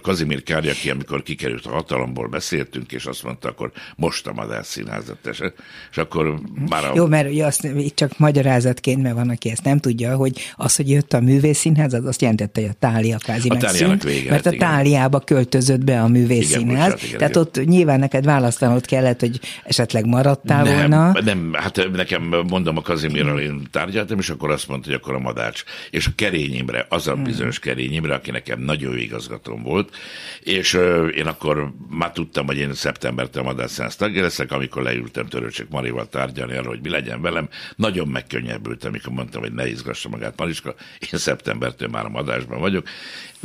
Kazimír 0.01 0.43
Kári, 0.43 0.69
aki 0.69 0.89
amikor 0.89 1.23
kikerült 1.23 1.65
a 1.65 1.69
hatalomból, 1.69 2.27
beszéltünk, 2.27 2.91
és 2.91 3.05
azt 3.05 3.23
mondta, 3.23 3.49
akkor 3.49 3.71
most 3.95 4.27
a 4.27 4.33
Madás 4.33 4.65
színházat 4.65 5.17
tese. 5.21 5.53
És 5.91 5.97
akkor 5.97 6.39
már 6.69 6.83
a... 6.83 6.91
Jó, 6.95 7.05
mert 7.05 7.29
ugye 7.29 7.45
azt 7.45 7.63
itt 7.63 7.95
csak 7.95 8.17
magyarázatként, 8.17 9.01
mert 9.01 9.15
van, 9.15 9.29
aki 9.29 9.49
ezt 9.49 9.63
nem 9.63 9.79
tudja, 9.79 10.15
hogy 10.15 10.53
az, 10.55 10.75
hogy 10.75 10.89
jött 10.89 11.13
a 11.13 11.19
művészszínház, 11.19 11.93
az 11.93 12.05
azt 12.05 12.21
jelentette, 12.21 12.61
hogy 12.61 12.69
a 12.69 12.75
tália 12.79 13.17
kvázi 13.17 13.49
A 13.49 13.53
megszűnt, 13.53 14.03
vége 14.03 14.29
mert 14.29 14.45
a 14.45 14.49
lett, 14.49 14.55
igen. 14.55 14.69
táliába 14.69 15.19
költözött 15.19 15.83
be 15.83 16.01
a 16.01 16.07
művészszínház, 16.07 16.91
bocsánat, 16.91 17.03
igen, 17.03 17.17
tehát 17.17 17.35
igen. 17.35 17.41
ott 17.41 17.65
nyilván 17.65 17.99
neked 17.99 18.25
választanod 18.25 18.85
kellett, 18.85 19.19
hogy 19.19 19.39
esetleg 19.63 20.05
maradtál 20.05 20.63
nem, 20.63 20.75
volna. 20.75 21.21
nem, 21.23 21.53
hát 21.53 21.89
nekem 21.93 22.35
mondom, 22.47 22.77
a 22.77 22.81
Kazimír 22.81 23.04
Kazimírral 23.05 23.39
én 23.39 23.67
tárgyaltam, 23.71 24.19
és 24.19 24.29
akkor 24.29 24.51
azt 24.51 24.67
mondta, 24.67 24.89
hogy 24.89 24.99
akkor 25.01 25.15
a 25.15 25.19
Madács, 25.19 25.63
és 25.89 26.07
a 26.07 26.11
Kerény 26.15 26.55
Imre, 26.55 26.85
az 26.89 27.07
a 27.07 27.13
hmm. 27.13 27.23
bizonyos 27.23 27.59
Kerény 27.59 27.93
Imre, 27.93 28.13
aki 28.13 28.31
nekem 28.31 28.59
nagyon 28.59 28.91
jó 28.91 28.97
igazgatóm 28.97 29.61
volt, 29.61 29.95
és 30.39 30.73
uh, 30.73 31.11
én 31.15 31.25
akkor 31.25 31.73
már 31.89 32.11
tudtam, 32.11 32.45
hogy 32.45 32.57
én 32.57 32.73
szeptembertől 32.73 33.43
a 33.43 33.45
Madács 33.45 33.69
Szensz 33.69 33.95
tagja 33.95 34.21
leszek, 34.21 34.51
amikor 34.51 34.81
leültem 34.81 35.27
Törőcsök 35.27 35.69
Marival 35.69 36.07
tárgyalni 36.07 36.53
arról, 36.53 36.73
hogy 36.73 36.81
mi 36.81 36.89
legyen 36.89 37.21
velem, 37.21 37.49
nagyon 37.75 38.07
megkönnyebbültem, 38.07 38.89
amikor 38.89 39.13
mondtam, 39.13 39.41
hogy 39.41 39.53
ne 39.53 39.67
izgassa 39.67 40.09
magát 40.09 40.37
Mariska, 40.37 40.75
én 41.11 41.19
szeptembertől 41.19 41.87
már 41.87 42.05
a 42.05 42.09
Madásban 42.09 42.59
vagyok, 42.59 42.87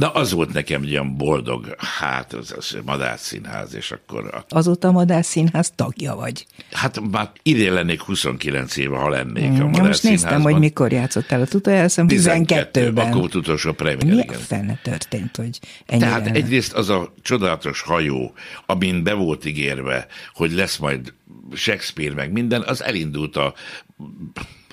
de 0.00 0.10
az 0.12 0.32
volt 0.32 0.52
nekem 0.52 0.82
egy 0.82 0.90
olyan 0.90 1.16
boldog, 1.16 1.74
hát 1.78 2.32
az, 2.32 2.54
az 2.56 2.76
Madás 2.84 3.20
Színház, 3.20 3.74
és 3.74 3.90
akkor... 3.90 4.34
A... 4.34 4.44
Azóta 4.48 4.88
a 4.88 4.92
Madás 4.92 5.26
Színház 5.26 5.72
tagja 5.74 6.14
vagy. 6.14 6.46
Hát 6.72 7.00
már 7.10 7.30
idén 7.42 7.72
lennék 7.72 8.00
29 8.00 8.76
éve, 8.76 8.96
ha 8.96 9.08
lennék 9.08 9.50
mm, 9.50 9.60
a 9.60 9.66
Madás 9.66 9.86
Most 9.86 10.02
néztem, 10.02 10.40
hogy 10.40 10.58
mikor 10.58 10.92
játszottál 10.92 11.40
a 11.40 11.46
utoljára, 11.54 11.88
12-ben. 11.88 12.96
Akkor 12.96 13.20
volt 13.20 13.34
utolsó 13.34 13.72
premier. 13.72 14.14
Mi 14.14 14.26
a 14.26 14.32
fene 14.32 14.80
történt, 14.82 15.36
hogy 15.36 15.58
ennyire... 15.86 16.06
Tehát 16.06 16.36
egyrészt 16.36 16.72
az 16.72 16.88
a 16.88 17.12
csodálatos 17.22 17.80
hajó, 17.80 18.32
amin 18.66 19.02
be 19.02 19.12
volt 19.12 19.44
ígérve, 19.44 20.06
hogy 20.32 20.52
lesz 20.52 20.76
majd 20.76 21.14
Shakespeare 21.54 22.14
meg 22.14 22.32
minden, 22.32 22.62
az 22.62 22.82
elindult 22.82 23.36
a 23.36 23.54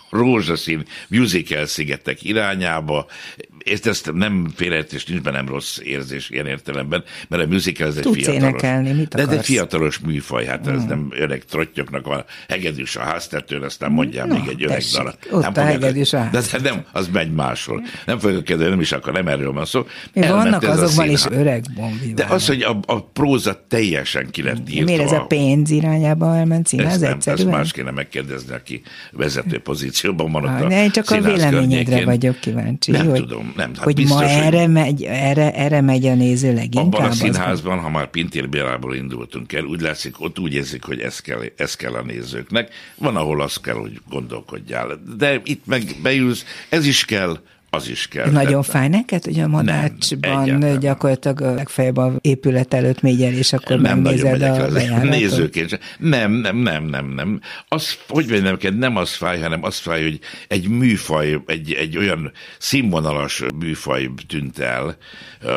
rózsaszín 0.09 0.85
musical 1.09 1.65
szigetek 1.65 2.23
irányába, 2.23 3.07
ezt, 3.71 3.87
ezt 3.87 4.13
nem 4.13 4.47
félreértés, 4.55 5.05
nincs 5.05 5.21
bennem 5.21 5.47
rossz 5.47 5.77
érzés 5.83 6.29
ilyen 6.29 6.45
értelemben, 6.45 7.03
mert 7.27 7.43
a 7.43 7.47
musical 7.47 7.87
ez 7.87 7.95
egy 7.95 8.01
Tudsz 8.03 8.15
fiatalos. 8.15 8.41
énekelni, 8.41 8.91
mit 8.91 9.07
de 9.15 9.21
ez 9.21 9.27
egy 9.27 9.45
fiatalos 9.45 9.99
műfaj, 9.99 10.45
hát 10.45 10.67
ez 10.67 10.83
nem 10.83 11.07
öreg 11.11 11.43
trottyoknak 11.45 12.07
a 12.07 12.25
hegedűs 12.47 12.95
a 12.95 13.01
háztetőn, 13.01 13.61
aztán 13.63 13.91
mondjál 13.91 14.27
Na, 14.27 14.33
még 14.33 14.47
egy 14.49 14.63
öreg 14.63 14.75
tessék, 14.75 14.97
darab. 14.97 15.15
ott 15.31 15.41
nem 15.41 15.51
a 15.55 15.59
hegedűs 15.67 16.13
a 16.13 16.29
de, 16.31 16.41
de 16.51 16.69
nem, 16.69 16.85
az 16.91 17.07
megy 17.13 17.31
máshol. 17.31 17.83
Nem 18.05 18.19
fogok 18.19 18.43
kedvelni, 18.43 18.71
nem 18.71 18.81
is 18.81 18.91
akar, 18.91 19.13
nem 19.13 19.27
erről 19.27 19.51
van 19.51 19.65
szó. 19.65 19.85
Elment 20.13 20.43
Vannak 20.43 20.63
a 20.63 20.69
azokban 20.71 21.09
is 21.09 21.25
öreg 21.29 21.63
bombivák. 21.75 22.13
De 22.13 22.25
az, 22.33 22.47
hogy 22.47 22.61
a, 22.61 22.79
a 22.85 23.03
próza 23.03 23.65
teljesen 23.67 24.29
ki 24.31 24.41
lett 24.43 24.69
írtva. 24.69 24.83
Miért 24.85 25.01
ez 25.01 25.11
a 25.11 25.21
pénz 25.25 25.69
irányába 25.69 26.35
elment 26.35 26.67
színház 26.67 26.91
Ezt, 26.91 27.01
nem, 27.01 27.17
ezt 27.17 27.27
egyszerűen? 27.27 27.55
más 27.57 27.71
kéne 27.71 27.91
megkérdezni, 27.91 28.53
aki 28.53 28.81
vezető 29.11 29.59
pozícióban 29.59 30.31
van 30.31 30.43
ott 30.43 30.49
Ah, 30.49 30.61
a 30.61 30.67
ne, 30.67 30.83
én 30.83 30.91
csak 30.91 31.09
a 31.09 31.21
véleményedre 31.21 31.51
környékén. 31.51 32.05
vagyok 32.05 32.39
kíváncsi. 32.39 32.91
Nem 32.91 33.07
hogy, 33.09 33.19
tudom, 33.19 33.53
nem. 33.57 33.75
Hát 33.75 33.83
hogy 33.83 33.95
biztos, 33.95 34.19
ma 34.21 34.27
hogy- 34.27 34.43
erre, 34.43 34.67
megy, 34.67 35.03
erre, 35.03 35.53
erre 35.53 35.81
megy 35.81 36.05
a 36.05 36.15
néző 36.15 36.53
leginkább. 36.53 36.93
Abban 36.93 37.09
a 37.09 37.11
színházban, 37.11 37.79
ha 37.79 37.89
már 37.89 38.09
Pintér 38.09 38.49
Bélából 38.49 38.95
indultunk 38.95 39.53
el, 39.53 39.63
úgy 39.63 39.81
látszik, 39.81 40.21
ott 40.21 40.39
úgy 40.39 40.53
érzik, 40.53 40.83
hogy 40.83 40.99
ez 40.99 41.19
kell, 41.19 41.39
ez 41.57 41.75
kell 41.75 41.93
a 41.93 42.01
nézőknek. 42.01 42.69
Van, 42.95 43.15
ahol 43.15 43.41
az 43.41 43.55
kell, 43.57 43.75
hogy 43.75 44.01
gondolkodjál. 44.09 44.99
De 45.17 45.41
itt 45.43 45.65
meg 45.65 45.83
beülsz, 46.01 46.45
ez 46.69 46.85
is 46.85 47.05
kell, 47.05 47.39
az 47.69 47.89
is 47.89 48.07
kell. 48.07 48.31
Nagyon 48.31 48.63
fáj 48.63 48.87
neked, 48.87 49.23
hogy 49.23 49.39
a 49.39 49.47
Madácsban 49.47 50.41
egyáltalán. 50.41 50.79
gyakorlatilag 50.79 51.41
a 51.41 51.53
legfeljebb 51.53 51.97
a 51.97 52.13
épület 52.21 52.73
előtt 52.73 53.01
még 53.01 53.21
el, 53.21 53.33
és 53.33 53.53
akkor 53.53 53.79
nem 53.79 53.99
megnézed 53.99 54.31
megyek 54.31 54.63
a 54.63 54.71
bejáratot. 54.71 55.09
nézőként. 55.09 55.79
Nem, 55.99 56.31
nem, 56.31 56.57
nem, 56.57 56.83
nem, 56.83 57.05
nem. 57.05 57.41
Az, 57.67 57.97
hogy 58.07 58.25
mondjam 58.29 58.51
neked, 58.51 58.77
nem 58.77 58.95
az 58.95 59.11
fáj, 59.11 59.41
hanem 59.41 59.63
az 59.63 59.77
fáj, 59.77 60.03
hogy 60.03 60.19
egy 60.47 60.67
műfaj, 60.67 61.41
egy, 61.45 61.73
egy 61.73 61.97
olyan 61.97 62.31
színvonalas 62.57 63.43
műfaj 63.59 64.09
tűnt 64.27 64.59
el 64.59 64.97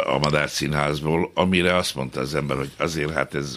a 0.06 0.18
Madár 0.18 0.50
Színházból, 0.50 1.30
amire 1.34 1.76
azt 1.76 1.94
mondta 1.94 2.20
az 2.20 2.34
ember, 2.34 2.56
hogy 2.56 2.70
azért 2.76 3.11
hát 3.11 3.34
ez, 3.34 3.54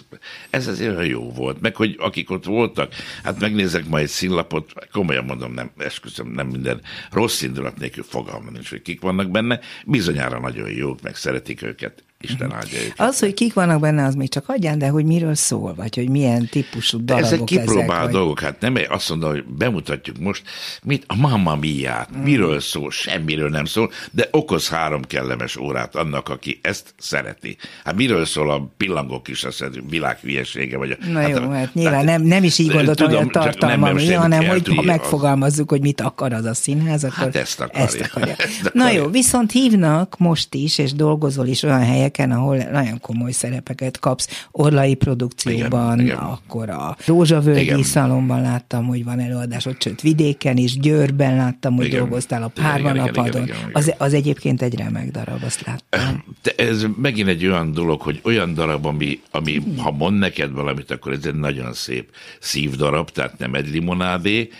ez 0.50 0.66
azért 0.66 1.06
jó 1.06 1.32
volt. 1.32 1.60
Meg, 1.60 1.76
hogy 1.76 1.96
akik 1.98 2.30
ott 2.30 2.44
voltak, 2.44 2.92
hát 3.22 3.40
megnézek 3.40 3.88
majd 3.88 4.04
egy 4.04 4.10
színlapot, 4.10 4.72
komolyan 4.92 5.24
mondom, 5.24 5.52
nem, 5.52 5.70
esküszöm, 5.78 6.28
nem 6.28 6.46
minden 6.46 6.80
rossz 7.10 7.42
indulat 7.42 7.78
nélkül 7.78 8.04
fogalmam 8.44 8.52
nincs, 8.52 8.70
hogy 8.70 8.82
kik 8.82 9.00
vannak 9.00 9.30
benne, 9.30 9.60
bizonyára 9.86 10.40
nagyon 10.40 10.70
jók, 10.70 11.02
meg 11.02 11.16
szeretik 11.16 11.62
őket, 11.62 12.04
Isten 12.24 12.52
áldja 12.52 12.78
őket. 12.80 13.00
Az, 13.00 13.18
hogy 13.18 13.34
kik 13.34 13.52
vannak 13.54 13.80
benne, 13.80 14.04
az 14.04 14.14
még 14.14 14.28
csak 14.28 14.44
adján, 14.48 14.78
de 14.78 14.88
hogy 14.88 15.04
miről 15.04 15.34
szól, 15.34 15.74
vagy 15.74 15.94
hogy 15.96 16.08
milyen 16.08 16.48
típusú 16.50 17.04
darabok 17.04 17.26
ezek 17.32 17.44
kipróbált 17.44 18.02
vagy- 18.02 18.12
dolgok, 18.12 18.40
hát 18.40 18.60
nem 18.60 18.76
azt 18.88 19.08
mondom, 19.08 19.30
hogy 19.30 19.44
bemutatjuk 19.44 20.18
most, 20.18 20.42
mit 20.82 21.04
a 21.06 21.16
Mamma 21.16 21.56
Mia-t, 21.56 22.16
Mm. 22.16 22.20
miről 22.22 22.60
szól, 22.60 22.90
semmiről 22.90 23.48
nem 23.50 23.64
szól, 23.64 23.90
de 24.10 24.28
okoz 24.30 24.68
három 24.68 25.02
kellemes 25.02 25.56
órát 25.56 25.96
annak, 25.96 26.28
aki 26.28 26.58
ezt 26.62 26.94
szereti. 26.98 27.56
Hát 27.84 27.94
miről 27.94 28.24
szól 28.24 28.50
a 28.50 28.70
pillangó 28.76 29.20
kis 29.22 29.44
az 29.44 29.64
világ 29.88 30.18
hülyesége, 30.18 30.76
vagy 30.76 30.90
a, 30.90 31.06
Na 31.10 31.20
hát 31.20 31.28
jó, 31.28 31.48
hát 31.50 31.74
nyilván 31.74 32.04
nem, 32.04 32.22
nem 32.22 32.44
is 32.44 32.58
így 32.58 32.70
gondoltam, 32.72 33.06
hogy 33.06 33.16
a 33.16 33.26
tartalma 33.26 33.86
nem, 33.86 33.94
mi, 33.94 34.04
nem, 34.06 34.20
hanem 34.20 34.40
nem 34.40 34.50
hogy 34.50 34.68
ha 34.68 34.80
az- 34.80 34.86
megfogalmazzuk, 34.86 35.70
hogy 35.70 35.80
mit 35.80 36.00
akar 36.00 36.32
az 36.32 36.44
a 36.44 36.54
színház, 36.54 37.04
akkor 37.04 37.18
Hát 37.18 37.36
ezt 37.36 37.60
akarja. 37.60 37.84
Ezt 37.84 38.00
akarja. 38.00 38.34
Ezt 38.44 38.72
Na 38.72 38.82
akarja. 38.84 39.00
jó, 39.02 39.08
viszont 39.10 39.52
hívnak 39.52 40.14
most 40.18 40.54
is, 40.54 40.78
és 40.78 40.92
dolgozol 40.92 41.46
is 41.46 41.62
olyan 41.62 41.82
helyeken, 42.16 42.30
ahol 42.30 42.56
nagyon 42.56 43.00
komoly 43.00 43.32
szerepeket 43.32 43.98
kapsz. 43.98 44.46
Orlai 44.50 44.94
produkcióban, 44.94 46.00
Igen, 46.00 46.06
igen. 46.06 46.18
akkor 46.18 46.70
a 46.70 46.96
Rózsavölgyi 47.06 47.60
Igen. 47.60 47.82
szalomban 47.82 48.42
láttam, 48.42 48.86
hogy 48.86 49.04
van 49.04 49.20
előadásod, 49.20 49.82
sőt 49.82 50.00
vidéken 50.00 50.56
is, 50.56 50.78
Győrben 50.78 51.36
láttam, 51.36 51.74
hogy 51.74 51.86
Igen. 51.86 51.98
dolgoztál 51.98 52.42
a 52.42 52.52
igen, 52.76 52.96
igen. 53.24 53.50
Az, 53.72 53.94
az 53.98 54.14
egyébként 54.14 54.62
egy 54.62 54.76
remek 54.76 55.10
darab, 55.10 55.42
azt 55.42 55.66
láttam. 55.66 56.24
De 56.42 56.52
ez 56.56 56.86
megint 57.00 57.28
egy 57.28 57.46
olyan 57.46 57.72
dolog, 57.72 58.00
hogy 58.00 58.20
olyan 58.22 58.54
darab, 58.54 58.86
ami, 58.86 59.20
ami 59.30 59.62
ha 59.76 59.90
mond 59.90 60.18
neked 60.18 60.52
valamit, 60.52 60.90
akkor 60.90 61.12
ez 61.12 61.24
egy 61.24 61.34
nagyon 61.34 61.72
szép 61.72 62.08
szívdarab, 62.40 63.10
tehát 63.10 63.38
nem 63.38 63.54
egy 63.54 63.68
limonádé, 63.68 64.50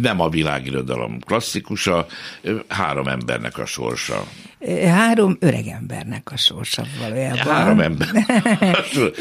nem 0.00 0.20
a 0.20 0.28
világirodalom 0.28 1.18
klasszikusa, 1.20 2.06
három 2.68 3.06
embernek 3.08 3.58
a 3.58 3.66
sorsa. 3.66 4.24
Három 4.86 5.36
öreg 5.40 5.66
embernek 5.66 6.30
a 6.32 6.36
sorsa 6.36 6.84
valójában. 7.00 7.38
Három 7.38 7.80
ember. 7.80 8.08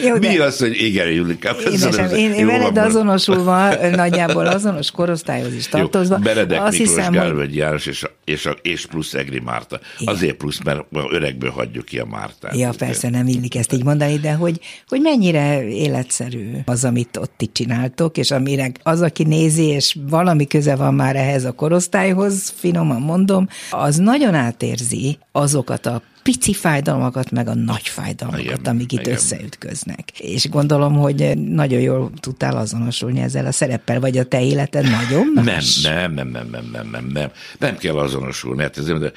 Jó, 0.05 0.15
Mi 0.17 0.37
az, 0.37 0.59
hogy 0.59 0.81
igen, 0.81 1.07
Julika? 1.07 1.55
Édesem, 1.71 2.13
én, 2.13 2.33
én 2.33 2.45
veled 2.45 2.77
azonosulva, 2.77 3.89
nagyjából 3.89 4.47
azonos 4.47 4.91
korosztályhoz 4.91 5.53
is 5.53 5.67
tartozva. 5.67 6.15
Jó, 6.15 6.23
Benedek 6.23 6.61
azt 6.61 6.77
Miklós, 6.77 6.95
hiszem, 6.95 7.13
hogy 7.13 7.21
Gálvölgy 7.21 7.55
János 7.55 7.85
és, 7.85 8.03
a, 8.03 8.09
és, 8.25 8.45
a, 8.45 8.55
és 8.61 8.85
plusz 8.85 9.13
Egri 9.13 9.39
Márta. 9.39 9.79
Igen. 9.97 10.13
Azért 10.13 10.35
plusz, 10.35 10.61
mert 10.63 10.85
öregből 11.09 11.49
hagyjuk 11.49 11.85
ki 11.85 11.99
a 11.99 12.05
Mártát. 12.05 12.57
Ja, 12.57 12.71
persze 12.77 13.09
nem 13.09 13.27
illik 13.27 13.55
ezt 13.55 13.73
így 13.73 13.83
mondani, 13.83 14.17
de 14.17 14.33
hogy, 14.33 14.59
hogy 14.87 15.01
mennyire 15.01 15.67
életszerű 15.67 16.51
az, 16.65 16.85
amit 16.85 17.17
ott 17.17 17.41
itt 17.41 17.53
csináltok, 17.53 18.17
és 18.17 18.31
aminek 18.31 18.79
az, 18.83 19.01
aki 19.01 19.23
nézi, 19.23 19.65
és 19.65 19.97
valami 20.09 20.47
köze 20.47 20.75
van 20.75 20.93
már 20.93 21.15
ehhez 21.15 21.45
a 21.45 21.51
korosztályhoz, 21.51 22.53
finoman 22.57 23.01
mondom, 23.01 23.47
az 23.69 23.95
nagyon 23.95 24.33
átérzi 24.33 25.17
azokat 25.31 25.85
a 25.85 26.01
pici 26.23 26.53
fájdalmakat, 26.53 27.31
meg 27.31 27.47
a 27.47 27.53
nagy 27.53 27.87
fájdalmakat, 27.87 28.43
Igen, 28.43 28.59
amik 28.63 28.91
itt 28.91 28.99
igen. 28.99 29.13
összeütköznek. 29.13 30.19
És 30.19 30.49
gondolom, 30.49 30.93
hogy 30.93 31.37
nagyon 31.37 31.79
jól 31.79 32.11
tudtál 32.19 32.57
azonosulni 32.57 33.19
ezzel 33.19 33.45
a 33.45 33.51
szereppel, 33.51 33.99
vagy 33.99 34.17
a 34.17 34.23
te 34.23 34.41
életed 34.43 34.83
nagyon 34.89 35.31
Nem, 35.33 35.43
más? 35.43 35.81
nem, 35.81 36.13
nem, 36.13 36.27
nem, 36.27 36.47
nem, 36.51 36.69
nem, 36.71 36.89
nem, 36.91 37.05
nem. 37.13 37.31
Nem 37.59 37.77
kell 37.77 37.97
azonosulni. 37.97 38.61
Hát 38.61 38.77
ez, 38.77 38.85
de 38.85 39.11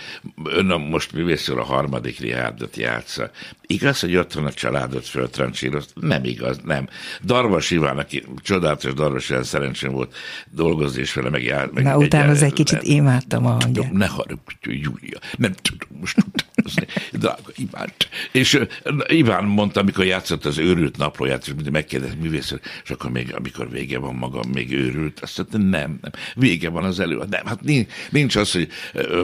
ön 0.45 0.71
a- 0.71 0.79
most 0.79 1.13
művészről 1.13 1.61
a 1.61 1.65
harmadik 1.65 2.19
riádot 2.19 2.77
játsza. 2.77 3.31
Igaz, 3.67 4.01
hogy 4.01 4.17
ott 4.17 4.33
van 4.33 4.45
a 4.47 4.53
családot 4.53 5.07
föltrancsírozt? 5.07 5.91
Nem 6.01 6.25
igaz, 6.25 6.59
nem. 6.65 6.89
Darvas 7.25 7.71
Iván, 7.71 7.99
aki 7.99 8.25
csodálatos 8.43 8.93
Darvas 8.95 9.29
Iván, 9.31 9.43
szerencsém 9.45 9.93
volt 9.93 10.15
dolgozni, 10.51 11.01
és 11.01 11.13
vele 11.13 11.31
meg, 11.31 11.43
jár, 11.43 11.71
meg 11.75 11.85
Na, 11.85 11.97
utána 11.97 12.31
az 12.31 12.37
egy 12.37 12.43
nem- 12.43 12.51
kicsit 12.51 12.83
imádtam 12.83 13.47
a 13.47 13.51
hangját. 13.61 13.93
Ne 13.93 14.07
haragudj, 14.07 14.41
Júlia, 14.63 15.19
nem 15.37 15.53
tudom 15.63 15.99
most 16.01 16.17
utánozni, 16.65 16.87
drága 17.13 17.53
Iván. 17.57 17.93
És 18.33 18.59
Iván 19.07 19.45
mondta, 19.45 19.81
amikor 19.81 20.05
játszott 20.05 20.45
az 20.45 20.59
őrült 20.59 20.97
naplóját, 20.97 21.47
és 21.47 21.53
megkérdezett 21.71 22.21
művészről, 22.21 22.61
és 22.85 22.91
akkor 22.91 23.11
még, 23.11 23.35
amikor 23.35 23.71
vége 23.71 23.99
van 23.99 24.15
maga, 24.15 24.43
még 24.53 24.73
őrült, 24.73 25.21
azt 25.21 25.39
mondta, 25.39 25.59
nem, 25.59 25.99
nem, 26.03 26.13
vége 26.35 26.69
van 26.69 26.85
az 26.85 27.01
elő. 27.01 27.23
Nem, 27.31 27.47
hát 27.47 27.61
nincs, 27.61 27.89
nincs 28.11 28.37
az, 28.37 28.53
hogy, 28.53 28.69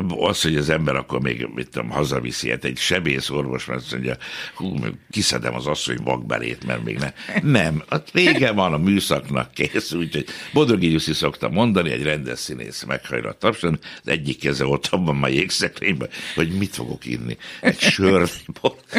az, 0.08 0.42
hogy 0.42 0.56
az 0.56 0.68
ember 0.68 0.94
akkor 0.96 1.20
még, 1.20 1.48
mit 1.54 1.68
tudom, 1.68 1.90
hazaviszi, 1.90 2.50
hát 2.50 2.64
egy 2.64 2.78
sebész 2.78 3.30
orvos, 3.30 3.64
mert 3.64 3.80
azt 3.80 3.92
mondja, 3.92 4.16
hú, 4.54 4.76
kiszedem 5.10 5.54
az 5.54 5.66
asszony 5.66 5.98
vakbelét, 6.04 6.66
mert 6.66 6.84
még 6.84 6.98
ne. 6.98 7.12
Nem, 7.42 7.82
hát 7.88 8.10
vége 8.10 8.52
van 8.52 8.72
a 8.72 8.78
műszaknak, 8.78 9.52
kész, 9.52 9.92
úgyhogy 9.92 10.26
Bodrogi 10.52 10.90
Jussi 10.90 11.12
szokta 11.12 11.48
mondani, 11.48 11.90
egy 11.90 12.02
rendes 12.02 12.38
színész 12.38 12.82
meghajra 12.82 13.28
a 13.28 13.32
tapson, 13.32 13.78
az 14.02 14.08
egyik 14.08 14.38
keze 14.38 14.66
ott 14.66 14.86
abban 14.86 15.22
a 15.22 15.28
jégszekrényben, 15.28 16.08
hogy 16.34 16.50
mit 16.50 16.74
fogok 16.74 17.06
inni. 17.06 17.29
Egy 17.60 17.78
sör, 17.78 18.28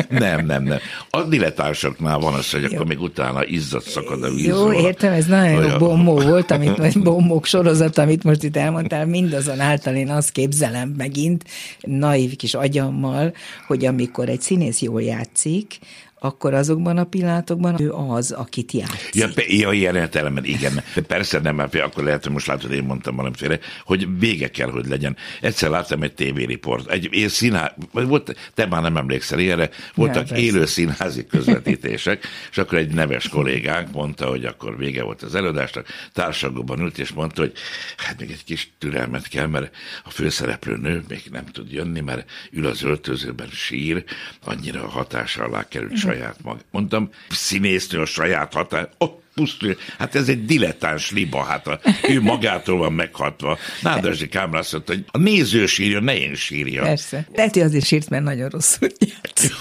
nem, 0.09 0.45
nem, 0.45 0.63
nem. 0.63 0.79
A 1.09 1.21
dilettársaknál 1.23 2.19
van 2.19 2.33
az, 2.33 2.51
hogy 2.51 2.63
akkor 2.63 2.85
még 2.85 3.01
utána 3.01 3.45
izzat 3.45 3.83
szakad 3.83 4.23
a 4.23 4.29
víz. 4.29 4.45
Jó, 4.45 4.73
értem, 4.73 5.13
ez 5.13 5.25
nagyon 5.25 5.69
jó 5.69 5.77
bombó 5.77 6.19
volt, 6.19 6.51
amit, 6.51 6.77
vagy 6.77 6.99
bombók 6.99 7.45
sorozat, 7.45 7.97
amit 7.97 8.23
most 8.23 8.43
itt 8.43 8.57
elmondtál, 8.57 9.05
mindazonáltal 9.05 9.95
én 9.95 10.09
azt 10.09 10.31
képzelem 10.31 10.93
megint, 10.97 11.43
naív 11.79 12.35
kis 12.35 12.53
agyammal, 12.53 13.33
hogy 13.67 13.85
amikor 13.85 14.29
egy 14.29 14.41
színész 14.41 14.81
jól 14.81 15.01
játszik, 15.01 15.79
akkor 16.23 16.53
azokban 16.53 16.97
a 16.97 17.03
pillanatokban 17.03 17.81
ő 17.81 17.91
az, 17.91 18.31
akit 18.31 18.71
játszik. 18.71 19.15
Ja, 19.15 19.27
pe, 19.35 19.43
ja 19.47 19.71
ilyen 19.71 19.95
értelemben 19.95 20.43
igen. 20.43 20.73
De 20.93 21.01
persze 21.15 21.39
nem, 21.39 21.55
mert 21.55 21.75
akkor 21.75 22.03
lehet, 22.03 22.23
hogy 22.23 22.31
most 22.31 22.47
látod, 22.47 22.71
én 22.71 22.83
mondtam 22.83 23.15
valamiféle, 23.15 23.59
hogy 23.85 24.19
vége 24.19 24.49
kell, 24.49 24.69
hogy 24.69 24.87
legyen. 24.87 25.17
Egyszer 25.41 25.69
láttam 25.69 26.03
egy 26.03 26.13
tévériport, 26.13 26.89
egy 26.89 27.09
én 27.11 27.29
színház, 27.29 27.71
volt, 27.91 28.51
te 28.53 28.65
már 28.65 28.81
nem 28.81 28.97
emlékszel 28.97 29.39
ilyenre, 29.39 29.69
voltak 29.95 30.29
ja, 30.29 30.35
élő 30.35 30.65
színházi 30.65 31.25
közvetítések, 31.25 32.27
és 32.51 32.57
akkor 32.57 32.77
egy 32.77 32.93
neves 32.93 33.29
kollégánk 33.29 33.91
mondta, 33.91 34.25
hogy 34.25 34.45
akkor 34.45 34.77
vége 34.77 35.03
volt 35.03 35.21
az 35.21 35.35
előadásnak, 35.35 35.87
társadalomban 36.13 36.79
ült, 36.79 36.99
és 36.99 37.11
mondta, 37.11 37.41
hogy 37.41 37.53
hát 37.97 38.19
még 38.19 38.31
egy 38.31 38.43
kis 38.43 38.71
türelmet 38.79 39.27
kell, 39.27 39.47
mert 39.47 39.75
a 40.03 40.09
főszereplő 40.09 40.75
nő 40.77 41.03
még 41.07 41.21
nem 41.31 41.45
tud 41.45 41.71
jönni, 41.71 41.99
mert 41.99 42.29
ül 42.51 42.65
az 42.65 42.83
öltözőben 42.83 43.49
sír, 43.51 44.03
annyira 44.43 44.83
a 44.83 44.89
hatása 44.89 45.43
alá 45.43 45.67
került 45.67 46.09
saját 46.11 46.43
maga. 46.43 46.59
Mondtam, 46.71 47.09
színésznő 47.29 48.01
a 48.01 48.05
saját 48.05 48.53
hatás, 48.53 48.85
oh, 48.97 49.20
pusztul. 49.35 49.77
Hát 49.97 50.15
ez 50.15 50.29
egy 50.29 50.45
dilettáns 50.45 51.11
liba, 51.11 51.43
hát 51.43 51.67
a, 51.67 51.79
ő 52.09 52.21
magától 52.21 52.77
van 52.77 52.93
meghatva. 52.93 53.57
Nádasdi 53.81 54.27
Kámra 54.27 54.59
azt 54.59 54.71
mondta, 54.71 54.93
hogy 54.93 55.03
a 55.11 55.17
néző 55.17 55.65
sírja, 55.65 55.99
ne 55.99 56.17
én 56.17 56.35
sírja. 56.35 56.81
Persze. 56.81 57.27
Lehet, 57.35 57.53
hogy 57.53 57.61
azért 57.61 57.85
sírt, 57.85 58.09
mert 58.09 58.23
nagyon 58.23 58.49
rosszul 58.49 58.87
járt. 58.99 59.51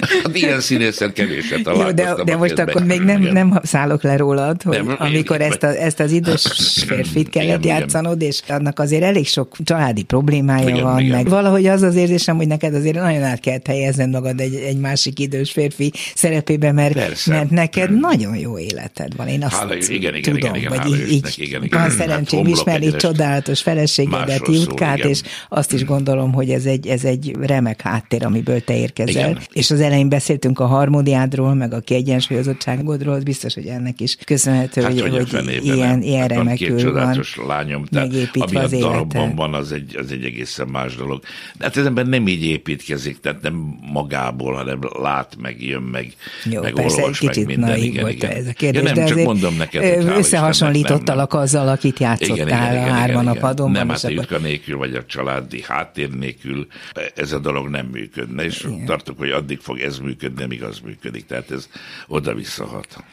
hát 0.00 0.36
ilyen 0.42 0.60
színészet 0.60 1.12
kevéset 1.12 1.62
találkoztam. 1.62 2.06
Jó, 2.06 2.14
de, 2.14 2.24
de 2.24 2.36
most 2.36 2.58
akkor 2.58 2.84
még 2.84 3.00
nem, 3.00 3.22
nem 3.22 3.60
szállok 3.62 4.02
le 4.02 4.16
rólad, 4.16 4.62
hogy 4.62 4.84
nem, 4.84 4.96
amikor 4.98 5.40
ezt, 5.40 5.62
a, 5.62 5.66
ezt 5.66 6.00
az 6.00 6.12
idős 6.12 6.46
férfit 6.88 7.28
kellett 7.28 7.64
igen, 7.64 7.78
játszanod, 7.78 8.22
és 8.22 8.40
annak 8.48 8.78
azért 8.78 9.02
elég 9.02 9.26
sok 9.26 9.56
családi 9.64 10.02
problémája 10.02 10.68
igen, 10.68 10.82
van, 10.82 11.00
igen. 11.00 11.16
meg 11.16 11.28
valahogy 11.28 11.66
az 11.66 11.82
az 11.82 11.94
érzésem, 11.94 12.36
hogy 12.36 12.46
neked 12.46 12.74
azért 12.74 12.94
nagyon 12.94 13.22
át 13.22 13.40
kellett 13.40 13.66
helyezned 13.66 14.10
magad 14.10 14.40
egy, 14.40 14.54
egy 14.54 14.78
másik 14.78 15.18
idős 15.18 15.50
férfi 15.50 15.92
szerepébe, 16.14 16.72
mert, 16.72 16.94
Persze. 16.94 17.30
mert 17.30 17.50
neked 17.50 18.00
nagyon 18.00 18.36
jó 18.36 18.58
életed 18.58 18.97
életed 18.98 19.16
van. 19.16 19.28
Én 19.28 19.44
azt 19.44 19.54
hála, 19.54 19.74
igen, 19.74 20.14
igen, 20.14 20.22
tudom, 20.22 20.54
igen, 20.54 20.54
igen, 20.54 20.72
vagy 20.76 21.00
így, 21.00 21.12
így 21.12 21.34
igen, 21.36 21.64
igen, 21.64 21.80
van 21.80 21.90
szerencsém 21.90 22.44
hát 22.44 22.48
ismerni 22.48 22.96
csodálatos 22.96 23.62
feleségedet, 23.62 24.48
Jutkát, 24.48 25.04
és 25.04 25.22
azt 25.48 25.72
is 25.72 25.84
gondolom, 25.84 26.32
hogy 26.32 26.50
ez 26.50 26.64
egy, 26.64 26.86
ez 26.86 27.04
egy 27.04 27.36
remek 27.40 27.80
háttér, 27.80 28.24
amiből 28.24 28.64
te 28.64 28.76
érkezel. 28.76 29.30
Igen. 29.30 29.42
És 29.52 29.70
az 29.70 29.80
elején 29.80 30.08
beszéltünk 30.08 30.60
a 30.60 30.66
harmódiádról, 30.66 31.54
meg 31.54 31.72
a 31.72 31.80
kiegyensúlyozottságodról, 31.80 33.18
biztos, 33.18 33.54
hogy 33.54 33.66
ennek 33.66 34.00
is 34.00 34.16
köszönhető, 34.24 34.82
hát, 34.82 35.00
hogy, 35.00 35.28
hogy, 35.30 35.60
ilyen, 35.62 36.02
ilyen 36.02 36.20
hát 36.20 36.30
remekül 36.30 36.92
van, 36.92 37.24
lányom, 37.46 37.84
tehát 37.84 38.12
ami 38.34 38.56
a 38.56 38.66
darabban 38.68 39.34
van, 39.34 39.54
az 39.54 39.72
egy, 39.72 39.96
az 39.96 40.12
egy 40.12 40.24
egészen 40.24 40.68
más 40.68 40.96
dolog. 40.96 41.20
De 41.58 41.64
hát 41.64 41.76
az 41.76 41.86
ember 41.86 42.06
nem 42.06 42.28
így 42.28 42.44
építkezik, 42.44 43.20
tehát 43.20 43.42
nem 43.42 43.78
magából, 43.92 44.54
hanem 44.54 44.78
lát, 45.02 45.36
meg 45.40 45.62
jön, 45.62 45.82
meg, 45.82 46.12
Jó, 46.44 46.62
meg 46.62 46.72
persze, 46.72 47.02
olvas, 47.02 47.20
meg 47.20 47.46
minden. 47.46 47.76
Igen, 47.76 48.02
volt 48.02 48.14
igen. 48.14 48.30
ez 48.30 48.46
a 48.46 48.52
kérdés, 48.52 48.82
nem, 48.94 49.06
csak 49.06 49.18
mondom 49.18 49.56
neked, 49.56 50.02
hogy 50.02 50.16
összehasonlítottalak 50.16 51.32
nem, 51.32 51.40
azzal, 51.40 51.68
akit 51.68 51.98
játszottál 51.98 52.36
igen, 52.36 52.48
igen, 52.48 52.88
a 52.88 52.92
hárman 52.92 53.22
igen, 53.22 53.36
a 53.36 53.40
padon. 53.40 53.70
Nem, 53.70 53.88
hát 53.88 54.04
a 54.04 54.38
nélkül, 54.38 54.76
vagy 54.76 54.94
a 54.94 55.04
családi 55.04 55.62
háttér 55.62 56.10
nélkül 56.10 56.66
ez 57.14 57.32
a 57.32 57.38
dolog 57.38 57.68
nem 57.68 57.86
működne, 57.86 58.44
és 58.44 58.60
igen. 58.60 58.84
tartok, 58.84 59.18
hogy 59.18 59.30
addig 59.30 59.58
fog 59.60 59.80
ez 59.80 59.98
működni, 59.98 60.42
amíg 60.42 60.62
az 60.62 60.78
működik. 60.84 61.26
Tehát 61.26 61.50
ez 61.50 61.68
oda-visszahat. 62.06 63.04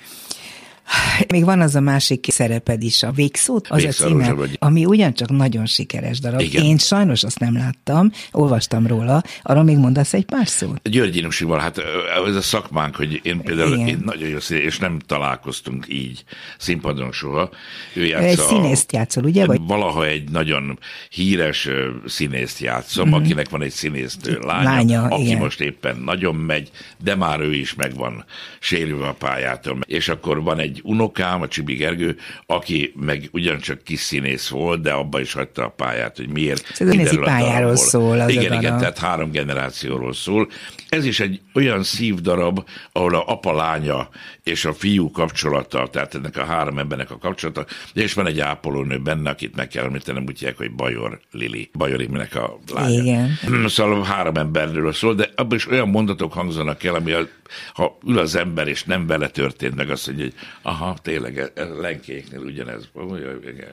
Még 1.27 1.43
van 1.43 1.61
az 1.61 1.75
a 1.75 1.79
másik 1.79 2.25
szereped 2.29 2.83
is, 2.83 3.03
a 3.03 3.11
Végszót, 3.11 3.67
az 3.67 3.81
Végszó, 3.81 4.05
a 4.05 4.07
címe, 4.07 4.33
vagy... 4.33 4.55
ami 4.59 4.85
ugyancsak 4.85 5.29
nagyon 5.29 5.65
sikeres 5.65 6.19
darab. 6.19 6.39
Igen. 6.39 6.63
Én 6.63 6.77
sajnos 6.77 7.23
azt 7.23 7.39
nem 7.39 7.57
láttam, 7.57 8.11
olvastam 8.31 8.87
róla, 8.87 9.23
arra 9.41 9.63
még 9.63 9.77
mondasz 9.77 10.13
egy 10.13 10.25
pár 10.25 10.47
szót? 10.47 10.89
György 10.89 11.15
Inusival, 11.15 11.59
hát 11.59 11.81
ez 12.27 12.35
a 12.35 12.41
szakmánk, 12.41 12.95
hogy 12.95 13.19
én 13.23 13.41
például 13.41 13.87
én 13.87 14.01
nagyon 14.05 14.29
jó 14.29 14.39
színész, 14.39 14.63
és 14.65 14.77
nem 14.77 14.99
találkoztunk 14.99 15.85
így 15.89 16.23
színpadon 16.57 17.11
soha. 17.11 17.49
Ő 17.93 18.05
játsza 18.05 18.27
egy 18.27 18.37
színészt 18.37 18.91
játszol, 18.91 19.23
ugye? 19.23 19.45
Vagy? 19.45 19.61
Valaha 19.67 20.05
egy 20.05 20.29
nagyon 20.29 20.79
híres 21.09 21.69
színészt 22.05 22.59
játszom, 22.59 23.07
mm-hmm. 23.07 23.23
akinek 23.23 23.49
van 23.49 23.61
egy 23.61 23.71
színésznő 23.71 24.39
lánya, 24.39 24.69
lánya 24.69 25.03
aki 25.03 25.25
igen. 25.25 25.37
most 25.37 25.61
éppen 25.61 25.97
nagyon 25.97 26.35
megy, 26.35 26.71
de 27.03 27.15
már 27.15 27.39
ő 27.39 27.53
is 27.53 27.73
megvan 27.73 28.25
sérülve 28.59 29.07
a 29.07 29.13
pályától. 29.13 29.79
És 29.85 30.07
akkor 30.09 30.43
van 30.43 30.59
egy 30.59 30.74
egy 30.75 30.81
unokám, 30.83 31.41
a 31.41 31.47
Csibi 31.47 31.73
Gergő, 31.73 32.17
aki 32.45 32.93
meg 32.95 33.29
ugyancsak 33.31 33.83
kis 33.83 33.99
színész 33.99 34.47
volt, 34.47 34.81
de 34.81 34.91
abba 34.91 35.19
is 35.19 35.33
hagyta 35.33 35.65
a 35.65 35.69
pályát, 35.69 36.17
hogy 36.17 36.29
miért. 36.29 36.79
A 36.79 37.19
pályáról 37.23 37.75
szól. 37.75 38.19
Az 38.19 38.31
igen, 38.31 38.53
igen, 38.53 38.77
tehát 38.77 38.97
három 38.97 39.31
generációról 39.31 40.13
szól. 40.13 40.47
Ez 40.89 41.05
is 41.05 41.19
egy 41.19 41.41
olyan 41.53 41.83
szívdarab, 41.83 42.65
ahol 42.91 43.15
a 43.15 43.23
apa 43.27 43.53
lánya 43.53 44.09
és 44.45 44.65
a 44.65 44.73
fiú 44.73 45.11
kapcsolata, 45.11 45.87
tehát 45.87 46.15
ennek 46.15 46.37
a 46.37 46.43
három 46.43 46.77
embernek 46.79 47.11
a 47.11 47.17
kapcsolata, 47.17 47.65
és 47.93 48.13
van 48.13 48.27
egy 48.27 48.39
ápolónő 48.39 48.99
benne, 48.99 49.29
akit 49.29 49.55
meg 49.55 49.67
kell 49.67 49.83
említenem, 49.83 50.23
úgy 50.27 50.39
hívják, 50.39 50.57
hogy 50.57 50.71
Bajor 50.71 51.19
Lili. 51.31 51.69
Bajor 51.73 52.01
Iminek 52.01 52.35
a 52.35 52.59
lánya. 52.73 53.01
Igen. 53.01 53.37
Szóval 53.67 54.03
három 54.03 54.35
emberről 54.35 54.93
szól, 54.93 55.15
de 55.15 55.29
abban 55.35 55.57
is 55.57 55.67
olyan 55.67 55.89
mondatok 55.89 56.33
hangzanak 56.33 56.83
el, 56.83 56.95
ami 56.95 57.11
a, 57.11 57.27
ha 57.73 57.97
ül 58.07 58.19
az 58.19 58.35
ember, 58.35 58.67
és 58.67 58.83
nem 58.83 59.07
vele 59.07 59.27
történt 59.27 59.75
meg, 59.75 59.89
azt 59.89 60.07
mondja, 60.07 60.25
hogy 60.25 60.33
aha, 60.61 60.95
tényleg, 61.01 61.37
e, 61.37 61.51
e, 61.55 61.63
lenkéknél 61.63 62.39
ugyanez. 62.39 62.89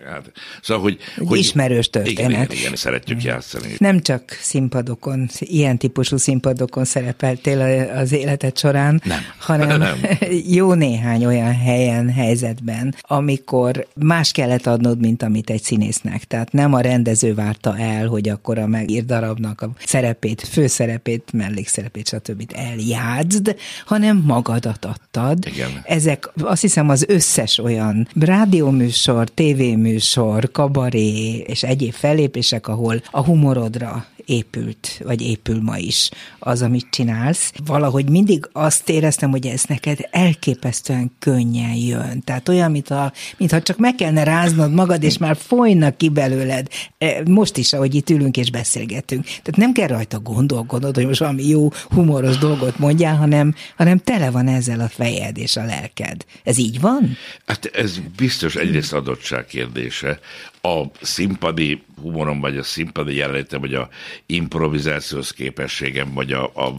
Hát, 0.07 0.33
szóval, 0.63 0.83
hogy, 0.83 0.99
hogy 1.27 1.39
ismerős 1.39 1.91
történet. 1.91 2.19
Igen, 2.19 2.31
igen, 2.31 2.51
igen, 2.51 2.77
szeretjük 2.77 3.23
játszani. 3.23 3.75
Nem 3.79 4.01
csak 4.01 4.31
színpadokon, 4.31 5.29
ilyen 5.39 5.79
típusú 5.79 6.17
színpadokon 6.17 6.85
szerepeltél 6.85 7.89
az 7.97 8.13
életed 8.13 8.59
során, 8.59 9.03
nem. 9.05 9.21
hanem 9.39 9.79
nem. 9.79 9.99
jó 10.47 10.62
néhány 10.71 11.25
olyan 11.25 11.55
helyen, 11.55 12.11
helyzetben, 12.11 12.95
amikor 13.01 13.87
más 13.95 14.33
kellett 14.33 14.67
adnod, 14.67 15.01
mint 15.01 15.23
amit 15.23 15.51
egy 15.51 15.63
színésznek. 15.63 16.25
Tehát 16.25 16.53
nem 16.53 16.75
a 16.75 16.81
rendező 16.81 17.35
várta 17.35 17.79
el, 17.79 18.07
hogy 18.07 18.29
akkor 18.29 18.59
a 18.59 18.67
megírt 18.67 19.07
darabnak 19.07 19.61
a 19.61 19.71
szerepét, 19.85 20.41
főszerepét, 20.41 21.33
mellékszerepét, 21.33 22.09
stb. 22.09 22.53
eljátszd, 22.55 23.57
hanem 23.87 24.23
magadat 24.27 24.85
adtad. 24.85 25.47
Igen. 25.47 25.71
Ezek 25.85 26.31
azt 26.43 26.61
hiszem 26.61 26.89
az 26.89 27.05
összes 27.09 27.59
olyan 27.59 28.09
rádióműsor, 28.21 29.29
tévéműsor, 29.29 30.51
kabaré 30.51 31.37
és 31.37 31.63
egyéb 31.63 31.93
fellépések, 31.93 32.69
ahol 32.69 33.03
a 33.11 33.25
humorodra 33.25 34.07
épült, 34.27 35.01
vagy 35.05 35.23
épül 35.23 35.61
ma 35.63 35.77
is 35.77 36.11
az, 36.39 36.63
amit 36.63 36.87
csinálsz. 36.91 37.53
Valahogy 37.65 38.11
mindig 38.11 38.49
azt 38.53 38.89
éreztem, 38.89 39.31
hogy 39.31 39.47
ez 39.47 39.63
neked 39.69 39.99
elképesztően 40.11 41.13
könnyen 41.19 41.75
jön. 41.75 42.23
Tehát 42.25 42.49
olyan, 42.49 42.71
mintha, 42.71 43.13
mintha 43.37 43.63
csak 43.63 43.79
meg 43.79 43.95
kellene 43.95 44.25
ráznod 44.25 44.73
magad, 44.73 45.03
és 45.03 45.19
már 45.19 45.37
folynak 45.37 45.97
ki 45.97 46.09
belőled. 46.09 46.67
E, 46.99 47.23
most 47.25 47.57
is, 47.57 47.73
ahogy 47.73 47.95
itt 47.95 48.11
ülünk 48.11 48.37
és 48.37 48.51
beszélgetünk. 48.51 49.25
Tehát 49.25 49.57
nem 49.57 49.73
kell 49.73 49.87
rajta 49.87 50.21
gondolkodnod, 50.21 50.95
hogy 50.95 51.07
most 51.07 51.21
valami 51.21 51.49
jó, 51.49 51.69
humoros 51.89 52.39
dolgot 52.39 52.79
mondjál, 52.79 53.17
hanem, 53.17 53.55
hanem 53.77 53.99
tele 53.99 54.31
van 54.31 54.49
ezzel 54.49 54.81
a 54.81 54.89
fejed 54.89 55.39
és 55.39 55.57
a 55.57 55.65
lelked. 55.65 56.25
Ez 56.45 56.59
így 56.59 56.81
van? 56.81 57.17
Hát 57.47 57.65
ez 57.65 57.99
biztos 58.17 58.55
egyrészt 58.55 58.93
adottság 58.93 59.47
kérdése 59.47 60.19
a 60.63 60.83
színpadi 61.01 61.83
humorom, 62.01 62.41
vagy 62.41 62.57
a 62.57 62.63
színpadi 62.63 63.15
jelenlétem, 63.15 63.61
vagy 63.61 63.75
a 63.75 63.89
improvizációs 64.27 65.33
képességem, 65.33 66.15
vagy 66.15 66.33
a, 66.33 66.45
a 66.45 66.75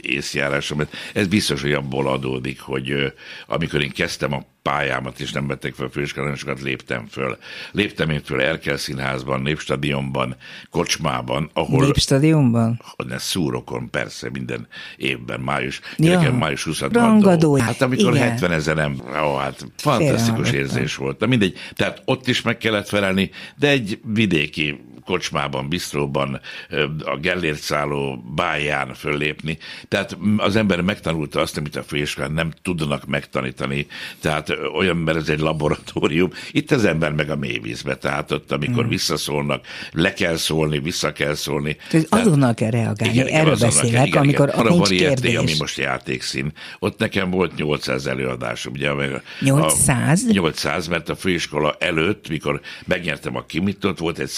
észjárásom, 0.00 0.88
ez 1.14 1.26
biztos, 1.26 1.60
hogy 1.60 1.72
abból 1.72 2.08
adódik, 2.08 2.60
hogy 2.60 3.12
amikor 3.46 3.82
én 3.82 3.90
kezdtem 3.90 4.32
a 4.32 4.44
pályámat, 4.64 5.20
és 5.20 5.32
nem 5.32 5.46
vettek 5.46 5.74
fel 5.74 5.88
főiskolán, 5.88 6.36
sokat 6.36 6.60
léptem 6.60 7.06
föl. 7.06 7.38
Léptem 7.72 8.10
én 8.10 8.22
föl 8.24 8.40
Erkel 8.40 8.76
Színházban, 8.76 9.40
Népstadionban, 9.40 10.36
Kocsmában, 10.70 11.50
ahol... 11.52 11.84
Népstadionban? 11.84 12.80
Ne, 13.06 13.18
szúrokon, 13.18 13.90
persze, 13.90 14.30
minden 14.30 14.68
évben, 14.96 15.40
május, 15.40 15.80
ja, 15.96 16.32
május 16.32 16.64
20 16.64 16.80
Rangadó. 16.80 17.56
Hát 17.56 17.82
amikor 17.82 18.14
igen. 18.14 18.28
70 18.28 18.52
ezerem, 18.52 19.02
ó, 19.22 19.36
hát 19.36 19.66
fantasztikus 19.76 20.50
érzés 20.50 20.96
volt. 20.96 21.18
Na 21.18 21.26
mindegy, 21.26 21.58
tehát 21.74 22.02
ott 22.04 22.28
is 22.28 22.42
meg 22.42 22.56
kellett 22.56 22.88
felelni, 22.88 23.30
de 23.56 23.68
egy 23.68 24.00
vidéki 24.04 24.80
kocsmában, 25.04 25.68
bistróban, 25.68 26.40
a 27.04 27.16
Gellért 27.16 27.60
szálló 27.60 28.24
báján 28.34 28.94
föllépni. 28.94 29.58
Tehát 29.88 30.16
az 30.36 30.56
ember 30.56 30.80
megtanulta 30.80 31.40
azt, 31.40 31.56
amit 31.56 31.76
a 31.76 31.82
főiskolán 31.82 32.32
nem 32.32 32.52
tudnak 32.62 33.06
megtanítani. 33.06 33.86
Tehát 34.20 34.56
olyan, 34.74 34.96
mert 34.96 35.18
ez 35.18 35.28
egy 35.28 35.38
laboratórium. 35.38 36.30
Itt 36.50 36.70
az 36.70 36.84
ember 36.84 37.12
meg 37.12 37.30
a 37.30 37.36
mélyvízbe, 37.36 37.96
tehát 37.96 38.30
ott, 38.30 38.52
amikor 38.52 38.84
mm. 38.84 38.88
visszaszólnak, 38.88 39.66
le 39.92 40.12
kell 40.12 40.36
szólni, 40.36 40.78
vissza 40.78 41.12
kell 41.12 41.34
szólni. 41.34 41.76
Tehát 41.90 42.06
azonnal 42.08 42.54
kell 42.54 42.70
reagálni, 42.70 43.14
igen, 43.14 43.26
erről 43.26 43.56
beszélek, 43.56 44.06
igen, 44.06 44.22
amikor 44.22 44.48
igen. 44.48 44.72
nincs 44.72 44.88
kérdés. 44.88 45.36
ami 45.36 45.52
most 45.58 45.78
játékszín, 45.78 46.52
ott 46.78 46.98
nekem 46.98 47.30
volt 47.30 47.56
800 47.56 48.06
előadás. 48.06 48.66
Ugye, 48.66 48.90
a, 48.90 49.22
800? 49.40 50.24
A, 50.28 50.32
800, 50.32 50.86
mert 50.86 51.08
a 51.08 51.16
főiskola 51.16 51.76
előtt, 51.78 52.28
mikor 52.28 52.60
megnyertem 52.84 53.36
a 53.36 53.44
kimitot, 53.44 53.98
volt 53.98 54.18
egy 54.18 54.28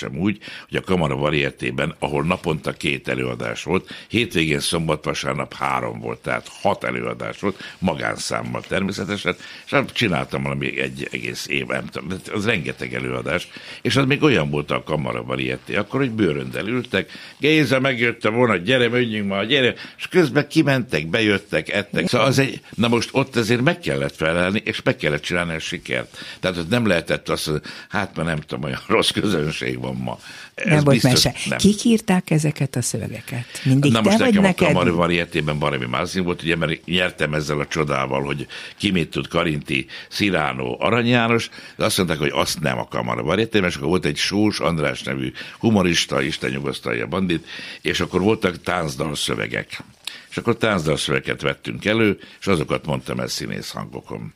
szerződésem 0.00 0.18
úgy, 0.18 0.38
hogy 0.68 0.76
a 0.76 0.80
Kamara 0.80 1.16
Varietében, 1.16 1.94
ahol 1.98 2.24
naponta 2.24 2.72
két 2.72 3.08
előadás 3.08 3.62
volt, 3.62 3.88
hétvégén 4.08 4.60
szombat, 4.60 5.04
vasárnap 5.04 5.54
három 5.54 6.00
volt, 6.00 6.18
tehát 6.18 6.48
hat 6.60 6.84
előadás 6.84 7.40
volt, 7.40 7.62
magánszámmal 7.78 8.62
természetesen, 8.68 9.36
és 9.64 9.70
hát 9.70 9.92
csináltam 9.92 10.42
valami 10.42 10.80
egy 10.80 11.08
egész 11.10 11.46
év, 11.48 11.66
nem 11.66 11.86
tudom, 11.86 12.18
az 12.32 12.46
rengeteg 12.46 12.94
előadás, 12.94 13.48
és 13.82 13.96
az 13.96 14.04
még 14.06 14.22
olyan 14.22 14.50
volt 14.50 14.70
a 14.70 14.82
Kamara 14.82 15.22
Varieté, 15.22 15.76
akkor, 15.76 16.00
hogy 16.00 16.10
bőröndel 16.10 16.66
ültek, 16.66 17.10
Géza 17.38 17.80
megjötte 17.80 18.28
volna, 18.28 18.56
gyere, 18.56 18.88
menjünk 18.88 19.28
ma, 19.28 19.44
gyere, 19.44 19.74
és 19.98 20.08
közben 20.08 20.48
kimentek, 20.48 21.06
bejöttek, 21.06 21.68
ettek. 21.68 22.08
Szóval 22.08 22.26
az 22.26 22.38
egy, 22.38 22.60
na 22.74 22.88
most 22.88 23.08
ott 23.12 23.36
azért 23.36 23.60
meg 23.60 23.78
kellett 23.78 24.16
felelni, 24.16 24.62
és 24.64 24.82
meg 24.82 24.96
kellett 24.96 25.22
csinálni 25.22 25.54
a 25.54 25.58
sikert. 25.58 26.18
Tehát 26.40 26.56
ott 26.56 26.68
nem 26.68 26.86
lehetett 26.86 27.28
azt, 27.28 27.46
hogy 27.46 27.60
hát 27.88 28.16
már 28.16 28.26
nem 28.26 28.40
tudom, 28.40 28.64
olyan 28.64 28.80
rossz 28.86 29.10
közönség 29.10 29.80
van 29.80 29.89
ma. 29.96 30.18
Ez 30.54 30.66
nem 30.66 30.84
volt 30.84 31.02
mese. 31.02 31.34
Nem. 31.48 31.58
Kik 31.58 31.84
írták 31.84 32.30
ezeket 32.30 32.76
a 32.76 32.82
szövegeket? 32.82 33.44
Mindig 33.64 33.92
Na 33.92 34.00
te 34.00 34.08
most 34.08 34.18
vagy 34.18 34.26
nekem 34.26 34.42
neked? 34.42 34.66
a 34.66 34.70
Kamari 34.70 34.90
Varietében 34.90 35.58
Barami 35.58 35.86
Mázin 35.86 36.24
volt, 36.24 36.42
ugye, 36.42 36.56
mert 36.56 36.84
nyertem 36.84 37.34
ezzel 37.34 37.60
a 37.60 37.66
csodával, 37.66 38.22
hogy 38.22 38.46
ki 38.76 38.90
mit 38.90 39.10
tud 39.10 39.28
Karinti, 39.28 39.86
Sziránó, 40.08 40.76
Arany 40.80 41.06
János, 41.06 41.48
de 41.76 41.84
azt 41.84 41.96
mondták, 41.96 42.18
hogy 42.18 42.32
azt 42.34 42.60
nem 42.60 42.78
a 42.78 42.88
Kamara 42.88 43.22
Varietében, 43.22 43.68
és 43.68 43.76
akkor 43.76 43.88
volt 43.88 44.04
egy 44.04 44.16
Sós 44.16 44.60
András 44.60 45.02
nevű 45.02 45.32
humorista, 45.58 46.22
Isten 46.22 46.50
nyugosztalja 46.50 47.06
bandit, 47.06 47.46
és 47.80 48.00
akkor 48.00 48.20
voltak 48.20 48.62
táncdal 48.62 49.14
szövegek. 49.14 49.82
És 50.30 50.36
akkor 50.36 50.56
táncdal 50.56 50.96
szövegeket 50.96 51.40
vettünk 51.40 51.84
elő, 51.84 52.18
és 52.40 52.46
azokat 52.46 52.86
mondtam 52.86 53.20
el 53.20 53.28
színész 53.28 53.70
hangokon. 53.70 54.34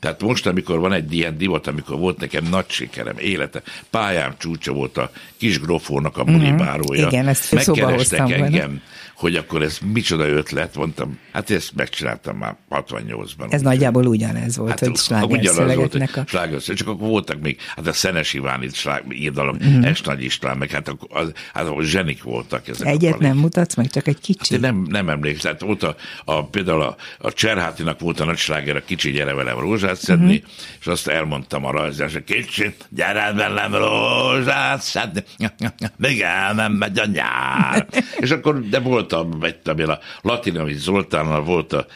Tehát 0.00 0.22
most, 0.22 0.46
amikor 0.46 0.78
van 0.78 0.92
egy 0.92 1.12
ilyen 1.14 1.38
divat, 1.38 1.66
amikor 1.66 1.98
volt 1.98 2.18
nekem 2.18 2.44
nagy 2.50 2.68
sikerem, 2.68 3.18
élete, 3.18 3.62
pályám 3.90 4.34
csúcsa 4.38 4.72
volt 4.72 4.96
a 4.96 5.10
kis 5.36 5.60
grofónak 5.60 6.16
a. 6.16 6.24
Mhm. 6.24 6.36
Igen, 7.08 7.28
ezt 7.28 7.52
Megkerestek 7.52 8.18
engem, 8.18 8.38
volna. 8.40 8.80
Hogy 9.18 9.34
akkor 9.36 9.62
ez 9.62 9.78
micsoda 9.92 10.26
ötlet, 10.28 10.76
mondtam, 10.76 11.18
hát 11.32 11.50
ezt 11.50 11.74
megcsináltam 11.74 12.36
már 12.36 12.56
68-ban. 12.70 13.52
Ez 13.52 13.60
nagyjából 13.62 14.06
ugyanez 14.06 14.56
volt, 14.56 14.70
hát, 14.70 14.78
hogy 14.78 14.96
sláger 14.96 15.24
ugyanaz 15.38 15.56
volt, 15.56 15.68
szövegeknek 15.68 16.14
hogy 16.14 16.22
a... 16.22 16.28
sláger 16.28 16.60
szöveg, 16.60 16.76
csak 16.76 16.88
akkor 16.88 17.08
voltak 17.08 17.40
még, 17.40 17.58
hát 17.76 17.86
a 17.86 17.92
Szenes 17.92 18.32
Iván 18.34 18.62
itt 18.62 18.74
sláger, 18.74 19.12
írdalom, 19.12 19.56
mm. 19.64 19.82
Es 19.82 20.00
Nagy 20.00 20.22
István, 20.22 20.56
meg 20.56 20.70
hát, 20.70 20.88
akkor 20.88 21.08
az, 21.12 21.32
hát 21.52 21.66
ahol 21.66 21.84
zsenik 21.84 22.22
voltak 22.22 22.68
ezek 22.68 22.86
a 22.86 22.90
Egyet 22.90 23.10
palik. 23.12 23.26
nem 23.26 23.36
mutatsz 23.36 23.74
meg, 23.74 23.90
csak 23.90 24.06
egy 24.06 24.14
Hát 24.14 24.22
kicsi. 24.24 24.54
én 24.54 24.60
nem, 24.60 24.86
nem 24.88 25.08
emlékszem. 25.08 25.40
Tehát 25.56 25.60
volt 25.60 25.82
a, 25.82 25.96
a, 26.24 26.44
például 26.46 26.82
a, 26.82 26.96
a 27.18 27.32
Cserhátinak 27.32 28.00
volt 28.00 28.20
a 28.20 28.24
nagy 28.24 28.36
sláger, 28.38 28.76
a 28.76 28.84
kicsi 28.84 29.10
gyere 29.10 29.34
velem 29.34 29.58
rózsát 29.58 29.96
szedni, 29.96 30.24
Mhm. 30.24 30.34
uh-huh. 30.34 30.50
és 30.80 30.86
azt 30.86 31.08
elmondtam 31.08 31.64
a 31.64 31.70
rajzásra, 31.70 32.20
kicsi 32.24 32.74
gyere 32.88 33.32
velem 33.32 33.74
rózsát 33.74 34.80
szedni, 34.82 35.22
még 35.96 36.20
el 36.20 36.54
nem 36.54 36.72
megy 36.72 36.98
a 36.98 37.06
nyár. 37.06 37.86
és 38.20 38.30
akkor, 38.30 38.68
de 38.68 38.78
volt 38.80 39.07
a, 39.12 39.28
vettem 39.28 39.78
én 39.78 39.88
a 39.88 39.98
Latinovics 40.22 40.78
Zoltánnal 40.78 41.42
volt 41.42 41.72
a, 41.72 41.78
a 41.78 41.86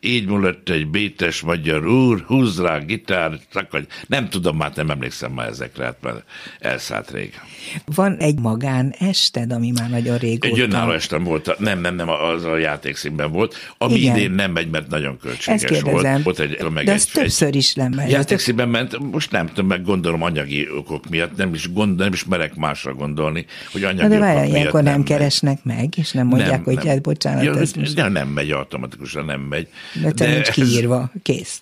így 0.00 0.26
múlott 0.26 0.68
egy 0.68 0.86
bétes 0.86 1.40
magyar 1.40 1.86
úr, 1.86 2.24
húz 2.26 2.60
rá 2.60 2.78
gitár, 2.78 3.38
szakadj. 3.52 3.86
Nem 4.06 4.28
tudom, 4.28 4.56
már 4.56 4.72
nem 4.74 4.90
emlékszem 4.90 5.32
már 5.32 5.48
ezekre, 5.48 5.84
hát 5.84 5.96
már 6.00 6.14
elszállt 6.58 7.10
rég. 7.10 7.40
Van 7.84 8.16
egy 8.16 8.38
magánested, 8.38 9.52
ami 9.52 9.70
már 9.70 9.90
nagyon 9.90 10.18
régóta... 10.18 10.46
Egy 10.46 10.60
önálló 10.60 10.92
estem 10.92 11.24
volt, 11.24 11.58
nem, 11.58 11.80
nem, 11.80 11.94
nem, 11.94 12.08
az 12.08 12.44
a 12.44 12.56
játékszínben 12.56 13.32
volt, 13.32 13.54
ami 13.78 13.94
Igen. 13.94 14.16
idén 14.16 14.30
nem 14.30 14.50
megy, 14.50 14.70
mert 14.70 14.88
nagyon 14.88 15.12
Ezt 15.12 15.22
költséges 15.22 15.70
kérdezem. 15.70 16.22
volt. 16.22 16.22
Volt 16.22 16.38
egy, 16.38 16.70
meg 16.70 16.84
De 16.84 16.90
egy, 16.90 16.96
ez 16.96 17.04
többször 17.04 17.54
is 17.54 17.74
nem 17.74 17.92
megy. 17.92 18.10
Játékszínben 18.10 18.68
ment, 18.68 18.98
most 19.10 19.30
nem 19.30 19.46
tudom, 19.46 19.66
meg 19.66 19.84
gondolom 19.84 20.22
anyagi 20.22 20.68
okok 20.70 21.08
miatt, 21.08 21.36
nem 21.36 21.54
is, 21.54 21.72
gond, 21.72 21.98
nem 21.98 22.12
is 22.12 22.24
merek 22.24 22.54
másra 22.54 22.94
gondolni, 22.94 23.46
hogy 23.72 23.84
anyagi 23.84 24.08
de 24.08 24.18
várjál, 24.18 24.46
ilyenkor 24.46 24.82
nem, 24.82 24.96
megy. 24.96 25.06
keresnek 25.06 25.64
meg, 25.64 25.88
és 25.96 26.12
nem 26.12 26.26
mondják, 26.26 26.64
hogy 26.64 26.86
hát 26.86 27.02
bocsánat, 27.02 27.44
ja, 27.44 27.58
ez 27.58 27.94
de 27.94 28.08
nem 28.08 28.28
megy 28.28 28.50
automatikusan, 28.50 29.24
nem 29.24 29.43
megy. 29.48 29.68
De 30.02 30.12
te 30.12 30.26
nincs 30.26 30.48
ez- 30.48 30.54
kiírva, 30.54 31.10
kész. 31.22 31.60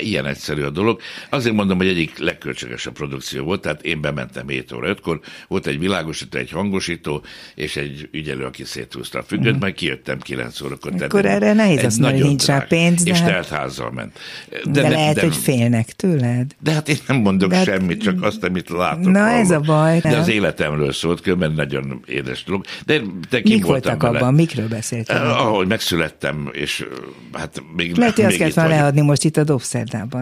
Ilyen, 0.00 0.26
egyszerű 0.26 0.62
a 0.62 0.70
dolog. 0.70 1.00
Azért 1.30 1.54
mondom, 1.54 1.76
hogy 1.76 1.86
egyik 1.88 2.18
legköltségesebb 2.18 2.92
produkció 2.92 3.44
volt, 3.44 3.60
tehát 3.60 3.82
én 3.82 4.00
bementem 4.00 4.48
7 4.48 4.72
óra 4.72 4.94
5-kor, 4.94 5.20
volt 5.48 5.66
egy 5.66 5.78
világosító, 5.78 6.38
egy 6.38 6.50
hangosító, 6.50 7.22
és 7.54 7.76
egy 7.76 8.08
ügyelő, 8.12 8.44
aki 8.44 8.64
széthúzta 8.64 9.18
a 9.18 9.22
függönyt, 9.22 9.60
majd 9.60 9.74
kijöttem 9.74 10.18
9 10.18 10.60
órakor. 10.60 10.92
Akkor 11.02 11.24
erre 11.26 11.52
nehéz 11.52 11.84
azt 11.84 11.98
mondani, 11.98 12.22
nincs 12.22 12.44
rá 12.44 12.58
pénz, 12.58 13.02
de 13.02 13.10
És 13.10 13.18
hát- 13.20 13.28
telt 13.30 13.48
házzal 13.48 13.90
ment. 13.90 14.18
De, 14.64 14.82
ne- 14.82 14.88
lehet, 14.88 15.20
hogy 15.20 15.36
félnek 15.36 15.86
tőled. 15.86 16.52
de 16.58 16.72
hát 16.72 16.88
én 16.88 16.96
nem 17.06 17.16
mondok 17.16 17.50
De 17.50 17.56
hát- 17.56 17.64
semmit, 17.64 18.02
csak 18.02 18.22
azt, 18.22 18.44
amit 18.44 18.68
látok. 18.68 19.10
Na, 19.12 19.20
hallok. 19.20 19.40
ez 19.40 19.50
a 19.50 19.60
baj. 19.60 19.98
De 20.00 20.10
Nem. 20.10 20.20
az 20.20 20.28
életemről 20.28 20.92
szólt, 20.92 21.20
különben 21.20 21.52
nagyon 21.52 22.02
édes 22.06 22.44
dolog. 22.44 22.64
De 22.86 23.00
te 23.30 23.40
Mik 23.42 23.64
voltak 23.64 24.02
vele. 24.02 24.18
abban? 24.18 24.34
Mikről 24.34 24.68
beszéltél? 24.68 25.16
Eh, 25.16 25.40
Ahogy 25.46 25.66
megszülettem, 25.66 26.48
és 26.52 26.80
eh, 26.80 26.86
hát 27.40 27.62
még 27.76 27.96
Lehet, 27.96 28.14
hogy 28.14 28.24
azt 28.24 28.36
kellett 28.36 28.54
volna 28.54 28.70
leadni 28.70 29.00
most 29.00 29.24
itt 29.24 29.36
a 29.36 29.44
Dobszerdában. 29.44 29.64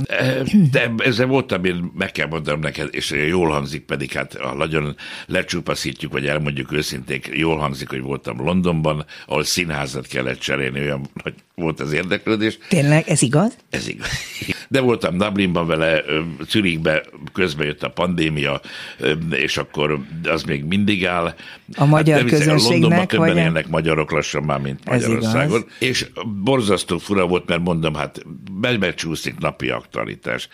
Eh, 0.07 0.43
De 0.71 0.91
ezzel 0.97 1.27
voltam, 1.27 1.65
én 1.65 1.91
meg 1.95 2.13
kell 2.13 2.27
mondanom 2.27 2.61
neked, 2.61 2.89
és 2.91 3.11
jól 3.11 3.51
hangzik, 3.51 3.85
pedig 3.85 4.13
hát 4.13 4.35
ha 4.35 4.55
nagyon 4.55 4.97
lecsupaszítjuk, 5.27 6.13
vagy 6.13 6.27
elmondjuk 6.27 6.73
őszintén, 6.73 7.21
jól 7.33 7.57
hangzik, 7.57 7.89
hogy 7.89 8.01
voltam 8.01 8.41
Londonban, 8.41 9.05
ahol 9.27 9.45
színházat 9.45 10.07
kellett 10.07 10.39
cserélni, 10.39 10.81
olyan 10.81 11.07
nagy 11.25 11.35
volt 11.55 11.81
az 11.81 11.93
érdeklődés. 11.93 12.59
Tényleg, 12.69 13.09
ez 13.09 13.23
igaz? 13.23 13.57
Ez 13.71 13.89
igaz. 13.89 14.09
De 14.69 14.81
voltam 14.81 15.17
Dublinban 15.19 15.67
vele, 15.67 16.03
Zürichbe, 16.49 17.05
közben 17.33 17.67
jött 17.67 17.83
a 17.83 17.89
pandémia, 17.91 18.61
és 19.31 19.57
akkor 19.57 20.01
az 20.25 20.43
még 20.43 20.65
mindig 20.65 21.07
áll. 21.07 21.35
A 21.77 21.85
magyar 21.85 22.17
nem 22.17 22.25
hiszem, 22.25 22.39
közönségnek, 22.39 22.81
Londonban 22.81 23.07
többen 23.07 23.27
vagy 23.29 23.39
a- 23.39 23.41
élnek 23.41 23.69
magyarok 23.69 24.11
lassan 24.11 24.43
már, 24.43 24.61
mint 24.61 24.81
Ez 24.85 25.01
Magyarországon. 25.03 25.59
igaz. 25.61 25.73
És 25.79 26.07
borzasztó 26.43 26.99
fura 26.99 27.27
volt, 27.27 27.47
mert 27.49 27.61
mondom, 27.63 27.95
hát 27.95 28.23
becsúszik 28.79 29.39
napi 29.39 29.69
aktualitás. 29.71 30.49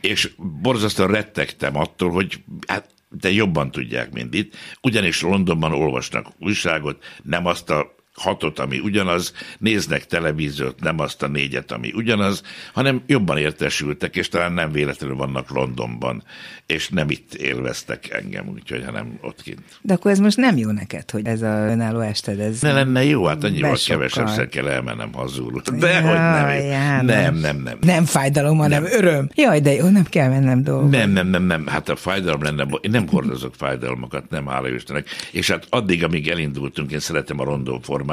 És 0.00 0.30
borzasztóan 0.62 1.10
rettegtem 1.10 1.76
attól, 1.76 2.10
hogy 2.10 2.38
hát 2.66 2.94
de 3.20 3.30
jobban 3.32 3.70
tudják, 3.70 4.12
mint 4.12 4.34
itt. 4.34 4.54
Ugyanis 4.82 5.22
Londonban 5.22 5.72
olvasnak 5.72 6.26
újságot, 6.38 7.04
nem 7.22 7.46
azt 7.46 7.70
a 7.70 7.94
hatot, 8.16 8.58
ami 8.58 8.78
ugyanaz, 8.78 9.32
néznek 9.58 10.06
televíziót, 10.06 10.80
nem 10.80 11.00
azt 11.00 11.22
a 11.22 11.26
négyet, 11.26 11.72
ami 11.72 11.92
ugyanaz, 11.94 12.42
hanem 12.72 13.02
jobban 13.06 13.38
értesültek, 13.38 14.16
és 14.16 14.28
talán 14.28 14.52
nem 14.52 14.72
véletlenül 14.72 15.16
vannak 15.16 15.50
Londonban, 15.50 16.22
és 16.66 16.88
nem 16.88 17.10
itt 17.10 17.34
élveztek 17.34 18.08
engem, 18.10 18.48
úgyhogy, 18.48 18.84
hanem 18.84 19.18
ott 19.20 19.42
kint. 19.42 19.62
De 19.80 19.94
akkor 19.94 20.10
ez 20.10 20.18
most 20.18 20.36
nem 20.36 20.56
jó 20.56 20.70
neked, 20.70 21.10
hogy 21.10 21.26
ez 21.26 21.42
a 21.42 21.66
önálló 21.68 22.00
ested, 22.00 22.40
ez... 22.40 22.60
Ne 22.60 22.72
lenne 22.72 23.04
jó, 23.04 23.24
hát 23.24 23.44
annyival 23.44 23.70
Besokkal. 23.70 23.96
kevesebbszer 23.96 24.48
kell 24.48 24.68
elmennem 24.68 25.12
hazul. 25.12 25.62
De 25.78 25.88
Jaj, 25.88 26.02
hogy 26.02 26.14
nem. 26.14 26.48
János. 26.48 27.14
Nem, 27.14 27.34
nem, 27.34 27.56
nem. 27.56 27.78
Nem 27.80 28.04
fájdalom, 28.04 28.58
hanem 28.58 28.84
öröm. 28.84 29.30
Jaj, 29.34 29.60
de 29.60 29.72
jó, 29.72 29.88
nem 29.88 30.04
kell 30.04 30.28
mennem 30.28 30.62
dolgozni. 30.62 30.96
Nem, 30.96 31.10
nem, 31.10 31.26
nem, 31.26 31.42
nem. 31.42 31.66
Hát 31.66 31.88
a 31.88 31.96
fájdalom 31.96 32.42
lenne, 32.42 32.66
én 32.80 32.90
nem 32.90 33.08
hordozok 33.08 33.54
fájdalmakat, 33.54 34.30
nem 34.30 34.46
hála 34.46 34.68
Istennek. 34.68 35.08
És 35.32 35.50
hát 35.50 35.66
addig, 35.70 36.04
amíg 36.04 36.28
elindultunk, 36.28 36.90
én 36.92 36.98
szeretem 36.98 37.40
a 37.40 37.44
rondó 37.44 37.80
formát, 37.82 38.04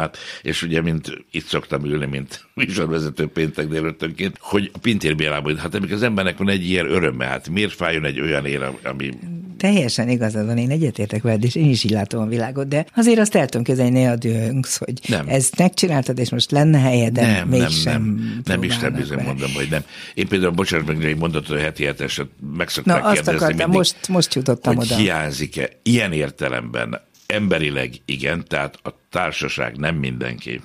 és 0.42 0.64
ugye, 0.64 0.82
mint 0.82 1.26
itt 1.32 1.46
szoktam 1.46 1.86
ülni, 1.86 2.06
mint 2.06 2.46
műsorvezető 2.54 3.28
péntek 3.28 3.68
délutánként, 3.68 4.38
hogy 4.40 4.72
a 4.74 4.78
Pintér 4.78 5.16
Bélában, 5.16 5.58
hát 5.58 5.76
amikor 5.76 5.96
az 5.96 6.04
embernek 6.04 6.38
van 6.38 6.50
egy 6.50 6.70
ilyen 6.70 6.92
öröme, 6.92 7.26
hát 7.26 7.50
miért 7.50 7.74
fájjon 7.74 8.06
egy 8.06 8.20
olyan 8.20 8.46
ér, 8.46 8.62
ami 8.84 9.14
Teljesen 9.58 10.10
igazad 10.10 10.46
van, 10.46 10.58
én 10.58 10.70
egyetértek 10.70 11.22
veled, 11.22 11.44
és 11.44 11.56
én 11.56 11.70
is 11.70 11.84
így 11.84 11.92
látom 11.92 12.22
a 12.22 12.26
világot, 12.26 12.68
de 12.68 12.86
azért 12.96 13.20
azt 13.20 13.36
el 13.36 13.46
tudom 13.46 13.64
képzelni, 13.64 13.92
néha 13.92 14.16
dühöngsz, 14.16 14.78
hogy 14.78 14.94
Nem. 15.08 15.28
ezt 15.28 15.58
megcsináltad, 15.58 16.20
és 16.20 16.30
most 16.30 16.52
lenne 16.52 16.80
helye, 16.80 17.10
de 17.10 17.22
nem, 17.22 17.32
nem, 17.32 17.48
mégsem 17.48 18.02
nem, 18.02 18.42
nem 18.46 18.64
is 18.64 18.70
nem 18.70 18.80
próbálnak 18.80 19.00
bizony 19.00 19.24
mondom, 19.24 19.54
hogy 19.54 19.68
nem. 19.70 19.84
Én 20.14 20.28
például, 20.28 20.52
bocsánat, 20.52 20.88
meg 20.88 21.06
egy 21.06 21.18
mondatot, 21.18 21.58
a 21.58 21.60
heti 21.60 21.84
heteset 21.84 22.28
meg 22.58 22.66
Na, 22.66 22.72
szokták 22.72 23.04
azt 23.04 23.14
kérdezni 23.14 23.36
akartam, 23.36 23.58
mindig, 23.58 23.76
most, 23.76 24.08
most 24.08 24.34
jutottam 24.34 24.76
hogy 24.76 24.86
oda. 24.86 24.96
hiányzik-e 24.96 25.70
ilyen 25.84 26.12
értelemben 26.12 27.02
emberileg 27.34 27.94
igen, 28.06 28.46
tehát 28.48 28.80
a 28.84 28.90
társaság 29.10 29.78
nem 29.78 29.96
mindenki. 29.96 30.62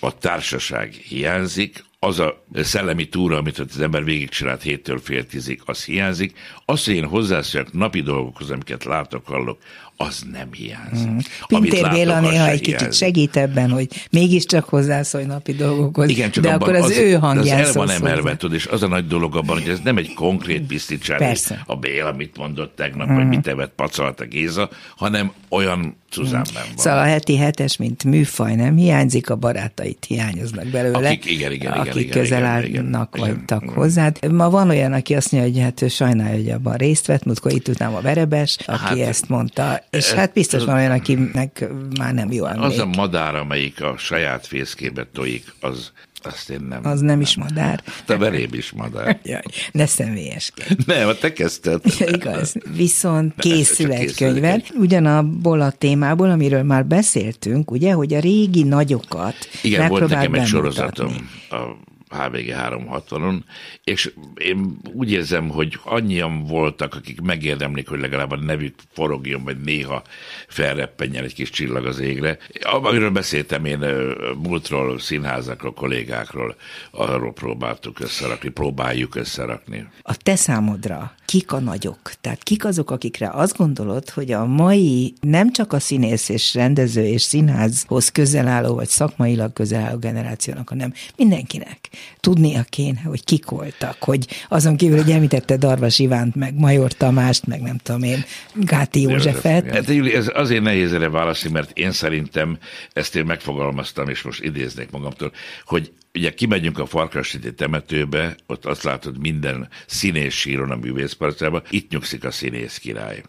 A 0.00 0.18
társaság 0.18 0.92
hiányzik, 0.92 1.84
az 1.98 2.18
a 2.18 2.44
szellemi 2.54 3.08
túra, 3.08 3.36
amit 3.36 3.58
az 3.58 3.80
ember 3.80 4.04
végigcsinált 4.04 4.62
héttől 4.62 4.98
fél 4.98 5.26
tízig, 5.26 5.60
az 5.64 5.84
hiányzik. 5.84 6.38
Az, 6.64 6.84
hogy 6.84 6.94
én 6.94 7.06
hozzászóljak 7.06 7.72
napi 7.72 8.00
dolgokhoz, 8.00 8.50
amiket 8.50 8.84
látok, 8.84 9.26
hallok, 9.26 9.58
az 9.96 10.22
nem 10.32 10.48
hiányzik. 10.52 11.10
Mm. 11.10 11.18
Pintér 11.46 11.90
Béla 11.90 12.20
néha 12.20 12.48
egy 12.48 12.60
kicsit 12.60 12.92
segít 12.92 13.36
ebben, 13.36 13.70
hogy 13.70 13.88
mégiscsak 14.10 14.64
hozzászólj 14.64 15.24
napi 15.24 15.52
dolgokhoz, 15.52 16.08
Igen, 16.08 16.30
csak 16.30 16.44
de 16.44 16.52
abban, 16.52 16.68
akkor 16.68 16.74
az, 16.74 16.84
az 16.84 16.96
ő 16.96 17.12
hangján 17.12 17.60
Az 17.60 17.66
el 17.66 17.72
van 17.72 17.90
emelve, 17.90 18.36
tudod, 18.36 18.54
és 18.54 18.66
az 18.66 18.82
a 18.82 18.88
nagy 18.88 19.06
dolog 19.06 19.36
abban, 19.36 19.58
hogy 19.58 19.68
ez 19.68 19.80
nem 19.84 19.96
egy 19.96 20.14
konkrét 20.14 20.66
piszticsár, 20.66 21.18
Persze. 21.18 21.62
a 21.66 21.76
Béla 21.76 22.12
mit 22.12 22.36
mondott 22.36 22.76
tegnap, 22.76 23.08
mm. 23.08 23.14
vagy 23.14 23.26
mit 23.26 23.46
evett 23.46 23.72
pacalt 23.76 24.20
a 24.20 24.24
Géza, 24.24 24.68
hanem 24.96 25.32
olyan 25.48 25.96
Cuzánben 26.14 26.62
van. 26.66 26.76
Szóval 26.76 26.98
a 26.98 27.02
heti 27.02 27.36
hetes, 27.36 27.76
mint 27.76 28.04
műfaj 28.04 28.54
nem 28.54 28.76
hiányzik, 28.76 29.30
a 29.30 29.36
barátait 29.36 30.04
hiányoznak 30.08 30.66
belőle. 30.66 31.08
Akik, 31.08 31.30
igen, 31.30 31.52
igen, 31.52 31.72
akik 31.72 31.94
igen, 31.94 32.20
közel 32.20 32.38
igen, 32.38 32.84
állnak, 32.84 33.14
igen, 33.16 33.28
vagytak 33.28 33.62
igen. 33.62 33.74
hozzád. 33.74 34.32
Ma 34.32 34.50
van 34.50 34.68
olyan, 34.68 34.92
aki 34.92 35.14
azt 35.14 35.32
mondja, 35.32 35.50
hogy 35.50 35.60
hát 35.62 35.82
ő 35.82 35.88
sajnálja, 35.88 36.34
hogy 36.34 36.50
abban 36.50 36.76
részt 36.76 37.06
vett, 37.06 37.24
múltkor 37.24 37.52
itt 37.52 37.68
után 37.68 37.94
a 37.94 38.00
Verebes, 38.00 38.56
aki 38.66 38.82
Hát, 38.82 38.98
ezt 38.98 39.28
mondta, 39.28 39.83
és 39.94 40.12
hát 40.12 40.32
biztos 40.32 40.64
van 40.64 40.74
olyan, 40.74 40.90
akinek 40.90 41.64
már 41.98 42.14
nem 42.14 42.32
jó 42.32 42.44
Az 42.44 42.52
emlék. 42.54 42.80
a 42.80 42.86
madár, 42.86 43.34
amelyik 43.34 43.82
a 43.82 43.94
saját 43.98 44.46
fészkébe 44.46 45.06
tojik, 45.12 45.44
az 45.60 45.92
azt 46.26 46.50
én 46.50 46.60
nem. 46.68 46.80
Az 46.86 47.00
nem 47.00 47.20
is 47.20 47.36
madár. 47.36 47.82
Te 48.04 48.16
veréb 48.16 48.54
is 48.54 48.72
madár. 48.72 49.18
Jaj, 49.24 49.42
ne 49.72 49.86
személyeskedj. 49.86 50.74
Nem, 50.86 51.10
te 51.20 51.32
kezdted. 51.32 51.80
Ja, 51.98 52.06
igaz. 52.06 52.54
Viszont 52.76 53.34
készül 53.36 53.92
egy 53.92 54.22
egy- 54.22 54.72
ugyanabból 54.78 55.60
a 55.60 55.70
témából, 55.70 56.30
amiről 56.30 56.62
már 56.62 56.86
beszéltünk, 56.86 57.70
ugye, 57.70 57.92
hogy 57.92 58.14
a 58.14 58.20
régi 58.20 58.62
nagyokat 58.62 59.34
Igen, 59.62 59.88
volt 59.88 60.08
nekem 60.08 60.34
egy 60.34 60.46
sorozatom 60.46 61.30
a 61.50 61.56
HVG 62.14 62.54
360-on, 62.56 63.40
és 63.84 64.12
én 64.34 64.78
úgy 64.92 65.10
érzem, 65.10 65.48
hogy 65.48 65.78
annyian 65.84 66.44
voltak, 66.44 66.94
akik 66.94 67.20
megérdemlik, 67.20 67.88
hogy 67.88 68.00
legalább 68.00 68.30
a 68.30 68.36
nevük 68.36 68.74
forogjon, 68.92 69.44
vagy 69.44 69.60
néha 69.60 70.02
felreppenjen 70.48 71.24
egy 71.24 71.34
kis 71.34 71.50
csillag 71.50 71.86
az 71.86 71.98
égre. 71.98 72.38
Amiről 72.62 73.10
beszéltem 73.10 73.64
én 73.64 73.78
múltról, 74.42 74.98
színházakról, 74.98 75.72
kollégákról, 75.74 76.56
arról 76.90 77.32
próbáltuk 77.32 78.00
összerakni, 78.00 78.48
próbáljuk 78.48 79.14
összerakni. 79.14 79.88
A 80.02 80.16
te 80.16 80.36
számodra 80.36 81.14
kik 81.24 81.52
a 81.52 81.60
nagyok? 81.60 82.12
Tehát 82.20 82.42
kik 82.42 82.64
azok, 82.64 82.90
akikre 82.90 83.30
azt 83.30 83.56
gondolod, 83.56 84.10
hogy 84.10 84.32
a 84.32 84.46
mai 84.46 85.14
nem 85.20 85.52
csak 85.52 85.72
a 85.72 85.80
színész 85.80 86.28
és 86.28 86.54
rendező 86.54 87.04
és 87.04 87.22
színházhoz 87.22 88.08
közel 88.08 88.48
álló, 88.48 88.74
vagy 88.74 88.88
szakmailag 88.88 89.52
közel 89.52 89.84
álló 89.84 89.98
generációnak, 89.98 90.68
hanem 90.68 90.92
mindenkinek 91.16 91.78
tudnia 92.20 92.62
kéne, 92.68 93.00
hogy 93.00 93.24
kik 93.24 93.46
voltak, 93.46 93.96
hogy 93.98 94.26
azon 94.48 94.76
kívül, 94.76 95.02
hogy 95.02 95.10
említette 95.10 95.56
Darvas 95.56 95.98
Ivánt, 95.98 96.34
meg 96.34 96.54
Major 96.54 96.92
Tamást, 96.92 97.46
meg 97.46 97.60
nem 97.60 97.76
tudom 97.76 98.02
én, 98.02 98.24
Gáti 98.54 99.00
Józsefet. 99.00 99.70
Hát, 99.70 99.88
Júli, 99.88 100.14
ez 100.14 100.30
azért 100.34 100.62
nehéz 100.62 100.92
erre 100.92 101.08
válaszni, 101.08 101.50
mert 101.50 101.78
én 101.78 101.92
szerintem 101.92 102.58
ezt 102.92 103.16
én 103.16 103.24
megfogalmaztam, 103.24 104.08
és 104.08 104.22
most 104.22 104.42
idéznék 104.42 104.90
magamtól, 104.90 105.32
hogy 105.64 105.92
ugye 106.14 106.34
kimegyünk 106.34 106.78
a 106.78 106.86
Farkasréti 106.86 107.54
temetőbe, 107.54 108.36
ott 108.46 108.64
azt 108.64 108.82
látod 108.82 109.18
minden 109.18 109.68
színész 109.86 110.34
síron 110.34 110.70
a 110.70 110.76
művészparcában, 110.76 111.62
itt 111.70 111.90
nyugszik 111.90 112.24
a 112.24 112.30
színész 112.30 112.78
király. 112.78 113.22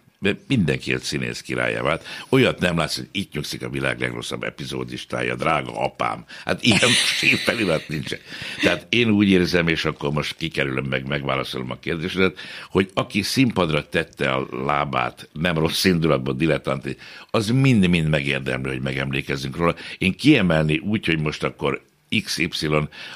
Mindenki 0.48 0.94
egy 0.94 1.02
színész 1.02 1.42
királyá 1.42 1.82
vált. 1.82 2.06
Olyat 2.30 2.60
nem 2.60 2.78
látsz, 2.78 2.96
hogy 2.96 3.08
itt 3.12 3.34
nyugszik 3.34 3.64
a 3.64 3.70
világ 3.70 4.00
legrosszabb 4.00 4.44
epizódistája, 4.44 5.36
drága 5.36 5.80
apám. 5.80 6.26
Hát 6.46 6.64
ilyen 6.64 6.90
sírfelirat 7.18 7.88
nincsen. 7.88 8.20
Tehát 8.62 8.86
én 8.90 9.10
úgy 9.10 9.30
érzem, 9.30 9.68
és 9.68 9.86
akkor 9.86 10.12
most 10.12 10.36
kikerülöm 10.38 10.86
meg, 10.86 11.08
megválaszolom 11.08 11.72
a 11.72 11.80
kérdésedet, 11.80 12.40
hogy 12.70 12.90
aki 12.94 13.22
színpadra 13.22 13.90
tette 13.90 14.34
a 14.34 14.48
lábát, 14.66 15.30
nem 15.34 15.58
rossz 15.58 15.84
indulatban, 15.84 16.38
dilettanti, 16.38 16.98
az 17.32 17.50
mind-mind 17.50 18.10
megérdemli, 18.10 18.70
hogy 18.70 18.82
megemlékezzünk 18.82 19.58
róla. 19.58 19.76
Én 19.98 20.16
kiemelni 20.16 20.78
úgy, 20.78 21.06
hogy 21.06 21.20
most 21.20 21.44
akkor 21.44 21.82
XY, 22.24 22.70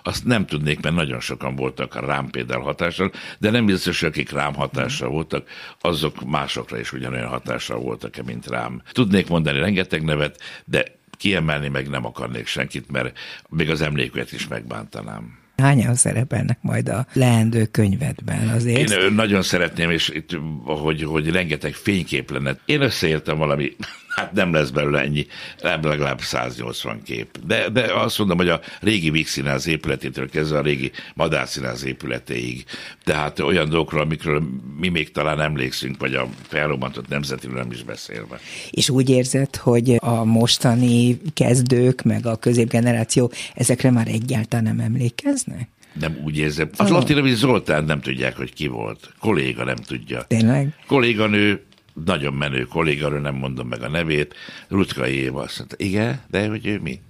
azt 0.04 0.26
nem 0.26 0.46
tudnék, 0.46 0.82
mert 0.82 0.96
nagyon 0.96 1.20
sokan 1.20 1.56
voltak 1.56 2.06
rám 2.06 2.30
például 2.30 2.64
hatással, 2.64 3.12
de 3.38 3.50
nem 3.50 3.66
biztos, 3.66 4.00
hogy 4.00 4.10
akik 4.10 4.32
rám 4.32 4.54
hatással 4.54 5.10
voltak, 5.10 5.48
azok 5.82 6.26
másokra 6.26 6.80
is 6.80 6.94
ugyanolyan 6.94 7.28
hatással 7.28 7.80
voltak 7.80 8.16
mint 8.26 8.48
rám. 8.48 8.82
Tudnék 8.92 9.28
mondani 9.28 9.60
rengeteg 9.60 10.04
nevet, 10.04 10.40
de 10.66 10.86
kiemelni 11.18 11.68
meg 11.68 11.90
nem 11.90 12.06
akarnék 12.06 12.48
senkit, 12.48 12.92
mert 12.92 13.18
még 13.50 13.70
az 13.70 13.82
emléküket 13.82 14.32
is 14.32 14.48
megbántanám. 14.48 15.38
Hányan 15.58 15.96
szerepelnek 15.96 16.58
majd 16.62 16.90
a 16.90 17.06
leendő 17.14 17.66
könyvedben 17.66 18.48
azért? 18.48 18.92
Én 18.92 19.14
nagyon 19.14 19.42
szeretném, 19.42 19.90
és 19.90 20.10
itt, 20.10 20.38
hogy, 20.64 21.04
hogy 21.04 21.30
rengeteg 21.30 21.74
fénykép 21.74 22.32
lenne. 22.32 22.58
Én 22.66 22.82
összeértem 22.82 23.38
valami, 23.38 23.76
hát 24.20 24.34
nem 24.34 24.54
lesz 24.54 24.70
belőle 24.70 25.00
ennyi, 25.00 25.28
nem 25.62 25.84
legalább 25.84 26.22
180 26.22 27.02
kép. 27.04 27.40
De, 27.48 27.70
de 27.70 27.94
azt 27.94 28.18
mondom, 28.18 28.38
hogy 28.38 28.50
a 28.50 28.60
régi 28.82 29.10
Víg 29.10 29.28
Színház 29.28 29.68
épületétől 29.68 30.30
kezdve 30.30 30.58
a 30.58 30.62
régi 30.62 30.92
Madár 31.14 31.48
Színház 31.48 31.86
épületéig. 31.86 32.66
Tehát 33.04 33.40
olyan 33.40 33.70
dolgokról, 33.70 34.02
amikről 34.02 34.44
mi 34.80 34.88
még 34.88 35.12
talán 35.12 35.42
emlékszünk, 35.42 36.00
vagy 36.00 36.14
a 36.14 36.28
felrobbantott 36.48 37.08
nemzetiről 37.08 37.58
nem 37.58 37.72
is 37.72 37.84
beszélve. 37.84 38.40
És 38.72 38.90
úgy 38.90 39.10
érzed, 39.10 39.56
hogy 39.56 39.96
a 40.00 40.24
mostani 40.24 41.22
kezdők, 41.34 42.02
meg 42.02 42.26
a 42.26 42.36
középgeneráció 42.36 43.32
ezekre 43.56 43.92
már 43.92 44.08
egyáltalán 44.08 44.64
nem 44.64 44.80
emlékeznek? 44.80 45.68
Nem 45.94 46.18
úgy 46.24 46.38
érzem. 46.38 46.70
Az 46.78 46.90
Latinovics 46.90 47.36
Zoltán 47.36 47.84
nem 47.84 48.02
tudják, 48.02 48.38
hogy 48.38 48.54
ki 48.54 48.68
volt. 48.68 49.14
Kolléga 49.20 49.64
nem 49.64 49.76
tudja. 49.76 50.24
Tényleg? 50.28 50.74
kolléganő, 50.88 51.64
nagyon 52.06 52.34
menő 52.34 52.64
kolléganő, 52.64 53.20
nem 53.20 53.36
mondom 53.36 53.68
meg 53.68 53.82
a 53.82 53.90
nevét, 53.90 54.36
Rutka 54.68 55.08
Éva 55.08 55.42
azt 55.42 55.58
mondta, 55.58 55.76
igen, 55.80 56.22
de 56.28 56.48
hogy 56.48 56.68
ő 56.68 56.80
mi? 56.80 57.02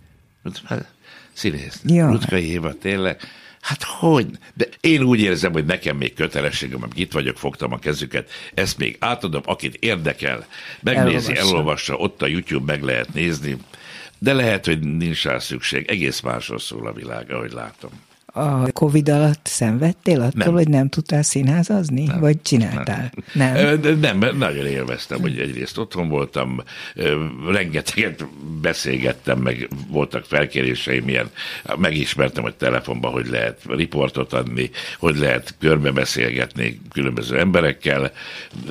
Hát, 0.64 0.92
színész. 1.34 1.82
Ja. 1.86 2.10
Rutka 2.10 2.38
Éva, 2.38 2.74
tényleg? 2.74 3.22
Hát 3.62 3.84
hogy? 3.84 4.28
De 4.54 4.68
én 4.80 5.04
úgy 5.04 5.20
érzem, 5.20 5.52
hogy 5.52 5.66
nekem 5.66 5.98
még 5.98 6.14
kötelességem, 6.14 6.82
amikor 6.82 7.00
itt 7.00 7.12
vagyok, 7.12 7.38
fogtam 7.38 7.74
a 7.74 7.80
kezüket, 7.80 8.30
ezt 8.54 8.78
még 8.78 8.96
átadom, 9.00 9.42
akit 9.46 9.76
érdekel, 9.76 10.48
megnézi, 10.82 11.32
Elolvassa. 11.32 11.36
elolvassa, 11.36 11.96
ott 11.96 12.22
a 12.22 12.28
YouTube 12.28 12.74
meg 12.74 12.84
lehet 12.84 13.14
nézni, 13.14 13.58
de 14.20 14.34
lehet, 14.34 14.66
hogy 14.66 14.80
nincs 14.80 15.24
rá 15.24 15.40
szükség. 15.40 15.88
Egész 15.88 16.20
másról 16.20 16.60
szól 16.60 16.88
a 16.88 16.94
világ, 16.94 17.32
ahogy 17.32 17.52
látom. 17.52 17.92
A 18.40 18.72
Covid 18.72 19.10
alatt 19.10 19.46
szenvedtél 19.46 20.22
attól, 20.22 20.44
Nem. 20.46 20.54
hogy 20.54 20.68
nem 20.68 20.90
tudtál 20.90 21.24
színházazni? 21.24 22.04
Nem. 22.04 22.20
Vagy 22.20 22.42
csináltál? 22.42 23.12
Nem. 23.34 23.82
De 23.82 23.96
Nem, 23.96 24.18
mert 24.18 24.38
nagyon 24.38 24.66
élveztem, 24.66 25.22
hogy 25.22 25.40
egyrészt 25.40 25.78
otthon 25.78 26.10
voltam, 26.10 26.64
rengeteget 27.50 28.26
beszélgettem, 28.62 29.40
meg 29.40 29.68
voltak 29.88 30.26
felkéréseim, 30.26 31.08
ilyen, 31.08 31.30
megismertem, 31.78 32.44
hogy 32.44 32.56
telefonban 32.56 33.12
hogy 33.12 33.28
lehet 33.28 33.62
riportot 33.68 34.34
adni, 34.34 34.70
hogy 35.00 35.18
lehet 35.18 35.56
körbe 35.60 35.92
beszélgetni 35.92 36.80
különböző 36.92 37.40
emberekkel, 37.40 38.12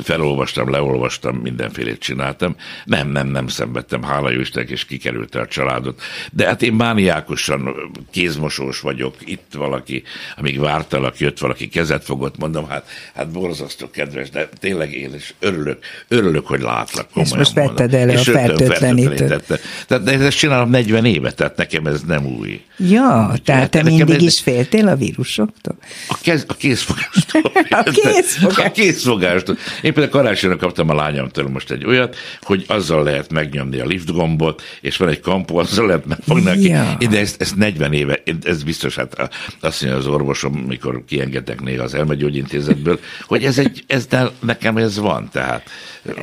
felolvastam, 0.02 0.70
leolvastam, 0.70 1.36
mindenfélét 1.36 1.98
csináltam. 1.98 2.56
Nem, 2.84 3.08
nem, 3.08 3.26
nem 3.28 3.48
szenvedtem, 3.48 4.02
hála 4.02 4.30
jó 4.30 4.40
Istennek, 4.40 4.70
és 4.70 4.84
kikerülte 4.84 5.40
a 5.40 5.46
családot. 5.46 6.02
De 6.32 6.46
hát 6.46 6.62
én 6.62 6.72
mániákusan 6.72 7.74
kézmosós 8.10 8.80
vagyok, 8.80 9.14
itt 9.24 9.54
valaki, 9.58 10.02
amíg 10.36 10.60
vártalak, 10.60 11.18
jött 11.18 11.38
valaki, 11.38 11.68
kezet 11.68 12.04
fogott, 12.04 12.38
mondom, 12.38 12.68
hát, 12.68 12.88
hát 13.14 13.28
borzasztó 13.30 13.90
kedves, 13.90 14.30
de 14.30 14.48
tényleg 14.60 14.92
én 14.92 15.14
is 15.14 15.34
örülök, 15.40 15.78
örülök, 16.08 16.46
hogy 16.46 16.60
látlak. 16.60 17.08
komolyan 17.12 17.36
most 17.38 17.52
vetted 17.52 17.94
elő 17.94 18.12
És 18.12 18.28
a 18.28 18.32
fertőtlenítőt. 18.32 19.60
Tehát 19.86 20.04
de 20.04 20.12
ezt 20.18 20.38
csinálom 20.38 20.70
40 20.70 21.04
éve, 21.04 21.32
tehát 21.32 21.56
nekem 21.56 21.86
ez 21.86 22.02
nem 22.02 22.26
új. 22.26 22.60
Ja, 22.76 23.20
Úgyhogy 23.24 23.42
tehát 23.42 23.70
te 23.70 23.82
nekem 23.82 23.96
mindig 23.96 24.14
ez- 24.16 24.22
is 24.22 24.40
féltél 24.40 24.88
a 24.88 24.96
vírusoktól? 24.96 25.76
A, 26.08 26.18
kez, 26.22 26.44
a 26.48 26.54
készfogástól. 26.54 27.42
A 27.70 27.82
készfogás. 27.82 28.66
A 28.66 28.70
készfogástól. 28.70 29.56
Én 29.82 29.92
például 29.92 30.08
karácsonyra 30.08 30.56
kaptam 30.56 30.88
a 30.88 30.94
lányomtól 30.94 31.48
most 31.48 31.70
egy 31.70 31.84
olyat, 31.84 32.16
hogy 32.42 32.64
azzal 32.68 33.02
lehet 33.02 33.32
megnyomni 33.32 33.80
a 33.80 33.84
lift 33.86 34.12
gombot, 34.12 34.62
és 34.80 34.96
van 34.96 35.08
egy 35.08 35.20
kampó, 35.20 35.56
azzal 35.58 35.86
lehet 35.86 36.06
megfogni. 36.06 36.60
Ja. 36.68 36.96
De 37.10 37.18
ezt, 37.18 37.40
ezt 37.40 37.56
40 37.56 37.92
éve, 37.92 38.20
én- 38.24 38.38
ez 38.42 38.62
biztos, 38.62 38.94
hát 38.94 39.30
azt 39.60 39.82
mondja 39.82 39.98
az 40.00 40.06
orvosom, 40.06 40.52
mikor 40.52 41.02
kiengedtek 41.06 41.60
néha 41.60 41.82
az 41.82 41.94
elmegyógyintézetből, 41.94 43.00
hogy 43.22 43.44
ez 43.44 43.58
egy, 43.58 43.84
ez 43.86 44.08
nekem 44.40 44.76
ez 44.76 44.98
van, 44.98 45.28
tehát. 45.32 45.70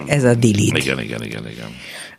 Ez 0.06 0.24
a 0.24 0.34
dilit. 0.36 0.78
Igen, 0.78 1.02
igen, 1.02 1.24
igen, 1.24 1.50
igen. 1.50 1.76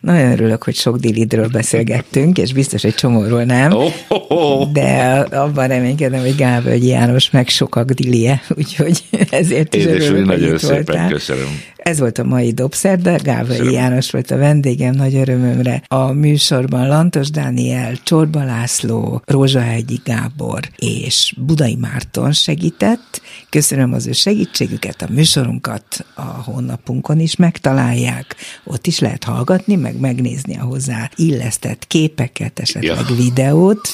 Nagyon 0.06 0.32
örülök, 0.32 0.62
hogy 0.62 0.74
sok 0.74 0.96
dilidről 0.96 1.48
beszélgettünk, 1.48 2.38
és 2.38 2.52
biztos 2.52 2.84
egy 2.84 2.94
csomóról 2.94 3.44
nem. 3.44 3.72
Oh, 3.72 3.92
oh, 4.08 4.30
oh. 4.30 4.72
De 4.72 5.26
abban 5.30 5.68
reménykedem, 5.68 6.20
hogy 6.20 6.34
Gábor 6.34 6.72
János 6.72 7.30
meg 7.30 7.48
sokak 7.48 7.90
dilie, 7.90 8.42
úgyhogy 8.58 9.02
ezért 9.30 9.74
is 9.74 9.84
Édes, 9.84 9.94
örülök, 9.94 10.26
hogy 10.26 10.38
nagyon 10.40 10.58
szépen 10.58 10.74
voltál. 10.74 11.08
köszönöm. 11.08 11.48
Ez 11.86 11.98
volt 11.98 12.18
a 12.18 12.24
mai 12.24 12.52
Dobszerda, 12.52 13.16
Gávai 13.22 13.72
János 13.72 14.10
volt 14.10 14.30
a 14.30 14.36
vendégem, 14.36 14.94
nagy 14.94 15.14
örömömre. 15.14 15.82
A 15.88 16.12
műsorban 16.12 16.88
Lantos 16.88 17.30
Dániel, 17.30 17.92
Csorba 18.02 18.44
László, 18.44 19.22
Rózsahegyi 19.24 20.00
Gábor 20.04 20.60
és 20.76 21.34
Budai 21.36 21.74
Márton 21.74 22.32
segített. 22.32 23.20
Köszönöm 23.50 23.92
az 23.92 24.06
ő 24.06 24.12
segítségüket, 24.12 25.02
a 25.02 25.06
műsorunkat 25.10 26.06
a 26.14 26.20
honlapunkon 26.22 27.20
is 27.20 27.36
megtalálják. 27.36 28.36
Ott 28.64 28.86
is 28.86 28.98
lehet 28.98 29.24
hallgatni, 29.24 29.76
meg 29.76 29.95
megnézni 30.00 30.56
a 30.56 30.62
hozzá 30.62 31.10
illesztett 31.16 31.86
képeket, 31.86 32.58
esetleg 32.58 33.06
ja. 33.08 33.16
videót. 33.16 33.92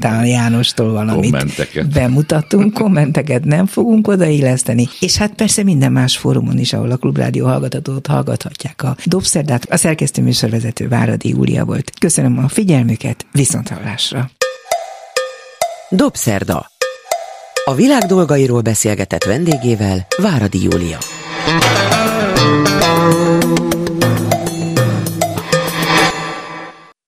Talán 0.00 0.26
Jánostól 0.26 0.92
valamit 0.92 1.30
kommenteket. 1.30 1.92
bemutatunk, 1.92 2.72
kommenteket 2.72 3.44
nem 3.44 3.66
fogunk 3.66 4.08
odailleszteni. 4.08 4.88
És 5.00 5.16
hát 5.16 5.34
persze 5.34 5.62
minden 5.62 5.92
más 5.92 6.16
fórumon 6.16 6.58
is, 6.58 6.72
ahol 6.72 6.90
a 6.90 6.96
Klubrádió 6.96 7.46
hallgatatót 7.46 8.06
hallgathatják 8.06 8.82
a 8.82 8.96
Dobszerdát. 9.04 9.66
A 9.70 9.76
szerkesztő 9.76 10.22
műsorvezető 10.22 10.88
Váradi 10.88 11.28
Júlia 11.28 11.64
volt. 11.64 11.92
Köszönöm 11.98 12.38
a 12.38 12.48
figyelmüket, 12.48 13.26
viszont 13.32 13.68
hallásra. 13.68 14.30
Dobszerda. 15.90 16.66
A 17.64 17.74
világ 17.74 18.02
dolgairól 18.02 18.60
beszélgetett 18.60 19.24
vendégével 19.24 20.06
Váradi 20.16 20.62
Júlia. 20.62 20.98